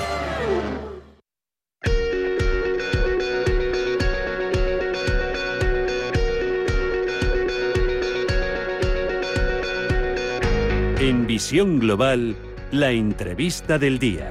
En 11.08 11.26
Visión 11.26 11.78
Global, 11.78 12.36
la 12.70 12.90
entrevista 12.90 13.78
del 13.78 13.98
día. 13.98 14.30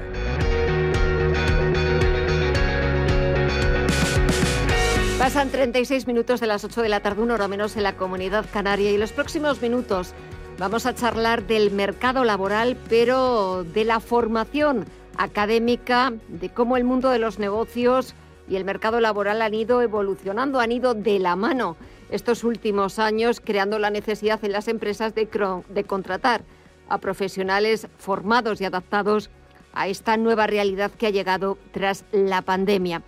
Pasan 5.17 5.49
36 5.49 6.05
minutos 6.05 6.39
de 6.39 6.45
las 6.45 6.63
8 6.63 6.83
de 6.83 6.89
la 6.89 6.99
tarde, 6.99 7.23
una 7.23 7.33
hora 7.33 7.47
menos 7.47 7.75
en 7.77 7.81
la 7.81 7.97
comunidad 7.97 8.45
canaria 8.53 8.91
y 8.91 8.97
los 8.99 9.11
próximos 9.11 9.59
minutos 9.59 10.13
vamos 10.59 10.85
a 10.85 10.93
charlar 10.93 11.47
del 11.47 11.71
mercado 11.71 12.23
laboral, 12.23 12.77
pero 12.87 13.63
de 13.63 13.83
la 13.83 13.99
formación 13.99 14.85
académica, 15.17 16.13
de 16.27 16.49
cómo 16.49 16.77
el 16.77 16.83
mundo 16.83 17.09
de 17.09 17.17
los 17.17 17.39
negocios 17.39 18.13
y 18.47 18.55
el 18.55 18.65
mercado 18.65 18.99
laboral 18.99 19.41
han 19.41 19.55
ido 19.55 19.81
evolucionando, 19.81 20.59
han 20.59 20.71
ido 20.71 20.93
de 20.93 21.17
la 21.17 21.35
mano 21.35 21.75
estos 22.11 22.43
últimos 22.43 22.99
años, 22.99 23.41
creando 23.43 23.79
la 23.79 23.89
necesidad 23.89 24.45
en 24.45 24.51
las 24.51 24.67
empresas 24.67 25.15
de, 25.15 25.27
de 25.69 25.83
contratar 25.83 26.43
a 26.89 26.97
profesionales 26.99 27.87
formados 27.97 28.61
y 28.61 28.65
adaptados 28.65 29.29
a 29.73 29.87
esta 29.87 30.17
nueva 30.17 30.47
realidad 30.47 30.91
que 30.91 31.07
ha 31.07 31.11
llegado 31.11 31.57
tras 31.71 32.05
la 32.11 32.41
pandemia. 32.41 33.03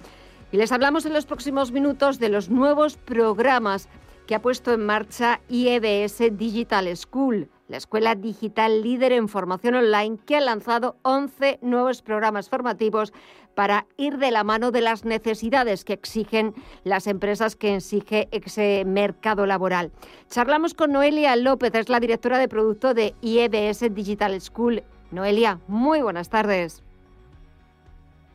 Y 0.51 0.57
les 0.57 0.71
hablamos 0.71 1.05
en 1.05 1.13
los 1.13 1.25
próximos 1.25 1.71
minutos 1.71 2.19
de 2.19 2.29
los 2.29 2.49
nuevos 2.49 2.97
programas 2.97 3.87
que 4.27 4.35
ha 4.35 4.41
puesto 4.41 4.73
en 4.73 4.85
marcha 4.85 5.41
IEBS 5.49 6.37
Digital 6.37 6.95
School, 6.95 7.49
la 7.69 7.77
escuela 7.77 8.15
digital 8.15 8.81
líder 8.81 9.13
en 9.13 9.29
formación 9.29 9.75
online 9.75 10.17
que 10.25 10.35
ha 10.35 10.41
lanzado 10.41 10.97
11 11.03 11.59
nuevos 11.61 12.01
programas 12.01 12.49
formativos 12.49 13.13
para 13.55 13.85
ir 13.95 14.17
de 14.17 14.31
la 14.31 14.43
mano 14.43 14.71
de 14.71 14.81
las 14.81 15.05
necesidades 15.05 15.85
que 15.85 15.93
exigen 15.93 16.53
las 16.83 17.07
empresas 17.07 17.55
que 17.55 17.75
exige 17.75 18.27
ese 18.31 18.83
mercado 18.85 19.45
laboral. 19.45 19.91
Charlamos 20.27 20.73
con 20.73 20.91
Noelia 20.91 21.35
López, 21.35 21.73
es 21.75 21.89
la 21.89 21.99
directora 21.99 22.39
de 22.39 22.47
producto 22.47 22.93
de 22.93 23.13
IEBS 23.21 23.93
Digital 23.93 24.39
School. 24.41 24.83
Noelia, 25.11 25.59
muy 25.67 26.01
buenas 26.01 26.29
tardes. 26.29 26.83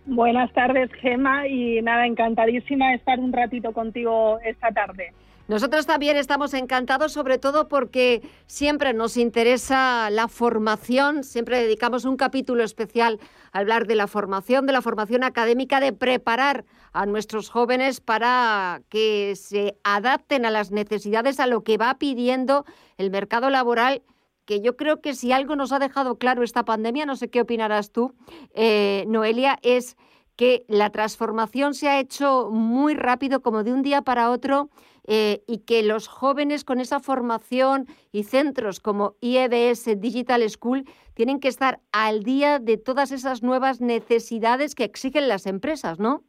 Buenas 0.07 0.53
tardes, 0.53 0.93
Gema, 1.01 1.49
y 1.49 1.81
nada, 1.81 2.07
encantadísima 2.07 2.91
de 2.91 2.97
estar 2.97 3.19
un 3.19 3.33
ratito 3.33 3.73
contigo 3.73 4.39
esta 4.45 4.71
tarde. 4.71 5.13
Nosotros 5.47 5.85
también 5.85 6.17
estamos 6.17 6.55
encantados, 6.55 7.13
sobre 7.13 7.37
todo 7.37 7.69
porque 7.69 8.23
siempre 8.47 8.95
nos 8.95 9.19
interesa 9.19 10.09
la 10.09 10.27
formación, 10.27 11.23
siempre 11.23 11.61
dedicamos 11.61 12.07
un 12.07 12.17
capítulo 12.17 12.65
especial 12.65 13.21
a 13.53 13.59
hablar 13.59 13.87
de 13.87 13.95
la 13.95 14.07
formación, 14.07 14.65
de 14.65 14.73
la 14.73 14.81
formación 14.81 15.23
académica, 15.23 15.81
de 15.81 15.93
preparar 15.93 16.65
a 16.95 17.05
nuestros 17.05 17.51
jóvenes 17.51 18.01
para 18.01 18.81
que 18.89 19.35
se 19.37 19.77
adapten 19.85 20.47
a 20.47 20.51
las 20.51 20.71
necesidades, 20.71 21.39
a 21.41 21.47
lo 21.47 21.63
que 21.63 21.77
va 21.77 21.99
pidiendo 21.99 22.65
el 22.97 23.11
mercado 23.11 23.51
laboral 23.51 24.03
que 24.47 24.61
yo 24.61 24.77
creo 24.77 25.01
que 25.01 25.15
si 25.15 25.33
algo 25.33 25.57
nos 25.57 25.73
ha 25.73 25.79
dejado 25.79 26.19
claro 26.19 26.43
esta 26.43 26.65
pandemia, 26.65 27.07
no 27.07 27.17
sé 27.17 27.31
qué 27.31 27.41
opinarás 27.41 27.93
tú, 27.93 28.15
eh, 28.55 29.05
Noelia, 29.09 29.59
es 29.63 29.97
que 30.37 30.65
la 30.69 30.91
transformación 30.91 31.75
se 31.75 31.89
ha 31.89 32.01
hecho 32.01 32.51
muy 32.51 32.95
rápido, 32.95 33.43
como 33.43 33.65
de 33.65 33.73
un 33.73 33.83
día 33.83 34.03
para 34.03 34.31
otro, 34.31 34.71
eh, 35.07 35.45
y 35.47 35.59
que 35.59 35.83
los 35.83 36.09
jóvenes 36.09 36.65
con 36.65 36.81
esa 36.81 36.99
formación 36.99 37.87
y 38.11 38.25
centros 38.25 38.81
como 38.81 39.17
IEBS 39.21 40.01
Digital 40.01 40.49
School 40.49 40.85
tienen 41.13 41.41
que 41.41 41.49
estar 41.49 41.81
al 41.93 42.23
día 42.23 42.59
de 42.59 42.79
todas 42.79 43.13
esas 43.13 43.43
nuevas 43.43 43.81
necesidades 43.81 44.75
que 44.75 44.85
exigen 44.85 45.29
las 45.29 45.47
empresas, 45.47 45.99
¿no? 45.99 46.25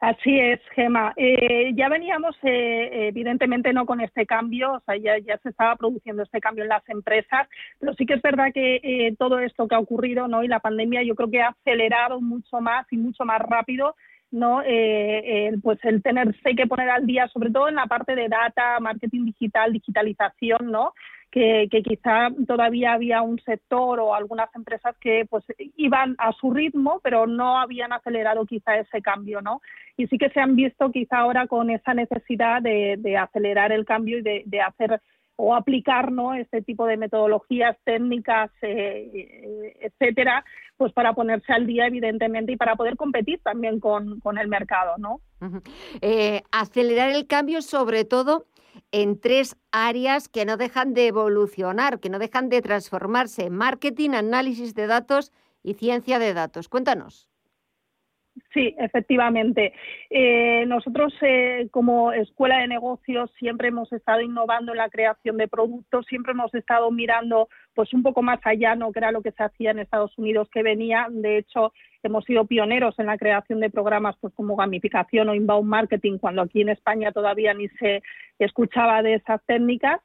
Así 0.00 0.38
es, 0.38 0.60
Gema. 0.76 1.12
Eh, 1.16 1.72
ya 1.74 1.88
veníamos, 1.88 2.36
eh, 2.42 3.08
evidentemente, 3.08 3.72
no 3.72 3.84
con 3.84 4.00
este 4.00 4.26
cambio, 4.26 4.74
o 4.74 4.80
sea, 4.86 4.96
ya, 4.96 5.38
se 5.38 5.48
estaba 5.48 5.74
produciendo 5.74 6.22
este 6.22 6.40
cambio 6.40 6.62
en 6.62 6.68
las 6.68 6.88
empresas, 6.88 7.48
pero 7.80 7.94
sí 7.94 8.06
que 8.06 8.14
es 8.14 8.22
verdad 8.22 8.52
que 8.54 9.12
todo 9.18 9.40
esto 9.40 9.66
que 9.66 9.74
ha 9.74 9.80
ocurrido, 9.80 10.28
¿no? 10.28 10.44
Y 10.44 10.48
la 10.48 10.60
pandemia, 10.60 11.02
yo 11.02 11.16
creo 11.16 11.30
que 11.30 11.42
ha 11.42 11.48
acelerado 11.48 12.20
mucho 12.20 12.60
más 12.60 12.86
y 12.92 12.96
mucho 12.96 13.24
más 13.24 13.40
rápido 13.40 13.96
no 14.30 14.62
eh, 14.64 15.52
pues 15.62 15.78
el 15.84 16.02
tenerse 16.02 16.54
que 16.54 16.66
poner 16.66 16.90
al 16.90 17.06
día 17.06 17.28
sobre 17.28 17.50
todo 17.50 17.68
en 17.68 17.76
la 17.76 17.86
parte 17.86 18.14
de 18.14 18.28
data 18.28 18.78
marketing 18.78 19.24
digital 19.24 19.72
digitalización 19.72 20.70
no 20.70 20.92
que, 21.30 21.68
quizá 21.84 22.28
todavía 22.46 22.94
había 22.94 23.22
un 23.22 23.38
sector 23.40 24.00
o 24.00 24.14
algunas 24.14 24.54
empresas 24.54 24.96
que 24.98 25.26
pues 25.28 25.44
iban 25.76 26.14
a 26.18 26.32
su 26.32 26.50
ritmo 26.52 27.00
pero 27.02 27.26
no 27.26 27.58
habían 27.58 27.92
acelerado 27.92 28.46
quizá 28.46 28.78
ese 28.78 29.02
cambio 29.02 29.40
no 29.40 29.60
y 29.96 30.06
sí 30.06 30.18
que 30.18 30.30
se 30.30 30.40
han 30.40 30.56
visto 30.56 30.90
quizá 30.90 31.18
ahora 31.18 31.46
con 31.46 31.70
esa 31.70 31.94
necesidad 31.94 32.62
de, 32.62 32.96
de 32.98 33.16
acelerar 33.16 33.72
el 33.72 33.84
cambio 33.84 34.18
y 34.18 34.22
de, 34.22 34.42
de 34.46 34.60
hacer 34.60 35.00
o 35.40 35.54
aplicar 35.54 36.10
¿no? 36.10 36.34
este 36.34 36.62
tipo 36.62 36.84
de 36.84 36.96
metodologías 36.96 37.76
técnicas, 37.84 38.50
eh, 38.60 39.08
eh, 39.14 39.76
etcétera, 39.82 40.44
pues 40.76 40.92
para 40.92 41.12
ponerse 41.12 41.52
al 41.52 41.64
día, 41.64 41.86
evidentemente, 41.86 42.50
y 42.52 42.56
para 42.56 42.74
poder 42.74 42.96
competir 42.96 43.40
también 43.44 43.78
con, 43.78 44.20
el 44.36 44.48
mercado. 44.48 44.96
¿no? 44.98 45.20
Eh, 46.00 46.42
acelerar 46.50 47.10
el 47.10 47.28
cambio, 47.28 47.62
sobre 47.62 48.04
todo 48.04 48.46
en 48.92 49.20
tres 49.20 49.56
áreas 49.72 50.28
que 50.28 50.44
no 50.44 50.56
dejan 50.56 50.94
de 50.94 51.08
evolucionar, 51.08 52.00
que 52.00 52.10
no 52.10 52.18
dejan 52.18 52.48
de 52.48 52.62
transformarse: 52.62 53.50
marketing, 53.50 54.10
análisis 54.10 54.74
de 54.74 54.86
datos 54.86 55.32
y 55.62 55.74
ciencia 55.74 56.18
de 56.18 56.34
datos. 56.34 56.68
Cuéntanos. 56.68 57.28
Sí, 58.52 58.74
efectivamente. 58.78 59.72
Eh, 60.10 60.64
nosotros, 60.66 61.12
eh, 61.22 61.68
como 61.70 62.12
escuela 62.12 62.58
de 62.58 62.68
negocios, 62.68 63.30
siempre 63.38 63.68
hemos 63.68 63.92
estado 63.92 64.20
innovando 64.20 64.72
en 64.72 64.78
la 64.78 64.88
creación 64.88 65.36
de 65.36 65.48
productos, 65.48 66.06
siempre 66.06 66.32
hemos 66.32 66.54
estado 66.54 66.90
mirando 66.90 67.48
pues 67.74 67.92
un 67.92 68.02
poco 68.02 68.22
más 68.22 68.40
allá, 68.44 68.74
no 68.74 68.92
que 68.92 69.00
era 69.00 69.12
lo 69.12 69.22
que 69.22 69.32
se 69.32 69.42
hacía 69.42 69.70
en 69.72 69.80
Estados 69.80 70.16
Unidos 70.18 70.48
que 70.52 70.62
venía. 70.62 71.06
De 71.10 71.38
hecho, 71.38 71.72
hemos 72.02 72.24
sido 72.24 72.44
pioneros 72.46 72.98
en 72.98 73.06
la 73.06 73.18
creación 73.18 73.60
de 73.60 73.70
programas 73.70 74.16
pues 74.20 74.32
como 74.34 74.56
gamificación 74.56 75.28
o 75.28 75.34
inbound 75.34 75.68
marketing, 75.68 76.18
cuando 76.18 76.42
aquí 76.42 76.60
en 76.60 76.70
España 76.70 77.12
todavía 77.12 77.54
ni 77.54 77.68
se 77.68 78.02
escuchaba 78.38 79.02
de 79.02 79.14
esas 79.14 79.40
técnicas. 79.46 80.00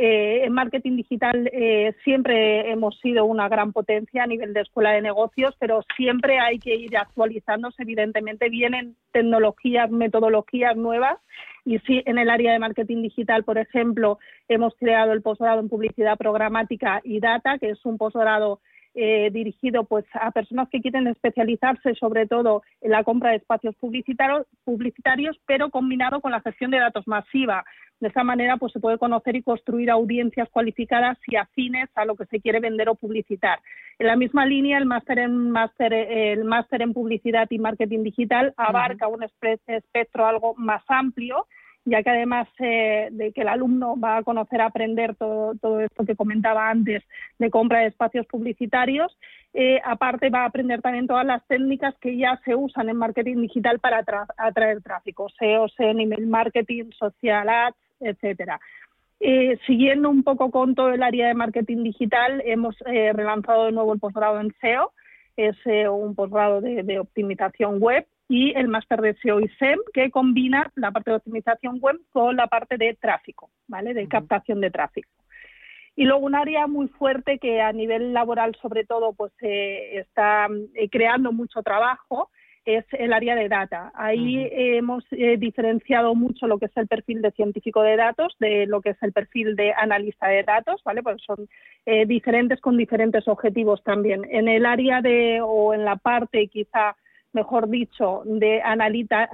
Eh, 0.00 0.44
en 0.44 0.52
marketing 0.52 0.96
digital 0.96 1.50
eh, 1.52 1.92
siempre 2.04 2.70
hemos 2.70 3.00
sido 3.00 3.24
una 3.24 3.48
gran 3.48 3.72
potencia 3.72 4.22
a 4.22 4.28
nivel 4.28 4.52
de 4.52 4.60
escuela 4.60 4.92
de 4.92 5.02
negocios, 5.02 5.56
pero 5.58 5.82
siempre 5.96 6.38
hay 6.38 6.60
que 6.60 6.76
ir 6.76 6.96
actualizándose. 6.96 7.82
Evidentemente 7.82 8.48
vienen 8.48 8.94
tecnologías, 9.10 9.90
metodologías 9.90 10.76
nuevas 10.76 11.18
y 11.64 11.80
sí, 11.80 12.02
en 12.06 12.16
el 12.16 12.30
área 12.30 12.52
de 12.52 12.60
marketing 12.60 13.02
digital, 13.02 13.44
por 13.44 13.58
ejemplo, 13.58 14.18
hemos 14.48 14.74
creado 14.76 15.12
el 15.12 15.20
posgrado 15.20 15.60
en 15.60 15.68
publicidad 15.68 16.16
programática 16.16 17.00
y 17.04 17.20
data, 17.20 17.58
que 17.58 17.70
es 17.70 17.84
un 17.84 17.98
posgrado 17.98 18.60
eh, 19.00 19.30
dirigido 19.30 19.84
pues 19.84 20.04
a 20.12 20.32
personas 20.32 20.68
que 20.70 20.80
quieren 20.80 21.06
especializarse 21.06 21.94
sobre 21.94 22.26
todo 22.26 22.62
en 22.80 22.90
la 22.90 23.04
compra 23.04 23.30
de 23.30 23.36
espacios 23.36 23.76
publicitarios, 23.76 24.44
publicitarios 24.64 25.38
pero 25.46 25.70
combinado 25.70 26.20
con 26.20 26.32
la 26.32 26.40
gestión 26.40 26.72
de 26.72 26.80
datos 26.80 27.06
masiva. 27.06 27.64
De 28.00 28.08
esa 28.08 28.24
manera 28.24 28.56
pues 28.56 28.72
se 28.72 28.80
puede 28.80 28.98
conocer 28.98 29.36
y 29.36 29.42
construir 29.44 29.88
audiencias 29.88 30.48
cualificadas 30.50 31.16
y 31.28 31.36
afines 31.36 31.88
a 31.94 32.04
lo 32.04 32.16
que 32.16 32.26
se 32.26 32.40
quiere 32.40 32.58
vender 32.58 32.88
o 32.88 32.96
publicitar. 32.96 33.60
En 34.00 34.08
la 34.08 34.16
misma 34.16 34.46
línea, 34.46 34.78
el 34.78 34.86
máster 34.86 35.20
en, 35.20 35.50
máster, 35.50 35.92
el 35.92 36.44
máster 36.44 36.82
en 36.82 36.92
publicidad 36.92 37.46
y 37.50 37.58
marketing 37.58 38.02
digital 38.02 38.52
abarca 38.56 39.06
un 39.06 39.22
espectro 39.22 40.26
algo 40.26 40.54
más 40.56 40.82
amplio 40.88 41.46
ya 41.84 42.02
que 42.02 42.10
además 42.10 42.48
eh, 42.58 43.08
de 43.10 43.32
que 43.32 43.42
el 43.42 43.48
alumno 43.48 43.98
va 43.98 44.18
a 44.18 44.22
conocer, 44.22 44.60
a 44.60 44.66
aprender 44.66 45.14
todo, 45.14 45.54
todo, 45.56 45.80
esto 45.80 46.04
que 46.04 46.16
comentaba 46.16 46.68
antes 46.68 47.02
de 47.38 47.50
compra 47.50 47.80
de 47.80 47.86
espacios 47.86 48.26
publicitarios, 48.26 49.16
eh, 49.54 49.80
aparte 49.84 50.30
va 50.30 50.42
a 50.42 50.46
aprender 50.46 50.82
también 50.82 51.06
todas 51.06 51.24
las 51.24 51.46
técnicas 51.46 51.94
que 52.00 52.16
ya 52.16 52.40
se 52.44 52.54
usan 52.54 52.88
en 52.88 52.96
marketing 52.96 53.40
digital 53.40 53.78
para 53.78 54.04
atraer 54.36 54.82
tráfico, 54.82 55.28
SEO, 55.38 55.66
email 55.78 56.26
marketing, 56.26 56.90
social 56.90 57.48
ads, 57.48 57.76
etcétera. 58.00 58.60
Eh, 59.20 59.58
siguiendo 59.66 60.10
un 60.10 60.22
poco 60.22 60.50
con 60.50 60.74
todo 60.74 60.90
el 60.90 61.02
área 61.02 61.26
de 61.26 61.34
marketing 61.34 61.82
digital, 61.82 62.42
hemos 62.44 62.76
relanzado 62.78 63.66
de 63.66 63.72
nuevo 63.72 63.92
el 63.92 63.98
posgrado 63.98 64.40
en 64.40 64.54
SEO, 64.60 64.92
es 65.36 65.56
un 65.90 66.14
posgrado 66.14 66.60
de 66.60 66.98
optimización 66.98 67.78
web 67.80 68.06
y 68.28 68.52
el 68.54 68.68
máster 68.68 69.00
de 69.00 69.14
SEO 69.14 69.40
y 69.40 69.48
SEM, 69.58 69.78
que 69.94 70.10
combina 70.10 70.70
la 70.74 70.90
parte 70.90 71.10
de 71.10 71.16
optimización 71.16 71.78
web 71.80 71.98
con 72.12 72.36
la 72.36 72.46
parte 72.46 72.76
de 72.76 72.94
tráfico, 72.94 73.50
¿vale? 73.66 73.94
De 73.94 74.06
captación 74.06 74.60
de 74.60 74.70
tráfico. 74.70 75.08
Y 75.96 76.04
luego 76.04 76.24
un 76.24 76.36
área 76.36 76.66
muy 76.68 76.86
fuerte 76.88 77.38
que 77.38 77.60
a 77.60 77.72
nivel 77.72 78.12
laboral, 78.12 78.54
sobre 78.62 78.84
todo, 78.84 79.14
pues 79.14 79.32
eh, 79.40 79.98
está 79.98 80.46
eh, 80.74 80.88
creando 80.90 81.32
mucho 81.32 81.62
trabajo 81.62 82.30
es 82.64 82.84
el 82.92 83.14
área 83.14 83.34
de 83.34 83.48
data. 83.48 83.90
Ahí 83.94 84.46
hemos 84.52 85.02
eh, 85.12 85.38
diferenciado 85.38 86.14
mucho 86.14 86.46
lo 86.46 86.58
que 86.58 86.66
es 86.66 86.76
el 86.76 86.86
perfil 86.86 87.22
de 87.22 87.30
científico 87.30 87.80
de 87.80 87.96
datos 87.96 88.36
de 88.40 88.66
lo 88.66 88.82
que 88.82 88.90
es 88.90 89.02
el 89.02 89.12
perfil 89.12 89.56
de 89.56 89.72
analista 89.72 90.28
de 90.28 90.42
datos, 90.42 90.82
¿vale? 90.84 91.02
Pues 91.02 91.16
son 91.26 91.48
diferentes 92.06 92.60
con 92.60 92.76
diferentes 92.76 93.26
objetivos 93.26 93.82
también. 93.82 94.26
En 94.30 94.48
el 94.48 94.66
área 94.66 95.00
de 95.00 95.40
o 95.42 95.72
en 95.72 95.86
la 95.86 95.96
parte 95.96 96.46
quizá 96.48 96.94
mejor 97.32 97.68
dicho, 97.68 98.22
de 98.24 98.62
analita, 98.62 99.28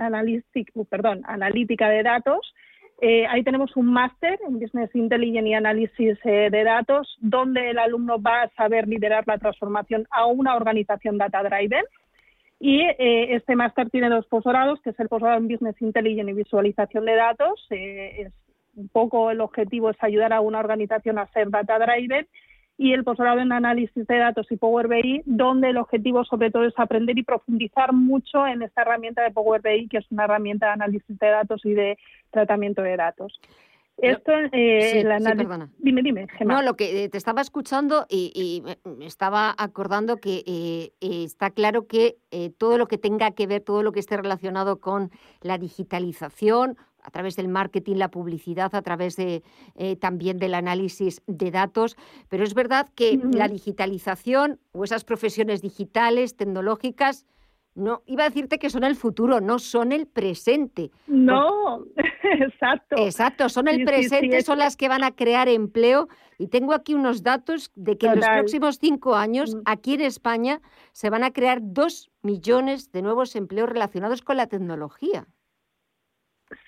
perdón, 0.88 1.22
analítica 1.24 1.88
de 1.88 2.02
datos. 2.02 2.54
Eh, 3.00 3.26
ahí 3.26 3.42
tenemos 3.42 3.76
un 3.76 3.86
máster 3.86 4.38
en 4.46 4.58
Business 4.58 4.94
Intelligence 4.94 5.48
y 5.48 5.54
Análisis 5.54 6.18
eh, 6.24 6.48
de 6.50 6.64
Datos, 6.64 7.16
donde 7.20 7.70
el 7.70 7.78
alumno 7.78 8.20
va 8.20 8.42
a 8.42 8.50
saber 8.50 8.86
liderar 8.86 9.24
la 9.26 9.38
transformación 9.38 10.06
a 10.10 10.26
una 10.26 10.56
organización 10.56 11.18
data 11.18 11.42
driven. 11.42 11.84
Y 12.60 12.80
eh, 12.82 13.34
este 13.34 13.56
máster 13.56 13.90
tiene 13.90 14.08
dos 14.08 14.26
posgrados, 14.26 14.80
que 14.80 14.90
es 14.90 15.00
el 15.00 15.08
posgrado 15.08 15.38
en 15.38 15.48
Business 15.48 15.80
Intelligence 15.82 16.30
y 16.30 16.34
Visualización 16.34 17.04
de 17.04 17.14
Datos. 17.14 17.66
es 17.70 18.32
un 18.76 18.88
poco 18.88 19.30
el 19.30 19.40
objetivo 19.40 19.90
es 19.90 19.96
ayudar 20.00 20.32
a 20.32 20.40
una 20.40 20.58
organización 20.60 21.18
a 21.18 21.26
ser 21.28 21.50
data 21.50 21.78
driven 21.78 22.26
y 22.76 22.92
el 22.92 23.04
posgrado 23.04 23.40
en 23.40 23.52
análisis 23.52 24.06
de 24.06 24.18
datos 24.18 24.50
y 24.50 24.56
Power 24.56 24.88
BI, 24.88 25.22
donde 25.26 25.70
el 25.70 25.76
objetivo 25.76 26.24
sobre 26.24 26.50
todo 26.50 26.64
es 26.64 26.74
aprender 26.76 27.16
y 27.18 27.22
profundizar 27.22 27.92
mucho 27.92 28.46
en 28.46 28.62
esta 28.62 28.82
herramienta 28.82 29.22
de 29.22 29.30
Power 29.30 29.62
BI, 29.62 29.88
que 29.88 29.98
es 29.98 30.10
una 30.10 30.24
herramienta 30.24 30.66
de 30.66 30.72
análisis 30.72 31.18
de 31.18 31.28
datos 31.28 31.64
y 31.64 31.74
de 31.74 31.98
tratamiento 32.30 32.82
de 32.82 32.96
datos. 32.96 33.40
Esto, 33.96 34.32
eh, 34.52 35.00
el 35.00 35.12
análisis... 35.12 35.70
dime, 35.78 36.02
dime. 36.02 36.26
No, 36.44 36.62
lo 36.62 36.74
que 36.74 37.04
eh, 37.04 37.08
te 37.08 37.16
estaba 37.16 37.40
escuchando 37.40 38.06
y, 38.08 38.62
me 38.84 39.06
estaba 39.06 39.54
acordando 39.56 40.16
que 40.16 40.42
eh, 40.46 40.90
está 41.00 41.50
claro 41.50 41.86
que 41.86 42.16
todo 42.58 42.76
lo 42.76 42.88
que 42.88 42.98
tenga 42.98 43.30
que 43.30 43.46
ver, 43.46 43.62
todo 43.62 43.84
lo 43.84 43.92
que 43.92 44.00
esté 44.00 44.16
relacionado 44.16 44.80
con 44.80 45.12
la 45.42 45.58
digitalización, 45.58 46.76
a 47.04 47.10
través 47.10 47.36
del 47.36 47.48
marketing, 47.48 47.96
la 47.96 48.10
publicidad, 48.10 48.74
a 48.74 48.82
través 48.82 49.16
de, 49.16 49.42
eh, 49.76 49.96
también 49.96 50.38
del 50.38 50.54
análisis 50.54 51.22
de 51.26 51.50
datos. 51.50 51.96
Pero 52.28 52.42
es 52.42 52.54
verdad 52.54 52.88
que 52.94 53.20
la 53.32 53.46
digitalización 53.46 54.58
o 54.72 54.84
esas 54.84 55.04
profesiones 55.04 55.62
digitales, 55.62 56.36
tecnológicas, 56.36 57.26
no, 57.74 58.02
iba 58.06 58.24
a 58.24 58.28
decirte 58.28 58.58
que 58.58 58.70
son 58.70 58.84
el 58.84 58.94
futuro, 58.94 59.40
no 59.40 59.58
son 59.58 59.92
el 59.92 60.06
presente. 60.06 60.92
No, 61.08 61.84
exacto. 62.22 62.96
Exacto, 62.98 63.48
son 63.48 63.68
el 63.68 63.84
presente, 63.84 64.42
son 64.42 64.58
las 64.58 64.76
que 64.76 64.88
van 64.88 65.02
a 65.02 65.10
crear 65.10 65.48
empleo. 65.48 66.08
Y 66.38 66.48
tengo 66.48 66.72
aquí 66.72 66.94
unos 66.94 67.22
datos 67.22 67.72
de 67.74 67.98
que 67.98 68.06
en 68.06 68.16
los 68.16 68.26
próximos 68.26 68.78
cinco 68.78 69.16
años, 69.16 69.54
mm. 69.54 69.62
aquí 69.66 69.94
en 69.94 70.02
España, 70.02 70.60
se 70.92 71.10
van 71.10 71.24
a 71.24 71.32
crear 71.32 71.58
dos 71.62 72.10
millones 72.22 72.92
de 72.92 73.02
nuevos 73.02 73.34
empleos 73.36 73.68
relacionados 73.68 74.22
con 74.22 74.36
la 74.36 74.46
tecnología. 74.46 75.26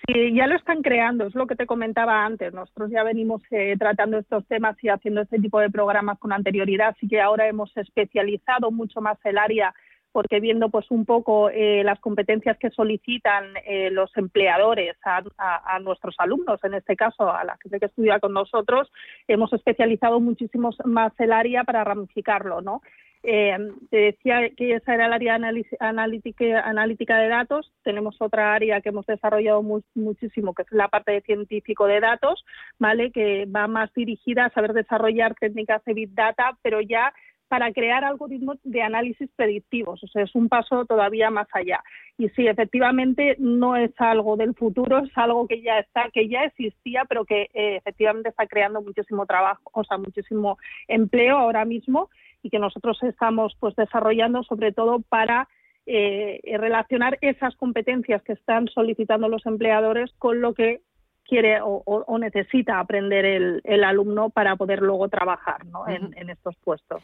Sí, 0.07 0.33
ya 0.33 0.47
lo 0.47 0.55
están 0.55 0.81
creando, 0.81 1.27
es 1.27 1.35
lo 1.35 1.47
que 1.47 1.55
te 1.55 1.65
comentaba 1.65 2.25
antes. 2.25 2.53
Nosotros 2.53 2.89
ya 2.91 3.03
venimos 3.03 3.41
eh, 3.51 3.75
tratando 3.77 4.17
estos 4.17 4.45
temas 4.47 4.75
y 4.83 4.89
haciendo 4.89 5.21
este 5.21 5.39
tipo 5.39 5.59
de 5.59 5.69
programas 5.69 6.19
con 6.19 6.31
anterioridad, 6.31 6.89
así 6.89 7.07
que 7.07 7.21
ahora 7.21 7.47
hemos 7.47 7.75
especializado 7.75 8.71
mucho 8.71 9.01
más 9.01 9.17
el 9.25 9.37
área 9.37 9.73
porque 10.11 10.39
viendo 10.39 10.69
pues 10.69 10.89
un 10.89 11.05
poco 11.05 11.49
eh, 11.51 11.83
las 11.83 11.99
competencias 11.99 12.57
que 12.57 12.71
solicitan 12.71 13.53
eh, 13.65 13.91
los 13.91 14.09
empleadores 14.17 14.95
a, 15.05 15.21
a, 15.37 15.79
nuestros 15.79 16.15
alumnos, 16.17 16.59
en 16.63 16.73
este 16.73 16.95
caso 16.95 17.31
a 17.31 17.43
la 17.43 17.55
gente 17.61 17.79
que 17.79 17.85
estudia 17.85 18.19
con 18.19 18.33
nosotros, 18.33 18.91
hemos 19.27 19.53
especializado 19.53 20.19
muchísimo 20.19 20.71
más 20.85 21.13
el 21.19 21.31
área 21.31 21.63
para 21.65 21.83
ramificarlo, 21.83 22.61
¿no? 22.61 22.81
Eh, 23.29 23.57
te 23.89 23.97
decía 23.97 24.49
que 24.55 24.75
esa 24.75 24.93
era 24.93 25.07
el 25.07 25.11
área 25.11 25.35
analítica, 25.35 27.17
de 27.17 27.27
datos. 27.27 27.73
Tenemos 27.83 28.15
otra 28.21 28.53
área 28.53 28.79
que 28.79 28.87
hemos 28.87 29.05
desarrollado 29.05 29.61
muchísimo, 29.95 30.53
que 30.53 30.61
es 30.61 30.71
la 30.71 30.87
parte 30.87 31.11
de 31.11 31.21
científico 31.23 31.87
de 31.87 31.99
datos, 31.99 32.45
¿vale? 32.79 33.11
Que 33.11 33.45
va 33.45 33.67
más 33.67 33.93
dirigida 33.93 34.45
a 34.45 34.49
saber 34.51 34.71
desarrollar 34.71 35.35
técnicas 35.35 35.83
de 35.83 35.93
Big 35.93 36.15
Data, 36.15 36.57
pero 36.61 36.79
ya 36.79 37.13
para 37.49 37.73
crear 37.73 38.05
algoritmos 38.05 38.59
de 38.63 38.81
análisis 38.81 39.29
predictivos. 39.35 40.01
O 40.05 40.07
sea, 40.07 40.23
es 40.23 40.33
un 40.33 40.47
paso 40.47 40.85
todavía 40.85 41.29
más 41.29 41.47
allá. 41.51 41.83
Y 42.17 42.29
sí, 42.29 42.47
efectivamente, 42.47 43.35
no 43.39 43.75
es 43.75 43.91
algo 43.97 44.37
del 44.37 44.53
futuro, 44.55 44.99
es 44.99 45.11
algo 45.17 45.47
que 45.49 45.61
ya 45.61 45.79
está, 45.79 46.09
que 46.13 46.29
ya 46.29 46.45
existía, 46.45 47.03
pero 47.09 47.25
que 47.25 47.49
eh, 47.53 47.75
efectivamente 47.75 48.29
está 48.29 48.47
creando 48.47 48.81
muchísimo 48.81 49.25
trabajo, 49.25 49.69
o 49.73 49.83
sea, 49.83 49.97
muchísimo 49.97 50.57
empleo 50.87 51.37
ahora 51.37 51.65
mismo 51.65 52.09
y 52.41 52.49
que 52.49 52.59
nosotros 52.59 52.97
estamos 53.03 53.55
pues 53.59 53.75
desarrollando 53.75 54.43
sobre 54.43 54.71
todo 54.71 54.99
para 54.99 55.47
eh, 55.85 56.41
relacionar 56.57 57.17
esas 57.21 57.55
competencias 57.55 58.21
que 58.23 58.33
están 58.33 58.67
solicitando 58.67 59.29
los 59.29 59.45
empleadores 59.45 60.11
con 60.19 60.41
lo 60.41 60.53
que 60.53 60.81
quiere 61.23 61.59
o, 61.61 62.17
necesita 62.19 62.79
aprender 62.79 63.25
el, 63.25 63.83
alumno 63.83 64.29
para 64.29 64.55
poder 64.55 64.81
luego 64.81 65.09
trabajar 65.09 65.65
¿no? 65.65 65.87
en, 65.87 66.29
estos 66.29 66.55
puestos. 66.63 67.03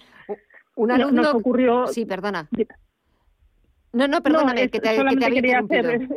Un 0.76 0.92
alumno 0.92 1.22
nos 1.22 1.36
ocurrió. 1.36 1.88
Sí, 1.88 2.06
perdona. 2.06 2.48
No, 3.92 4.08
no, 4.08 4.22
perdóname, 4.22 4.70
que 4.70 4.80
te, 4.80 4.90
que 4.96 5.18
te 5.18 5.26
había 5.26 5.60
hacer, 5.60 6.08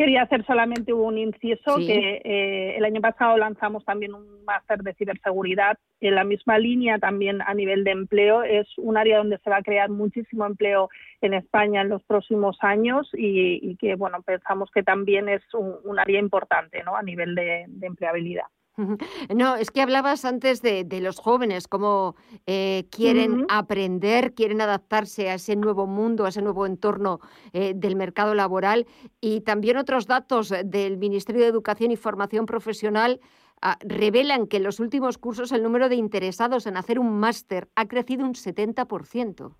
Quería 0.00 0.22
hacer 0.22 0.46
solamente 0.46 0.94
un 0.94 1.18
inciso 1.18 1.76
que 1.76 2.22
eh, 2.24 2.74
el 2.74 2.86
año 2.86 3.02
pasado 3.02 3.36
lanzamos 3.36 3.84
también 3.84 4.14
un 4.14 4.42
máster 4.46 4.78
de 4.78 4.94
ciberseguridad 4.94 5.76
en 6.00 6.14
la 6.14 6.24
misma 6.24 6.56
línea 6.56 6.98
también 6.98 7.42
a 7.42 7.52
nivel 7.52 7.84
de 7.84 7.90
empleo. 7.90 8.42
Es 8.42 8.66
un 8.78 8.96
área 8.96 9.18
donde 9.18 9.36
se 9.44 9.50
va 9.50 9.58
a 9.58 9.62
crear 9.62 9.90
muchísimo 9.90 10.46
empleo 10.46 10.88
en 11.20 11.34
España 11.34 11.82
en 11.82 11.90
los 11.90 12.02
próximos 12.04 12.56
años 12.62 13.10
y, 13.12 13.76
que 13.76 13.94
bueno 13.94 14.22
pensamos 14.22 14.70
que 14.70 14.82
también 14.82 15.28
es 15.28 15.42
un, 15.52 15.98
área 15.98 16.18
importante 16.18 16.82
¿no? 16.82 16.96
a 16.96 17.02
nivel 17.02 17.34
de, 17.34 17.66
empleabilidad. 17.82 18.46
No, 19.34 19.56
es 19.56 19.70
que 19.70 19.82
hablabas 19.82 20.24
antes 20.24 20.62
de, 20.62 21.00
los 21.00 21.18
jóvenes, 21.18 21.68
cómo 21.68 22.16
eh, 22.46 22.84
quieren 22.90 23.46
aprender, 23.48 24.34
quieren 24.34 24.60
adaptarse 24.60 25.30
a 25.30 25.34
ese 25.34 25.56
nuevo 25.56 25.86
mundo, 25.86 26.24
a 26.24 26.28
ese 26.28 26.42
nuevo 26.42 26.66
entorno 26.66 27.20
eh, 27.52 27.72
del 27.74 27.96
mercado 27.96 28.34
laboral 28.34 28.86
y 29.20 29.40
también 29.42 29.76
otros 29.76 30.06
datos 30.06 30.52
del 30.64 30.98
Ministerio 30.98 31.42
de 31.42 31.48
Educación 31.48 31.90
y 31.90 31.96
Formación 31.96 32.46
Profesional 32.46 33.20
ah, 33.62 33.78
revelan 33.80 34.46
que 34.46 34.58
en 34.58 34.64
los 34.64 34.80
últimos 34.80 35.18
cursos 35.18 35.52
el 35.52 35.62
número 35.62 35.88
de 35.88 35.96
interesados 35.96 36.66
en 36.66 36.76
hacer 36.76 36.98
un 36.98 37.18
máster 37.18 37.68
ha 37.76 37.86
crecido 37.86 38.24
un 38.24 38.34
70%. 38.34 39.54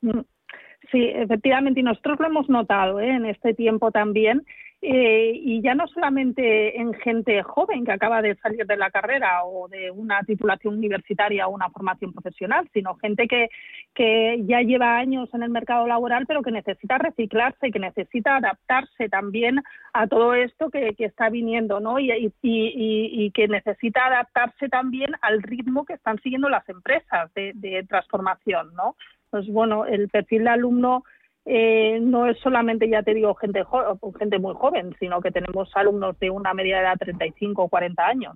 Mm. 0.00 0.20
Sí, 0.90 1.02
efectivamente, 1.02 1.80
y 1.80 1.82
nosotros 1.82 2.20
lo 2.20 2.26
hemos 2.26 2.48
notado 2.48 3.00
¿eh? 3.00 3.08
en 3.08 3.24
este 3.26 3.54
tiempo 3.54 3.90
también. 3.90 4.44
Eh, 4.86 5.40
y 5.42 5.62
ya 5.62 5.74
no 5.74 5.88
solamente 5.88 6.78
en 6.78 6.92
gente 6.92 7.42
joven 7.42 7.86
que 7.86 7.92
acaba 7.92 8.20
de 8.20 8.34
salir 8.34 8.66
de 8.66 8.76
la 8.76 8.90
carrera 8.90 9.42
o 9.42 9.66
de 9.66 9.90
una 9.90 10.20
titulación 10.24 10.76
universitaria 10.76 11.48
o 11.48 11.52
una 11.52 11.70
formación 11.70 12.12
profesional, 12.12 12.68
sino 12.74 12.94
gente 12.96 13.26
que, 13.26 13.48
que 13.94 14.42
ya 14.44 14.60
lleva 14.60 14.98
años 14.98 15.32
en 15.32 15.42
el 15.42 15.48
mercado 15.48 15.86
laboral 15.86 16.26
pero 16.26 16.42
que 16.42 16.50
necesita 16.50 16.98
reciclarse, 16.98 17.70
que 17.70 17.78
necesita 17.78 18.36
adaptarse 18.36 19.08
también 19.08 19.62
a 19.94 20.06
todo 20.06 20.34
esto 20.34 20.68
que, 20.68 20.94
que 20.94 21.06
está 21.06 21.30
viniendo, 21.30 21.80
¿no? 21.80 21.98
Y, 21.98 22.30
y, 22.42 23.30
que 23.30 23.48
necesita 23.48 24.04
adaptarse 24.04 24.68
también 24.68 25.12
al 25.22 25.42
ritmo 25.42 25.86
que 25.86 25.94
están 25.94 26.20
siguiendo 26.20 26.50
las 26.50 26.68
empresas 26.68 27.32
de, 27.32 27.52
de 27.54 27.84
transformación, 27.84 28.74
¿no? 28.74 28.96
Pues 29.30 29.48
bueno, 29.48 29.86
el 29.86 30.10
perfil 30.10 30.44
de 30.44 30.50
alumno 30.50 31.04
eh, 31.46 31.98
no 32.00 32.26
es 32.26 32.38
solamente, 32.40 32.88
ya 32.88 33.02
te 33.02 33.12
digo, 33.12 33.34
gente, 33.34 33.62
gente 34.18 34.38
muy 34.38 34.54
joven, 34.54 34.94
sino 34.98 35.20
que 35.20 35.30
tenemos 35.30 35.70
alumnos 35.74 36.18
de 36.18 36.30
una 36.30 36.54
media 36.54 36.80
edad 36.80 36.94
de 36.94 37.06
35 37.06 37.62
o 37.62 37.68
40 37.68 38.06
años. 38.06 38.34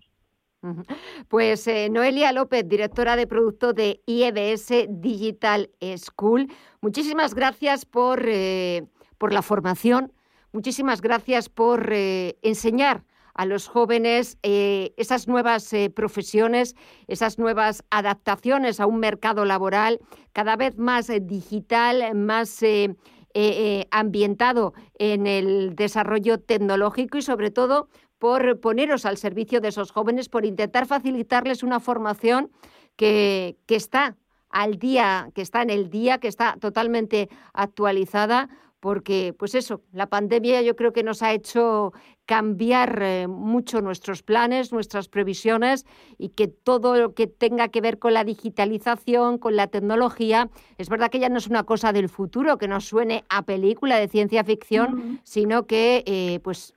Pues 1.28 1.68
eh, 1.68 1.88
Noelia 1.88 2.32
López, 2.32 2.68
directora 2.68 3.14
de 3.14 3.28
producto 3.28 3.72
de 3.72 4.00
IEBS 4.06 4.88
Digital 4.88 5.70
School, 5.96 6.48
muchísimas 6.80 7.34
gracias 7.34 7.86
por, 7.86 8.24
eh, 8.26 8.84
por 9.18 9.32
la 9.32 9.42
formación, 9.42 10.12
muchísimas 10.52 11.00
gracias 11.00 11.48
por 11.48 11.92
enseñar 11.92 13.04
a 13.38 13.46
los 13.46 13.68
jóvenes 13.68 14.36
esas 14.42 15.28
nuevas 15.28 15.72
profesiones, 15.94 16.74
esas 17.06 17.38
nuevas 17.38 17.84
adaptaciones 17.88 18.80
a 18.80 18.86
un 18.86 18.98
mercado 18.98 19.44
laboral 19.44 20.00
cada 20.32 20.54
vez 20.54 20.78
más 20.78 21.10
eh, 21.10 21.20
digital, 21.20 22.14
más 22.14 22.62
eh, 22.62 22.94
eh, 23.34 23.86
ambientado 23.90 24.72
en 24.98 25.26
el 25.26 25.74
desarrollo 25.74 26.38
tecnológico 26.38 27.18
y 27.18 27.22
sobre 27.22 27.50
todo 27.50 27.88
por 28.18 28.60
poneros 28.60 29.04
al 29.04 29.16
servicio 29.16 29.60
de 29.60 29.68
esos 29.68 29.90
jóvenes, 29.90 30.28
por 30.28 30.44
intentar 30.44 30.86
facilitarles 30.86 31.62
una 31.62 31.80
formación 31.80 32.50
que, 32.96 33.56
que 33.66 33.76
está 33.76 34.16
al 34.50 34.78
día, 34.78 35.30
que 35.34 35.42
está 35.42 35.62
en 35.62 35.70
el 35.70 35.90
día, 35.90 36.18
que 36.18 36.28
está 36.28 36.56
totalmente 36.60 37.28
actualizada, 37.52 38.48
porque, 38.80 39.34
pues 39.36 39.54
eso, 39.54 39.82
la 39.92 40.06
pandemia 40.06 40.62
yo 40.62 40.76
creo 40.76 40.92
que 40.92 41.02
nos 41.02 41.22
ha 41.22 41.32
hecho 41.32 41.92
cambiar 42.26 43.00
eh, 43.02 43.26
mucho 43.26 43.80
nuestros 43.80 44.22
planes, 44.22 44.72
nuestras 44.72 45.08
previsiones 45.08 45.86
y 46.16 46.28
que 46.30 46.46
todo 46.46 46.96
lo 46.96 47.14
que 47.14 47.26
tenga 47.26 47.68
que 47.68 47.80
ver 47.80 47.98
con 47.98 48.14
la 48.14 48.24
digitalización, 48.24 49.38
con 49.38 49.56
la 49.56 49.66
tecnología, 49.66 50.50
es 50.76 50.88
verdad 50.88 51.10
que 51.10 51.18
ya 51.18 51.28
no 51.28 51.38
es 51.38 51.48
una 51.48 51.64
cosa 51.64 51.92
del 51.92 52.08
futuro, 52.08 52.58
que 52.58 52.68
nos 52.68 52.84
suene 52.84 53.24
a 53.28 53.42
película 53.42 53.96
de 53.96 54.08
ciencia 54.08 54.44
ficción, 54.44 55.20
sino 55.24 55.66
que 55.66 56.04
eh, 56.06 56.40
pues 56.44 56.74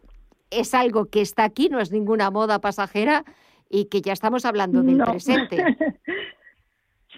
es 0.50 0.74
algo 0.74 1.06
que 1.06 1.22
está 1.22 1.44
aquí, 1.44 1.70
no 1.70 1.80
es 1.80 1.92
ninguna 1.92 2.32
moda 2.32 2.60
pasajera 2.60 3.26
y 3.70 3.86
que 3.86 4.02
ya 4.02 4.14
estamos 4.14 4.46
hablando 4.46 4.82
del 4.82 4.98
presente. 4.98 5.64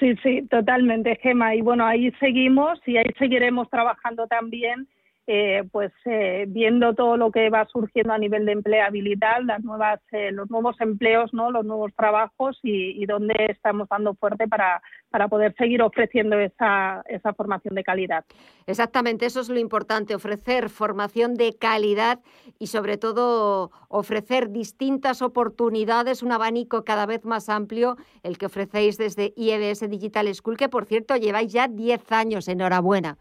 Sí, 0.03 0.17
sí, 0.21 0.47
totalmente, 0.49 1.17
Gema. 1.23 1.55
Y 1.55 1.61
bueno, 1.61 1.85
ahí 1.85 2.11
seguimos 2.19 2.77
y 2.85 2.97
ahí 2.97 3.09
seguiremos 3.17 3.69
trabajando 3.69 4.27
también 4.27 4.85
eh, 5.25 5.63
pues 5.71 5.93
eh, 6.03 6.45
viendo 6.49 6.93
todo 6.95 7.15
lo 7.15 7.31
que 7.31 7.49
va 7.49 7.65
surgiendo 7.71 8.11
a 8.11 8.17
nivel 8.17 8.45
de 8.45 8.51
empleabilidad, 8.51 9.41
las 9.45 9.63
nuevas, 9.63 10.01
eh, 10.11 10.31
los 10.33 10.49
nuevos 10.49 10.75
empleos, 10.81 11.33
¿no? 11.33 11.49
los 11.49 11.65
nuevos 11.65 11.93
trabajos 11.95 12.59
y, 12.61 13.05
dónde 13.05 13.33
estamos 13.49 13.87
dando 13.89 14.15
fuerte 14.15 14.47
para, 14.47 14.81
para 15.09 15.27
poder 15.27 15.53
seguir 15.57 15.81
ofreciendo 15.81 16.39
esa, 16.39 17.03
esa 17.07 17.33
formación 17.33 17.75
de 17.75 17.83
calidad. 17.83 18.25
Exactamente, 18.65 19.25
eso 19.25 19.41
es 19.41 19.49
lo 19.49 19.59
importante, 19.59 20.15
ofrecer 20.15 20.69
formación 20.69 21.35
de 21.35 21.53
calidad 21.57 22.19
y 22.59 22.67
sobre 22.67 22.97
todo 22.97 23.71
ofrecer 23.89 24.49
distintas 24.51 25.21
oportunidades, 25.21 26.23
un 26.23 26.31
abanico 26.31 26.83
cada 26.83 27.05
vez 27.05 27.23
más 27.23 27.49
amplio, 27.49 27.97
el 28.23 28.37
que 28.37 28.47
ofrecéis 28.47 28.97
desde 28.97 29.33
IEBS 29.35 29.89
Digital 29.89 30.33
School, 30.33 30.57
que 30.57 30.69
por 30.69 30.85
cierto 30.85 31.15
lleváis 31.15 31.51
ya 31.51 31.67
10 31.67 32.11
años, 32.11 32.47
enhorabuena 32.47 33.17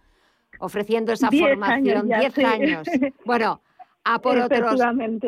ofreciendo 0.58 1.12
esa 1.12 1.30
formación. 1.30 2.08
10 2.08 2.38
años. 2.38 2.86
Bueno, 3.24 3.62
a 4.04 4.20
por, 4.20 4.38
otros, 4.38 4.80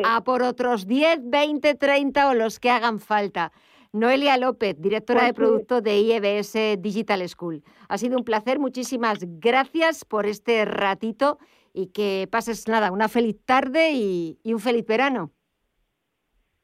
a 0.03 0.23
por 0.23 0.43
otros 0.43 0.87
10, 0.87 1.29
20, 1.29 1.75
30 1.75 2.29
o 2.29 2.33
los 2.33 2.59
que 2.59 2.69
hagan 2.69 2.99
falta. 2.99 3.51
Noelia 3.93 4.37
López, 4.37 4.75
directora 4.79 5.25
de 5.25 5.33
pues 5.33 5.47
producto 5.47 5.79
de 5.79 5.97
IEBS 6.01 6.81
Digital 6.81 7.27
School. 7.29 7.63
Ha 7.87 7.97
sido 7.97 8.17
un 8.17 8.25
placer, 8.25 8.59
muchísimas 8.59 9.19
gracias 9.39 10.03
por 10.03 10.25
este 10.25 10.65
ratito 10.65 11.39
y 11.73 11.87
que 11.87 12.27
pases 12.29 12.67
nada, 12.67 12.91
una 12.91 13.07
feliz 13.07 13.37
tarde 13.45 13.91
y, 13.93 14.37
y 14.43 14.53
un 14.53 14.59
feliz 14.59 14.85
verano. 14.85 15.31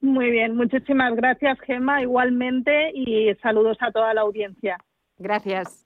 Muy 0.02 0.32
bien, 0.32 0.58
muchísimas 0.58 1.16
gracias 1.16 1.58
Gemma, 1.62 2.02
igualmente 2.02 2.92
y 2.94 3.34
saludos 3.36 3.78
a 3.80 3.92
toda 3.92 4.14
la 4.14 4.22
audiencia. 4.22 4.78
Gracias. 5.18 5.86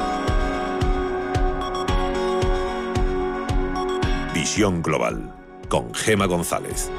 Visión 4.41 4.81
Global 4.81 5.31
con 5.69 5.93
Gema 5.93 6.25
González. 6.25 6.89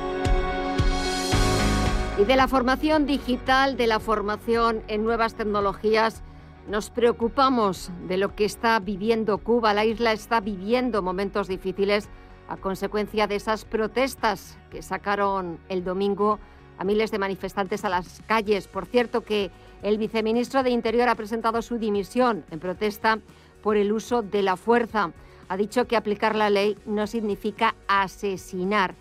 Y 2.16 2.24
de 2.24 2.36
la 2.36 2.46
formación 2.46 3.04
digital, 3.04 3.76
de 3.76 3.88
la 3.88 3.98
formación 3.98 4.84
en 4.86 5.02
nuevas 5.02 5.34
tecnologías, 5.34 6.22
nos 6.68 6.90
preocupamos 6.90 7.90
de 8.06 8.16
lo 8.16 8.36
que 8.36 8.44
está 8.44 8.78
viviendo 8.78 9.38
Cuba. 9.38 9.74
La 9.74 9.84
isla 9.84 10.12
está 10.12 10.38
viviendo 10.38 11.02
momentos 11.02 11.48
difíciles 11.48 12.08
a 12.46 12.56
consecuencia 12.58 13.26
de 13.26 13.34
esas 13.34 13.64
protestas 13.64 14.56
que 14.70 14.80
sacaron 14.80 15.58
el 15.68 15.82
domingo 15.82 16.38
a 16.78 16.84
miles 16.84 17.10
de 17.10 17.18
manifestantes 17.18 17.84
a 17.84 17.88
las 17.88 18.22
calles. 18.28 18.68
Por 18.68 18.86
cierto 18.86 19.22
que 19.22 19.50
el 19.82 19.98
viceministro 19.98 20.62
de 20.62 20.70
Interior 20.70 21.08
ha 21.08 21.16
presentado 21.16 21.60
su 21.60 21.76
dimisión 21.78 22.44
en 22.52 22.60
protesta 22.60 23.18
por 23.64 23.76
el 23.76 23.90
uso 23.90 24.22
de 24.22 24.42
la 24.42 24.56
fuerza 24.56 25.10
ha 25.48 25.56
dicho 25.56 25.86
que 25.86 25.96
aplicar 25.96 26.34
la 26.36 26.50
ley 26.50 26.76
no 26.86 27.06
significa 27.06 27.74
asesinar. 27.88 28.94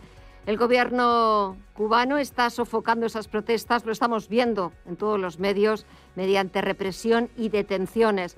El 0.45 0.57
gobierno 0.57 1.57
cubano 1.73 2.17
está 2.17 2.49
sofocando 2.49 3.05
esas 3.05 3.27
protestas, 3.27 3.85
lo 3.85 3.91
estamos 3.91 4.27
viendo 4.27 4.71
en 4.85 4.95
todos 4.95 5.19
los 5.19 5.37
medios, 5.37 5.85
mediante 6.15 6.61
represión 6.61 7.29
y 7.37 7.49
detenciones. 7.49 8.37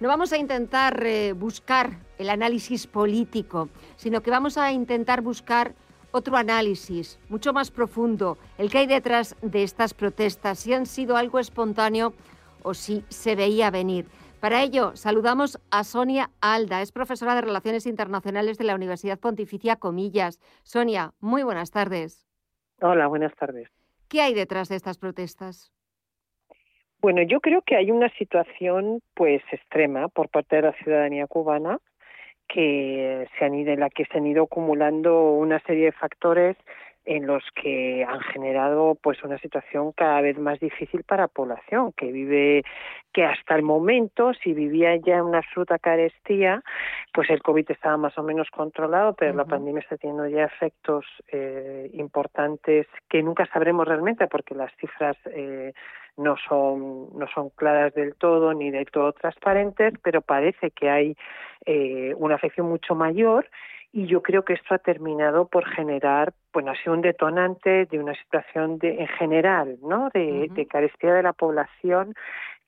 No 0.00 0.08
vamos 0.08 0.32
a 0.32 0.38
intentar 0.38 1.06
eh, 1.06 1.32
buscar 1.32 2.00
el 2.18 2.28
análisis 2.28 2.86
político, 2.88 3.68
sino 3.96 4.20
que 4.20 4.30
vamos 4.30 4.58
a 4.58 4.72
intentar 4.72 5.22
buscar 5.22 5.74
otro 6.10 6.36
análisis 6.36 7.18
mucho 7.28 7.52
más 7.52 7.70
profundo, 7.70 8.38
el 8.58 8.70
que 8.70 8.78
hay 8.78 8.86
detrás 8.86 9.36
de 9.42 9.62
estas 9.62 9.94
protestas, 9.94 10.58
si 10.60 10.72
han 10.72 10.86
sido 10.86 11.16
algo 11.16 11.38
espontáneo 11.38 12.14
o 12.62 12.74
si 12.74 13.04
se 13.08 13.36
veía 13.36 13.70
venir 13.70 14.06
Para 14.44 14.62
ello, 14.62 14.94
saludamos 14.94 15.58
a 15.70 15.84
Sonia 15.84 16.28
Alda, 16.42 16.82
es 16.82 16.92
profesora 16.92 17.34
de 17.34 17.40
Relaciones 17.40 17.86
Internacionales 17.86 18.58
de 18.58 18.64
la 18.64 18.74
Universidad 18.74 19.18
Pontificia 19.18 19.76
Comillas. 19.76 20.38
Sonia, 20.64 21.12
muy 21.18 21.42
buenas 21.42 21.70
tardes. 21.70 22.28
Hola, 22.82 23.06
buenas 23.06 23.34
tardes. 23.36 23.70
¿Qué 24.06 24.20
hay 24.20 24.34
detrás 24.34 24.68
de 24.68 24.76
estas 24.76 24.98
protestas? 24.98 25.72
Bueno, 27.00 27.22
yo 27.22 27.40
creo 27.40 27.62
que 27.62 27.74
hay 27.74 27.90
una 27.90 28.10
situación 28.18 29.00
pues 29.14 29.42
extrema 29.50 30.08
por 30.08 30.28
parte 30.28 30.56
de 30.56 30.62
la 30.62 30.72
ciudadanía 30.74 31.26
cubana 31.26 31.78
que 32.46 33.26
se 33.38 33.46
han 33.46 33.54
ido, 33.54 33.72
en 33.72 33.80
la 33.80 33.88
que 33.88 34.04
se 34.04 34.18
han 34.18 34.26
ido 34.26 34.42
acumulando 34.42 35.30
una 35.30 35.58
serie 35.60 35.86
de 35.86 35.92
factores 35.92 36.58
en 37.06 37.26
los 37.26 37.42
que 37.54 38.04
han 38.04 38.20
generado 38.20 38.96
pues 39.00 39.22
una 39.22 39.38
situación 39.38 39.92
cada 39.92 40.20
vez 40.22 40.38
más 40.38 40.58
difícil 40.58 41.04
para 41.04 41.24
la 41.24 41.28
población 41.28 41.92
que 41.92 42.10
vive 42.10 42.64
que 43.12 43.24
hasta 43.24 43.54
el 43.54 43.62
momento 43.62 44.32
si 44.34 44.54
vivía 44.54 44.96
ya 44.96 45.16
en 45.16 45.24
una 45.24 45.38
absoluta 45.38 45.78
carestía 45.78 46.62
pues 47.12 47.28
el 47.30 47.42
covid 47.42 47.70
estaba 47.70 47.96
más 47.96 48.16
o 48.16 48.22
menos 48.22 48.48
controlado 48.50 49.14
pero 49.14 49.34
la 49.34 49.44
pandemia 49.44 49.80
está 49.80 49.96
teniendo 49.96 50.26
ya 50.28 50.44
efectos 50.44 51.04
eh, 51.30 51.90
importantes 51.92 52.86
que 53.08 53.22
nunca 53.22 53.46
sabremos 53.46 53.86
realmente 53.86 54.26
porque 54.26 54.54
las 54.54 54.74
cifras 54.76 55.16
eh, 55.26 55.74
no 56.16 56.36
son 56.48 57.16
no 57.18 57.26
son 57.34 57.50
claras 57.50 57.92
del 57.94 58.14
todo 58.14 58.54
ni 58.54 58.70
del 58.70 58.86
todo 58.86 59.12
transparentes 59.12 59.92
pero 60.02 60.22
parece 60.22 60.70
que 60.70 60.88
hay 60.88 61.16
eh, 61.66 62.14
una 62.16 62.36
afección 62.36 62.68
mucho 62.68 62.94
mayor 62.94 63.46
y 63.94 64.06
yo 64.06 64.22
creo 64.22 64.44
que 64.44 64.54
esto 64.54 64.74
ha 64.74 64.78
terminado 64.78 65.46
por 65.46 65.64
generar, 65.66 66.34
bueno, 66.52 66.72
ha 66.72 66.82
sido 66.82 66.94
un 66.94 67.00
detonante 67.00 67.86
de 67.86 68.00
una 68.00 68.12
situación 68.14 68.78
de, 68.78 69.00
en 69.00 69.06
general, 69.06 69.78
¿no? 69.82 70.10
De, 70.12 70.48
de 70.50 70.66
carestía 70.66 71.14
de 71.14 71.22
la 71.22 71.32
población, 71.32 72.12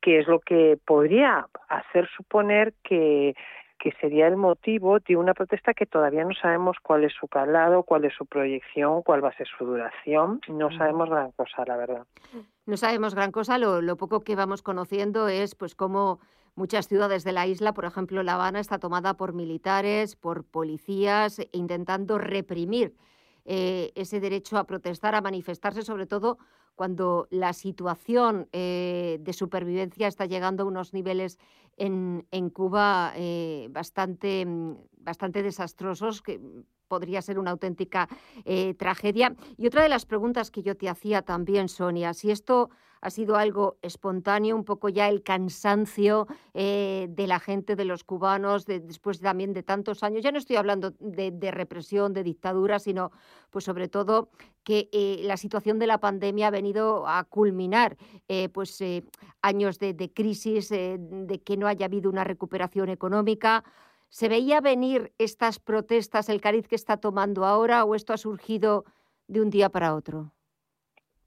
que 0.00 0.20
es 0.20 0.28
lo 0.28 0.38
que 0.38 0.78
podría 0.86 1.48
hacer 1.68 2.08
suponer 2.16 2.74
que 2.84 3.34
que 3.78 3.92
sería 4.00 4.26
el 4.26 4.36
motivo 4.36 5.00
de 5.00 5.16
una 5.16 5.34
protesta 5.34 5.74
que 5.74 5.84
todavía 5.84 6.24
no 6.24 6.34
sabemos 6.34 6.78
cuál 6.82 7.04
es 7.04 7.12
su 7.12 7.28
calado, 7.28 7.82
cuál 7.82 8.06
es 8.06 8.14
su 8.14 8.24
proyección, 8.24 9.02
cuál 9.02 9.22
va 9.22 9.28
a 9.28 9.36
ser 9.36 9.46
su 9.46 9.66
duración. 9.66 10.40
No 10.48 10.70
sabemos 10.76 11.10
gran 11.10 11.30
cosa, 11.32 11.62
la 11.66 11.76
verdad. 11.76 12.06
No 12.64 12.78
sabemos 12.78 13.14
gran 13.14 13.32
cosa. 13.32 13.58
Lo, 13.58 13.82
lo 13.82 13.96
poco 13.96 14.20
que 14.20 14.34
vamos 14.34 14.62
conociendo 14.62 15.28
es, 15.28 15.54
pues, 15.54 15.74
cómo 15.74 16.20
Muchas 16.58 16.88
ciudades 16.88 17.22
de 17.22 17.32
la 17.32 17.46
isla, 17.46 17.74
por 17.74 17.84
ejemplo 17.84 18.22
La 18.22 18.32
Habana, 18.32 18.60
está 18.60 18.78
tomada 18.78 19.18
por 19.18 19.34
militares, 19.34 20.16
por 20.16 20.42
policías, 20.42 21.38
intentando 21.52 22.16
reprimir 22.16 22.96
eh, 23.44 23.92
ese 23.94 24.20
derecho 24.20 24.56
a 24.56 24.64
protestar, 24.64 25.14
a 25.14 25.20
manifestarse, 25.20 25.82
sobre 25.82 26.06
todo 26.06 26.38
cuando 26.74 27.28
la 27.30 27.52
situación 27.52 28.48
eh, 28.52 29.18
de 29.20 29.32
supervivencia 29.34 30.08
está 30.08 30.24
llegando 30.24 30.62
a 30.62 30.66
unos 30.66 30.94
niveles 30.94 31.38
en, 31.76 32.24
Cuba 32.54 33.12
eh, 33.16 33.68
bastante, 33.70 34.46
bastante 34.96 35.42
desastrosos, 35.42 36.22
que 36.22 36.40
podría 36.88 37.20
ser 37.20 37.38
una 37.38 37.50
auténtica 37.50 38.08
tragedia. 38.78 39.34
Y 39.58 39.66
otra 39.66 39.82
de 39.82 39.90
las 39.90 40.06
preguntas 40.06 40.50
que 40.50 40.62
yo 40.62 40.74
te 40.74 40.88
hacía 40.88 41.20
también, 41.20 41.68
Sonia, 41.68 42.14
si 42.14 42.30
esto 42.30 42.70
ha 43.00 43.10
sido 43.10 43.36
algo 43.36 43.78
espontáneo, 43.82 44.56
un 44.56 44.64
poco 44.64 44.88
ya 44.88 45.08
el 45.08 45.22
cansancio 45.22 46.26
eh, 46.54 47.06
de 47.10 47.26
la 47.26 47.40
gente, 47.40 47.76
de 47.76 47.84
los 47.84 48.04
cubanos, 48.04 48.66
después 48.66 49.20
también 49.20 49.52
de 49.52 49.62
tantos 49.62 50.02
años. 50.02 50.22
Ya 50.22 50.32
no 50.32 50.38
estoy 50.38 50.56
hablando 50.56 50.92
de, 50.98 51.50
represión, 51.50 52.12
de 52.12 52.22
dictadura, 52.22 52.78
sino 52.78 53.12
pues 53.50 53.64
sobre 53.64 53.88
todo 53.88 54.30
que 54.64 54.88
eh, 54.92 55.20
la 55.22 55.36
situación 55.36 55.78
de 55.78 55.86
la 55.86 55.98
pandemia 55.98 56.48
ha 56.48 56.50
venido 56.50 57.06
a 57.06 57.24
culminar 57.24 57.96
eh, 58.28 58.48
pues 58.48 58.82
años 59.42 59.78
de, 59.78 59.94
de 59.94 60.12
crisis, 60.12 60.68
de 60.68 61.42
que 61.44 61.56
no 61.56 61.66
haya 61.66 61.86
habido 61.86 62.10
una 62.10 62.24
recuperación 62.24 62.88
económica. 62.88 63.64
¿Se 64.08 64.28
veía 64.28 64.60
venir 64.60 65.12
estas 65.18 65.58
protestas, 65.58 66.28
el 66.28 66.40
cariz 66.40 66.68
que 66.68 66.76
está 66.76 66.96
tomando 66.96 67.44
ahora, 67.44 67.84
o 67.84 67.94
esto 67.94 68.12
ha 68.12 68.16
surgido 68.16 68.84
de 69.26 69.40
un 69.40 69.50
día 69.50 69.68
para 69.68 69.94
otro? 69.94 70.32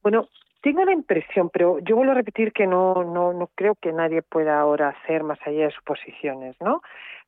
Bueno, 0.02 0.28
tengo 0.62 0.84
la 0.84 0.94
impresión, 0.94 1.50
pero 1.50 1.80
yo 1.80 1.96
vuelvo 1.96 2.12
a 2.12 2.16
repetir 2.16 2.52
que 2.52 2.68
no, 2.68 3.04
no, 3.04 3.34
no 3.34 3.50
creo 3.56 3.76
que 3.76 3.94
nadie 3.94 4.22
pueda 4.22 4.60
ahora 4.60 4.90
hacer 4.90 5.24
más 5.24 5.40
allá 5.46 5.66
de 5.66 5.72
suposiciones, 5.72 6.56
¿no? 6.60 6.82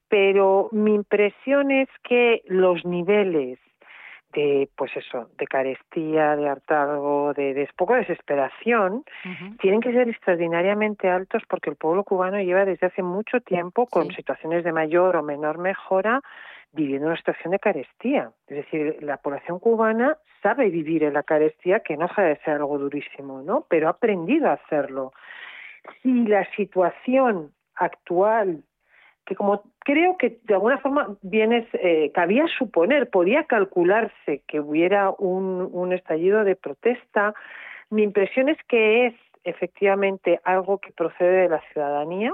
Pero 0.10 0.68
mi 0.72 0.94
impresión 0.94 1.72
es 1.72 1.88
que 2.04 2.42
los 2.48 2.84
niveles 2.86 3.60
de, 4.34 4.70
pues 4.76 4.92
eso, 4.96 5.30
de 5.38 5.46
carestía, 5.46 6.36
de 6.36 6.50
hartazgo, 6.50 7.34
de, 7.34 7.54
de 7.54 7.70
poco 7.76 7.96
desesperación, 7.96 9.04
tienen 9.60 9.82
que 9.82 9.92
ser 9.92 10.10
extraordinariamente 10.10 11.10
altos 11.10 11.44
porque 11.48 11.70
el 11.70 11.76
pueblo 11.76 12.04
cubano 12.04 12.42
lleva 12.42 12.66
desde 12.66 12.88
hace 12.88 13.04
mucho 13.04 13.42
tiempo 13.42 13.88
con 13.88 14.10
situaciones 14.12 14.64
de 14.64 14.72
mayor 14.72 15.18
o 15.18 15.24
menor 15.24 15.58
mejora 15.58 16.22
viviendo 16.74 17.08
una 17.08 17.18
situación 17.18 17.52
de 17.52 17.60
carestía. 17.60 18.32
Es 18.48 18.58
decir, 18.58 18.98
la 19.02 19.18
población 19.18 19.60
cubana 19.60 20.18
sabe 20.42 20.70
vivir 20.70 21.04
en 21.04 21.14
la 21.14 21.24
carestía, 21.24 21.82
que 21.82 21.98
no 21.98 22.08
de 22.16 22.38
ser 22.44 22.56
algo 22.56 22.78
durísimo, 22.78 23.42
¿no? 23.42 23.66
Pero 23.70 23.88
ha 23.88 23.92
aprendido 23.92 24.50
a 24.50 24.54
hacerlo. 24.54 25.14
Si 26.02 26.26
la 26.28 26.46
situación 26.56 27.52
actual, 27.76 28.64
que 29.26 29.36
como 29.36 29.64
creo 29.80 30.18
que 30.18 30.40
de 30.44 30.54
alguna 30.54 30.78
forma 30.78 31.18
vienes, 31.22 31.68
eh, 31.74 32.12
cabía 32.14 32.46
suponer, 32.58 33.10
podía 33.10 33.46
calcularse 33.46 34.44
que 34.48 34.60
hubiera 34.60 35.10
un 35.12 35.94
estallido 35.94 36.44
de 36.44 36.56
protesta, 36.56 37.34
mi 37.90 38.04
impresión 38.04 38.50
es 38.50 38.58
que 38.68 39.08
es 39.08 39.16
efectivamente 39.44 40.40
algo 40.44 40.80
que 40.80 40.92
procede 40.92 41.44
de 41.44 41.50
la 41.50 41.62
ciudadanía, 41.72 42.34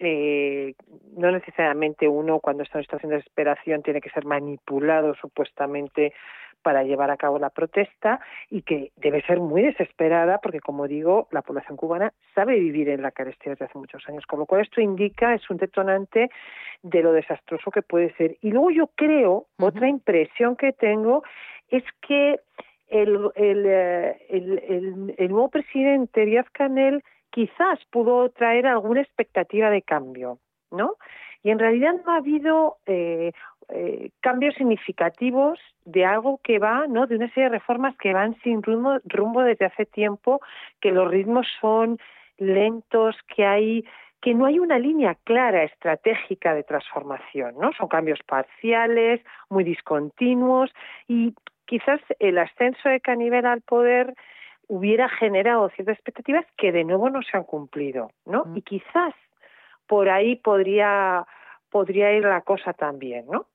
eh, 0.00 0.74
no 1.16 1.30
necesariamente 1.30 2.08
uno 2.08 2.40
cuando 2.40 2.62
está 2.62 2.78
en 2.78 2.84
situación 2.84 3.10
de 3.10 3.16
desesperación 3.16 3.82
tiene 3.82 4.00
que 4.00 4.10
ser 4.10 4.24
manipulado 4.24 5.14
supuestamente 5.14 6.14
para 6.62 6.82
llevar 6.82 7.10
a 7.10 7.16
cabo 7.16 7.38
la 7.38 7.50
protesta 7.50 8.20
y 8.50 8.62
que 8.62 8.92
debe 8.96 9.22
ser 9.22 9.40
muy 9.40 9.62
desesperada 9.62 10.38
porque, 10.38 10.60
como 10.60 10.88
digo, 10.88 11.28
la 11.30 11.42
población 11.42 11.76
cubana 11.76 12.12
sabe 12.34 12.58
vivir 12.58 12.88
en 12.88 13.02
la 13.02 13.10
carestía 13.10 13.52
desde 13.52 13.66
hace 13.66 13.78
muchos 13.78 14.06
años, 14.08 14.26
con 14.26 14.38
lo 14.38 14.46
cual 14.46 14.62
esto 14.62 14.80
indica, 14.80 15.34
es 15.34 15.48
un 15.50 15.56
detonante 15.56 16.30
de 16.82 17.02
lo 17.02 17.12
desastroso 17.12 17.70
que 17.70 17.82
puede 17.82 18.14
ser. 18.14 18.36
Y 18.40 18.50
luego 18.50 18.70
yo 18.70 18.86
creo, 18.94 19.46
otra 19.58 19.88
impresión 19.88 20.56
que 20.56 20.72
tengo 20.72 21.22
es 21.68 21.84
que 22.06 22.40
el, 22.88 23.30
el, 23.36 23.66
eh, 23.66 24.26
el, 24.28 24.58
el, 24.58 25.14
el 25.16 25.30
nuevo 25.30 25.48
presidente 25.48 26.24
Díaz 26.24 26.46
Canel 26.52 27.02
quizás 27.30 27.78
pudo 27.90 28.30
traer 28.30 28.66
alguna 28.66 29.00
expectativa 29.00 29.70
de 29.70 29.82
cambio, 29.82 30.38
¿no? 30.70 30.96
Y 31.42 31.50
en 31.50 31.58
realidad 31.58 31.94
no 32.04 32.12
ha 32.12 32.16
habido 32.16 32.76
eh, 32.86 33.32
eh, 33.70 34.10
cambios 34.20 34.54
significativos 34.56 35.58
de 35.84 36.04
algo 36.04 36.40
que 36.42 36.58
va, 36.58 36.86
¿no? 36.86 37.06
De 37.06 37.16
una 37.16 37.28
serie 37.28 37.44
de 37.44 37.56
reformas 37.56 37.96
que 37.96 38.12
van 38.12 38.36
sin 38.42 38.62
rumbo, 38.62 39.42
desde 39.42 39.66
hace 39.66 39.86
tiempo, 39.86 40.40
que 40.80 40.90
los 40.90 41.08
ritmos 41.08 41.46
son 41.60 41.98
lentos, 42.38 43.16
que 43.34 43.46
hay 43.46 43.84
que 44.22 44.34
no 44.34 44.44
hay 44.44 44.58
una 44.58 44.78
línea 44.78 45.16
clara 45.24 45.62
estratégica 45.64 46.52
de 46.52 46.62
transformación, 46.62 47.54
¿no? 47.58 47.72
Son 47.72 47.88
cambios 47.88 48.18
parciales, 48.26 49.22
muy 49.48 49.64
discontinuos 49.64 50.70
y 51.08 51.34
quizás 51.64 52.00
el 52.18 52.36
ascenso 52.36 52.90
de 52.90 53.00
Canibel 53.00 53.46
al 53.46 53.62
poder 53.62 54.14
hubiera 54.70 55.08
generado 55.08 55.68
ciertas 55.70 55.96
expectativas 55.96 56.46
que 56.56 56.70
de 56.70 56.84
nuevo 56.84 57.10
no 57.10 57.22
se 57.22 57.36
han 57.36 57.42
cumplido, 57.42 58.12
¿no? 58.24 58.44
Y 58.54 58.62
quizás 58.62 59.14
por 59.88 60.08
ahí 60.08 60.36
podría 60.36 61.26
podría 61.70 62.12
ir 62.12 62.24
la 62.24 62.42
cosa 62.42 62.72
también, 62.72 63.26
¿no? 63.26 63.46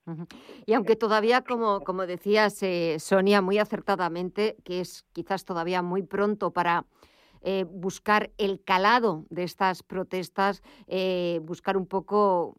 Y 0.66 0.74
aunque 0.74 0.96
todavía, 0.96 1.42
como, 1.42 1.82
como 1.82 2.06
decías, 2.06 2.62
eh, 2.64 2.98
Sonia, 3.00 3.42
muy 3.42 3.60
acertadamente, 3.60 4.56
que 4.64 4.80
es 4.80 5.06
quizás 5.12 5.44
todavía 5.44 5.82
muy 5.82 6.02
pronto 6.02 6.52
para 6.52 6.86
eh, 7.42 7.66
buscar 7.70 8.32
el 8.38 8.64
calado 8.64 9.26
de 9.30 9.44
estas 9.44 9.84
protestas, 9.84 10.64
eh, 10.88 11.40
buscar 11.44 11.76
un 11.76 11.88
poco 11.88 12.56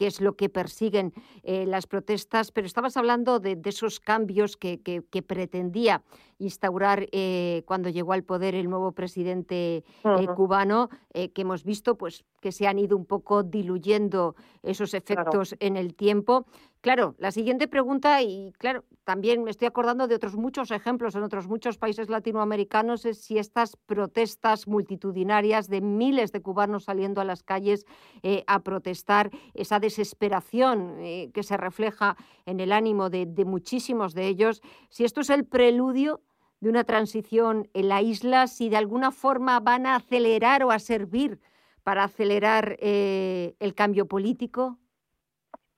qué 0.00 0.06
es 0.06 0.22
lo 0.22 0.34
que 0.34 0.48
persiguen 0.48 1.12
eh, 1.42 1.66
las 1.66 1.86
protestas, 1.86 2.52
pero 2.52 2.66
estabas 2.66 2.96
hablando 2.96 3.38
de, 3.38 3.60
esos 3.66 4.00
cambios 4.00 4.56
que, 4.56 4.78
pretendía 5.26 6.02
instaurar 6.38 7.06
eh, 7.12 7.64
cuando 7.66 7.90
llegó 7.90 8.14
al 8.14 8.24
poder 8.24 8.54
el 8.54 8.70
nuevo 8.70 8.92
presidente 8.92 9.84
eh, 10.02 10.26
cubano, 10.34 10.88
que 11.12 11.42
hemos 11.42 11.64
visto 11.64 11.98
pues, 11.98 12.24
que 12.40 12.50
se 12.50 12.66
han 12.66 12.78
ido 12.78 12.96
un 12.96 13.04
poco 13.04 13.42
diluyendo 13.42 14.36
esos 14.62 14.94
efectos 14.94 15.54
en 15.60 15.76
el 15.76 15.94
tiempo. 15.94 16.46
Claro, 16.80 17.14
la 17.18 17.30
siguiente 17.30 17.68
pregunta, 17.68 18.22
y 18.22 18.52
claro, 18.56 18.84
también 19.04 19.44
me 19.44 19.50
estoy 19.50 19.66
acordando 19.66 20.08
de 20.08 20.14
otros 20.14 20.36
muchos 20.36 20.70
ejemplos 20.70 21.14
en 21.14 21.22
otros 21.22 21.46
muchos 21.46 21.76
países 21.76 22.08
latinoamericanos, 22.08 23.04
es 23.04 23.20
si 23.20 23.38
estas 23.38 23.76
protestas 23.76 24.66
multitudinarias 24.66 25.68
de 25.68 25.82
miles 25.82 26.32
de 26.32 26.40
cubanos 26.40 26.84
saliendo 26.84 27.20
a 27.20 27.24
las 27.24 27.42
calles 27.42 27.84
eh, 28.22 28.44
a 28.46 28.60
protestar, 28.60 29.30
esa 29.52 29.78
desesperación 29.90 30.96
eh, 31.00 31.30
que 31.34 31.42
se 31.42 31.56
refleja 31.56 32.16
en 32.46 32.60
el 32.60 32.72
ánimo 32.72 33.10
de, 33.10 33.26
muchísimos 33.44 34.14
de 34.14 34.28
ellos, 34.28 34.62
si 34.88 35.04
esto 35.04 35.20
es 35.20 35.30
el 35.30 35.44
preludio 35.44 36.20
de 36.60 36.68
una 36.68 36.84
transición 36.84 37.68
en 37.74 37.88
la 37.88 38.00
isla, 38.02 38.46
si 38.46 38.68
de 38.68 38.76
alguna 38.76 39.10
forma 39.10 39.58
van 39.60 39.86
a 39.86 39.96
acelerar 39.96 40.62
o 40.62 40.70
a 40.70 40.78
servir 40.78 41.40
para 41.82 42.04
acelerar 42.04 42.76
eh, 42.80 43.54
el 43.58 43.74
cambio 43.74 44.06
político? 44.06 44.78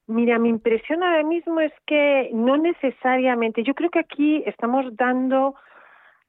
Mira, 0.07 0.39
mi 0.39 0.49
impresión 0.49 1.03
ahora 1.03 1.23
mismo 1.23 1.61
es 1.61 1.73
que 1.87 2.31
no 2.35 2.57
necesariamente, 2.57 3.63
yo 3.63 3.75
creo 3.75 3.91
que 3.91 4.01
aquí 4.01 4.43
estamos 4.45 4.85
dando, 4.97 5.55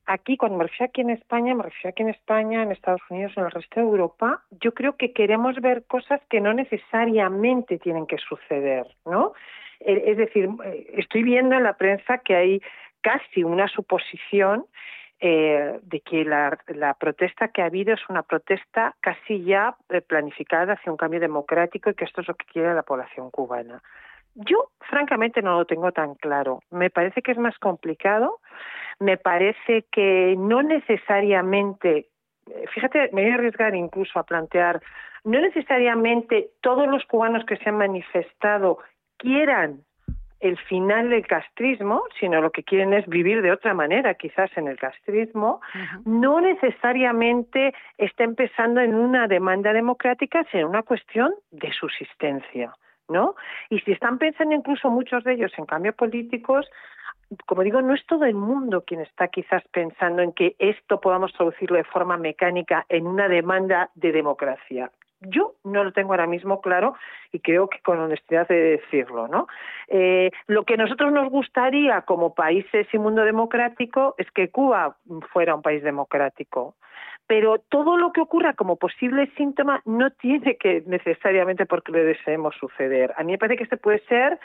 aquí 0.06 0.38
cuando 0.38 0.58
me 0.58 0.66
refiero 0.66 0.90
aquí 0.90 1.02
en 1.02 1.10
España, 1.12 1.56
me 1.56 1.64
refiero 1.64 1.90
aquí 1.90 2.04
en 2.04 2.10
España, 2.10 2.64
en 2.64 2.72
Estados 2.72 3.02
Unidos, 3.10 3.34
en 3.36 3.46
el 3.46 3.52
resto 3.52 3.80
de 3.80 3.86
Europa, 3.86 4.44
yo 4.62 4.74
creo 4.74 4.96
que 4.98 5.14
queremos 5.14 5.56
ver 5.62 5.86
cosas 5.86 6.22
que 6.30 6.42
no 6.42 6.54
necesariamente 6.54 7.78
tienen 7.78 8.06
que 8.08 8.18
suceder, 8.18 8.88
¿no? 9.06 9.34
Eh, 9.80 10.04
es 10.08 10.18
decir, 10.18 10.50
eh, 10.66 10.94
estoy 10.98 11.24
viendo 11.24 11.56
en 11.56 11.64
la 11.64 11.78
prensa 11.78 12.20
que 12.20 12.36
hay 12.36 12.62
casi 13.02 13.44
una 13.44 13.68
suposición 13.68 14.66
eh, 15.20 15.80
de 15.84 16.00
que 16.02 16.26
la, 16.26 16.58
protesta 17.00 17.50
que 17.50 17.62
ha 17.62 17.66
habido 17.66 17.94
es 17.94 18.02
una 18.10 18.24
protesta 18.24 18.96
casi 19.00 19.44
ya 19.44 19.76
planificada 20.08 20.74
hacia 20.74 20.92
un 20.92 20.98
cambio 20.98 21.20
democrático 21.20 21.90
y 21.90 21.96
que 21.96 22.06
esto 22.06 22.22
es 22.22 22.28
lo 22.28 22.34
que 22.36 22.46
quiere 22.46 22.74
la 22.74 22.84
población 22.84 23.30
cubana. 23.32 23.82
Yo, 24.36 24.70
francamente, 24.80 25.42
no 25.42 25.58
lo 25.58 25.66
tengo 25.66 25.92
tan 25.92 26.16
claro. 26.16 26.62
Me 26.72 26.90
parece 26.90 27.22
que 27.22 27.32
es 27.32 27.38
más 27.38 27.58
complicado. 27.60 28.40
Me 29.00 29.18
parece 29.18 29.86
que 29.92 30.36
no 30.38 30.64
necesariamente, 30.64 32.08
eh, 32.48 32.66
fíjate, 32.74 33.10
me 33.14 33.24
voy 33.24 33.32
a 33.32 33.36
arriesgar 33.36 33.76
incluso 33.76 34.20
a 34.20 34.24
plantear, 34.24 34.82
no 35.24 35.40
necesariamente 35.40 36.50
todos 36.62 36.88
los 36.88 37.06
cubanos 37.06 37.46
que 37.46 37.58
se 37.58 37.70
han 37.70 37.78
manifestado 37.78 38.80
quieran 39.18 39.82
el 40.44 40.58
final 40.58 41.10
del 41.10 41.26
castrismo, 41.26 42.04
sino 42.20 42.42
lo 42.42 42.52
que 42.52 42.64
quieren 42.64 42.94
es 42.94 43.08
vivir 43.08 43.42
de 43.42 43.52
otra 43.52 43.74
manera, 43.74 44.16
quizás 44.16 44.52
en 44.58 44.68
el 44.68 44.78
castrismo, 44.78 45.62
no 46.04 46.42
necesariamente 46.42 47.74
está 47.98 48.26
empezando 48.26 48.82
en 48.82 48.94
una 48.94 49.28
demanda 49.28 49.72
democrática, 49.72 50.46
sino 50.52 50.64
en 50.64 50.70
una 50.70 50.84
cuestión 50.84 51.34
de 51.52 51.72
subsistencia. 51.72 52.74
¿No? 53.10 53.36
Y 53.70 53.80
si 53.80 53.92
están 53.92 54.18
pensando 54.18 54.56
incluso 54.56 54.90
muchos 54.90 55.24
de 55.24 55.34
ellos 55.34 55.52
en 55.58 55.66
cambios 55.66 55.96
políticos, 55.96 56.68
como 57.46 57.64
digo, 57.64 57.82
no 57.82 57.94
es 57.94 58.06
todo 58.06 58.26
el 58.26 58.36
mundo 58.36 58.84
quien 58.86 59.02
está 59.02 59.28
quizás 59.28 59.64
pensando 59.72 60.22
en 60.22 60.34
que 60.34 60.56
esto 60.60 61.00
podamos 61.00 61.34
traducirlo 61.34 61.78
de 61.78 61.84
forma 61.84 62.18
mecánica 62.18 62.86
en 62.90 63.08
una 63.08 63.28
demanda 63.28 63.90
de 63.96 64.12
democracia. 64.12 64.92
Yo 65.26 65.54
no 65.64 65.86
lo 65.86 65.94
tengo 65.94 66.12
ahora 66.12 66.28
mismo 66.28 66.60
claro 66.60 66.96
y 67.32 67.40
creo 67.40 67.70
que 67.70 67.80
con 67.80 67.98
honestidad 67.98 68.48
de 68.48 68.78
decirlo, 68.78 69.30
¿no? 69.30 69.48
Eh, 69.88 70.32
lo 70.48 70.66
que 70.66 70.76
nosotros 70.76 71.14
nos 71.14 71.30
gustaría 71.30 72.02
como 72.02 72.36
países 72.36 72.88
y 72.92 72.98
mundo 72.98 73.24
democrático 73.24 74.16
es 74.18 74.30
que 74.32 74.50
Cuba 74.50 74.98
fuera 75.32 75.56
un 75.56 75.62
país 75.62 75.82
democrático. 75.82 76.76
Pero 77.34 77.58
todo 77.58 77.98
lo 77.98 78.12
que 78.12 78.22
ocurra 78.22 78.54
como 78.54 78.76
posible 78.76 79.28
síntoma 79.36 79.82
no 79.86 80.12
tiene 80.12 80.56
que 80.56 80.84
necesariamente 80.86 81.66
porque 81.66 81.92
le 81.92 82.04
deseemos 82.04 82.54
suceder. 82.60 83.12
A 83.18 83.24
mí 83.24 83.32
me 83.32 83.40
parece 83.40 83.58
que 83.58 83.64
este 83.64 83.78
puede 83.78 84.06
ser 84.06 84.40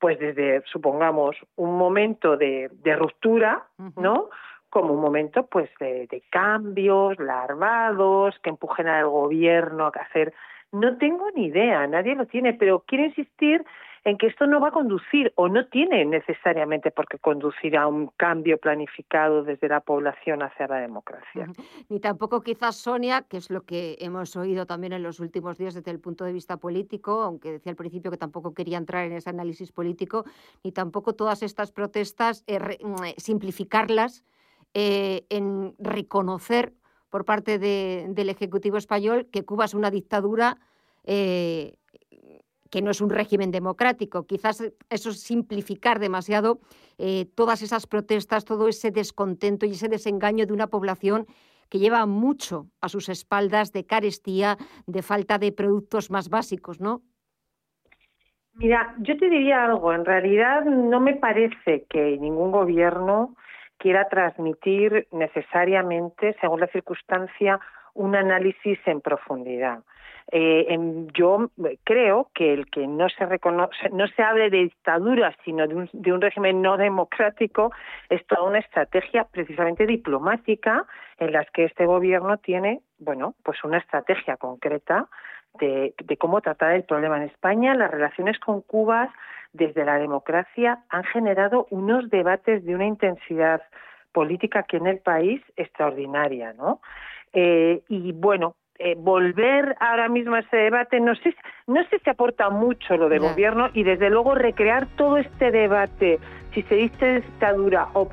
pues 0.00 0.18
desde, 0.18 0.60
supongamos, 0.66 1.36
un 1.54 1.78
momento 1.78 2.36
de, 2.36 2.68
ruptura, 2.98 3.62
¿no? 3.96 4.30
como 4.68 4.94
un 4.94 5.00
momento 5.00 5.46
pues 5.46 5.70
de, 5.78 6.24
cambios 6.28 7.16
larvados 7.20 8.34
que 8.42 8.50
empujen 8.50 8.88
al 8.88 9.06
gobierno 9.06 9.84
a 9.84 9.90
hacer 9.90 10.34
no 10.72 10.98
tengo 10.98 11.30
ni 11.36 11.46
idea, 11.46 11.86
nadie 11.86 12.16
lo 12.16 12.26
tiene, 12.26 12.52
pero 12.52 12.82
quiero 12.84 13.04
insistir 13.04 13.64
en 14.04 14.18
que 14.18 14.26
esto 14.26 14.46
no 14.46 14.60
va 14.60 14.68
a 14.68 14.70
conducir 14.70 15.32
o 15.36 15.48
no 15.48 15.66
tiene 15.66 16.04
necesariamente 16.04 16.90
por 16.90 17.08
qué 17.08 17.18
conducir 17.18 17.76
a 17.76 17.86
un 17.86 18.08
cambio 18.16 18.58
planificado 18.58 19.42
desde 19.42 19.66
la 19.68 19.80
población 19.80 20.42
hacia 20.42 20.68
la 20.68 20.76
democracia. 20.76 21.48
Ni 21.88 22.00
tampoco 22.00 22.42
quizás 22.42 22.76
Sonia, 22.76 23.22
que 23.22 23.38
es 23.38 23.50
lo 23.50 23.62
que 23.62 23.96
hemos 24.00 24.36
oído 24.36 24.66
también 24.66 24.92
en 24.92 25.02
los 25.02 25.20
últimos 25.20 25.56
días 25.56 25.72
desde 25.72 25.90
el 25.90 26.00
punto 26.00 26.24
de 26.24 26.34
vista 26.34 26.58
político, 26.58 27.22
aunque 27.22 27.52
decía 27.52 27.70
al 27.70 27.76
principio 27.76 28.10
que 28.10 28.18
tampoco 28.18 28.52
quería 28.52 28.76
entrar 28.76 29.06
en 29.06 29.12
ese 29.12 29.30
análisis 29.30 29.72
político, 29.72 30.24
ni 30.62 30.70
tampoco 30.70 31.14
todas 31.14 31.42
estas 31.42 31.72
protestas, 31.72 32.44
eh, 32.46 32.58
mm, 32.58 33.04
eh, 33.04 33.14
simplificarlas 33.16 34.22
eh, 34.74 35.24
en 35.30 35.74
reconocer 35.78 36.74
por 37.08 37.24
parte 37.24 37.58
del 37.58 38.28
Ejecutivo 38.28 38.76
español 38.76 39.28
que 39.30 39.44
Cuba 39.44 39.66
es 39.66 39.74
una 39.74 39.90
dictadura 39.90 40.58
que 42.74 42.82
no 42.82 42.90
es 42.90 43.00
un 43.00 43.10
régimen 43.10 43.52
democrático. 43.52 44.26
Quizás 44.26 44.60
eso 44.90 45.10
es 45.10 45.22
simplificar 45.22 46.00
demasiado 46.00 46.58
eh, 46.98 47.24
todas 47.36 47.62
esas 47.62 47.86
protestas, 47.86 48.44
todo 48.44 48.66
ese 48.66 48.90
descontento 48.90 49.64
y 49.64 49.70
ese 49.70 49.88
desengaño 49.88 50.44
de 50.44 50.52
una 50.52 50.66
población 50.66 51.24
que 51.70 51.78
lleva 51.78 52.04
mucho 52.04 52.66
a 52.80 52.88
sus 52.88 53.08
espaldas 53.08 53.70
de 53.70 53.86
carestía, 53.86 54.56
de 54.88 55.02
falta 55.02 55.38
de 55.38 55.52
productos 55.52 56.10
más 56.10 56.28
básicos, 56.28 56.80
¿no? 56.80 57.02
Mira, 58.54 58.96
yo 58.98 59.16
te 59.18 59.30
diría 59.30 59.66
algo. 59.66 59.92
En 59.92 60.04
realidad 60.04 60.64
no 60.64 60.98
me 60.98 61.14
parece 61.14 61.84
que 61.88 62.18
ningún 62.18 62.50
gobierno 62.50 63.36
quiera 63.78 64.08
transmitir 64.08 65.06
necesariamente, 65.12 66.34
según 66.40 66.58
la 66.58 66.66
circunstancia, 66.66 67.60
un 67.94 68.16
análisis 68.16 68.80
en 68.86 69.00
profundidad. 69.00 69.84
Eh, 70.32 70.78
yo 71.12 71.50
creo 71.84 72.30
que 72.34 72.54
el 72.54 72.66
que 72.70 72.86
no 72.86 73.08
se 73.08 73.26
no 73.92 74.08
se 74.08 74.22
hable 74.22 74.50
de 74.50 74.64
dictadura, 74.64 75.36
sino 75.44 75.66
de 75.66 76.12
un, 76.12 76.20
régimen 76.20 76.62
no 76.62 76.76
democrático, 76.76 77.72
es 78.08 78.26
toda 78.26 78.42
una 78.42 78.58
estrategia 78.58 79.24
precisamente 79.24 79.86
diplomática 79.86 80.86
en 81.18 81.32
las 81.32 81.48
que 81.50 81.64
este 81.64 81.86
gobierno 81.86 82.38
tiene, 82.38 82.80
bueno, 82.98 83.34
pues 83.42 83.62
una 83.64 83.78
estrategia 83.78 84.36
concreta 84.36 85.08
de, 85.60 85.94
de 86.02 86.16
cómo 86.16 86.40
tratar 86.40 86.72
el 86.72 86.84
problema 86.84 87.18
en 87.18 87.24
España. 87.24 87.74
Las 87.74 87.90
relaciones 87.90 88.38
con 88.38 88.62
Cuba 88.62 89.12
desde 89.52 89.84
la 89.84 89.98
democracia 89.98 90.84
han 90.88 91.04
generado 91.04 91.66
unos 91.70 92.10
debates 92.10 92.64
de 92.64 92.74
una 92.74 92.86
intensidad 92.86 93.62
política 94.12 94.62
que 94.62 94.78
en 94.78 94.86
el 94.86 94.98
país 95.00 95.42
extraordinaria, 95.56 96.52
¿no? 96.54 96.80
Eh, 97.32 97.82
y 97.88 98.12
bueno, 98.12 98.56
eh, 98.78 98.96
volver 98.98 99.76
ahora 99.78 100.08
mismo 100.08 100.34
a 100.34 100.40
ese 100.40 100.56
debate, 100.56 100.98
no 101.00 101.14
sé, 101.16 101.34
no 101.66 101.82
sé 101.88 102.00
si 102.02 102.10
aporta 102.10 102.50
mucho 102.50 102.96
lo 102.96 103.08
del 103.08 103.20
gobierno 103.20 103.68
y 103.72 103.84
desde 103.84 104.10
luego 104.10 104.34
recrear 104.34 104.86
todo 104.96 105.16
este 105.16 105.52
debate, 105.52 106.18
si 106.52 106.62
se 106.62 106.74
dice 106.74 107.20
dictadura 107.20 107.88
o, 107.92 108.08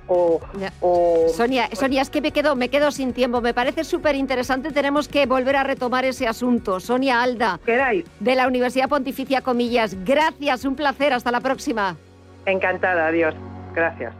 o, 0.82 1.28
Sonia, 1.30 1.68
Sonia, 1.74 2.04
es 2.04 2.10
que 2.10 2.22
me 2.22 2.32
quedo, 2.32 2.56
me 2.56 2.70
quedo 2.70 2.92
sin 2.92 3.14
tiempo, 3.14 3.42
me 3.42 3.54
parece 3.56 3.84
súper 3.84 4.16
interesante, 4.16 4.72
tenemos 4.72 5.08
que 5.08 5.26
volver 5.26 5.56
a 5.56 5.64
retomar 5.64 6.06
ese 6.06 6.28
asunto. 6.28 6.80
Sonia 6.80 7.24
Alda, 7.24 7.60
de 8.20 8.36
la 8.36 8.48
Universidad 8.48 8.88
Pontificia 8.88 9.42
Comillas, 9.42 9.98
gracias, 10.06 10.64
un 10.66 10.76
placer, 10.76 11.14
hasta 11.14 11.32
la 11.32 11.40
próxima. 11.40 11.98
Encantada, 12.46 13.08
adiós, 13.08 13.34
gracias. 13.74 14.14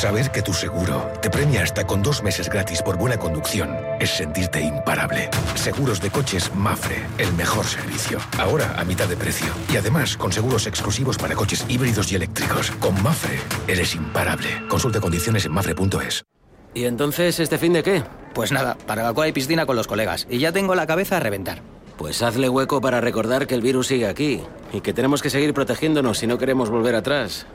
Saber 0.00 0.30
que 0.30 0.40
tu 0.40 0.54
seguro 0.54 1.12
te 1.20 1.28
premia 1.28 1.62
hasta 1.62 1.86
con 1.86 2.02
dos 2.02 2.22
meses 2.22 2.48
gratis 2.48 2.80
por 2.80 2.96
buena 2.96 3.18
conducción 3.18 3.76
es 4.00 4.08
sentirte 4.08 4.58
imparable. 4.58 5.28
Seguros 5.56 6.00
de 6.00 6.08
coches 6.08 6.50
Mafre, 6.54 7.04
el 7.18 7.30
mejor 7.34 7.66
servicio. 7.66 8.18
Ahora 8.38 8.72
a 8.78 8.84
mitad 8.86 9.06
de 9.06 9.16
precio. 9.18 9.52
Y 9.70 9.76
además 9.76 10.16
con 10.16 10.32
seguros 10.32 10.66
exclusivos 10.66 11.18
para 11.18 11.34
coches 11.34 11.66
híbridos 11.68 12.10
y 12.12 12.14
eléctricos. 12.14 12.70
Con 12.80 12.94
Mafre 13.02 13.40
eres 13.68 13.94
imparable. 13.94 14.48
Consulta 14.70 15.00
condiciones 15.00 15.44
en 15.44 15.52
mafre.es. 15.52 16.24
¿Y 16.72 16.84
entonces 16.84 17.38
este 17.38 17.58
fin 17.58 17.74
de 17.74 17.82
qué? 17.82 18.02
Pues 18.32 18.52
nada, 18.52 18.78
barbacoa 18.88 19.28
y 19.28 19.32
piscina 19.32 19.66
con 19.66 19.76
los 19.76 19.86
colegas. 19.86 20.26
Y 20.30 20.38
ya 20.38 20.50
tengo 20.50 20.74
la 20.74 20.86
cabeza 20.86 21.18
a 21.18 21.20
reventar. 21.20 21.60
Pues 21.98 22.22
hazle 22.22 22.48
hueco 22.48 22.80
para 22.80 23.02
recordar 23.02 23.46
que 23.46 23.54
el 23.54 23.60
virus 23.60 23.88
sigue 23.88 24.08
aquí 24.08 24.40
y 24.72 24.80
que 24.80 24.94
tenemos 24.94 25.20
que 25.20 25.28
seguir 25.28 25.52
protegiéndonos 25.52 26.16
si 26.16 26.26
no 26.26 26.38
queremos 26.38 26.70
volver 26.70 26.94
atrás. 26.94 27.46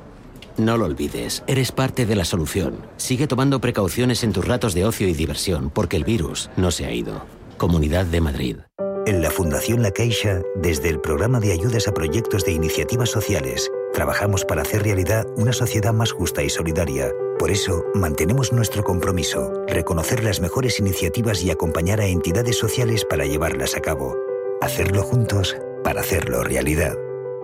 No 0.58 0.78
lo 0.78 0.86
olvides, 0.86 1.44
eres 1.48 1.72
parte 1.72 2.06
de 2.06 2.16
la 2.16 2.24
solución. 2.24 2.78
Sigue 2.98 3.28
tomando 3.28 3.60
precauciones 3.60 4.24
en 4.24 4.32
tus 4.32 4.46
ratos 4.46 4.74
de 4.74 4.86
ocio 4.86 5.08
y 5.08 5.14
diversión 5.14 5.70
porque 5.70 5.98
el 5.98 6.06
virus 6.06 6.50
no 6.56 6.72
se 6.72 6.86
ha 6.86 6.94
ido. 6.94 7.26
Comunidad 7.58 8.06
de 8.06 8.22
Madrid. 8.22 8.58
En 9.06 9.22
la 9.22 9.30
Fundación 9.30 9.84
La 9.84 9.92
Caixa, 9.92 10.42
desde 10.56 10.90
el 10.90 11.00
programa 11.00 11.40
de 11.40 11.52
ayudas 11.52 11.88
a 11.88 11.94
proyectos 11.94 12.44
de 12.44 12.54
iniciativas 12.54 13.10
sociales, 13.12 13.70
trabajamos 13.94 14.46
para 14.46 14.64
hacer 14.64 14.82
realidad 14.82 15.28
una 15.38 15.54
sociedad 15.54 15.94
más 15.94 16.12
justa 16.12 16.42
y 16.42 16.50
solidaria. 16.50 17.12
Por 17.38 17.52
eso, 17.52 17.84
mantenemos 17.94 18.52
nuestro 18.52 18.84
compromiso, 18.84 19.54
reconocer 19.68 20.24
las 20.24 20.40
mejores 20.40 20.80
iniciativas 20.80 21.44
y 21.44 21.52
acompañar 21.52 22.02
a 22.02 22.08
entidades 22.08 22.58
sociales 22.58 23.06
para 23.06 23.26
llevarlas 23.26 23.76
a 23.76 23.82
cabo. 23.82 24.16
Hacerlo 24.62 25.04
juntos 25.04 25.56
para 25.84 26.02
hacerlo 26.02 26.44
realidad. 26.44 26.98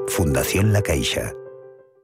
Fundación 0.08 0.74
La 0.74 0.82
Caixa. 0.82 1.36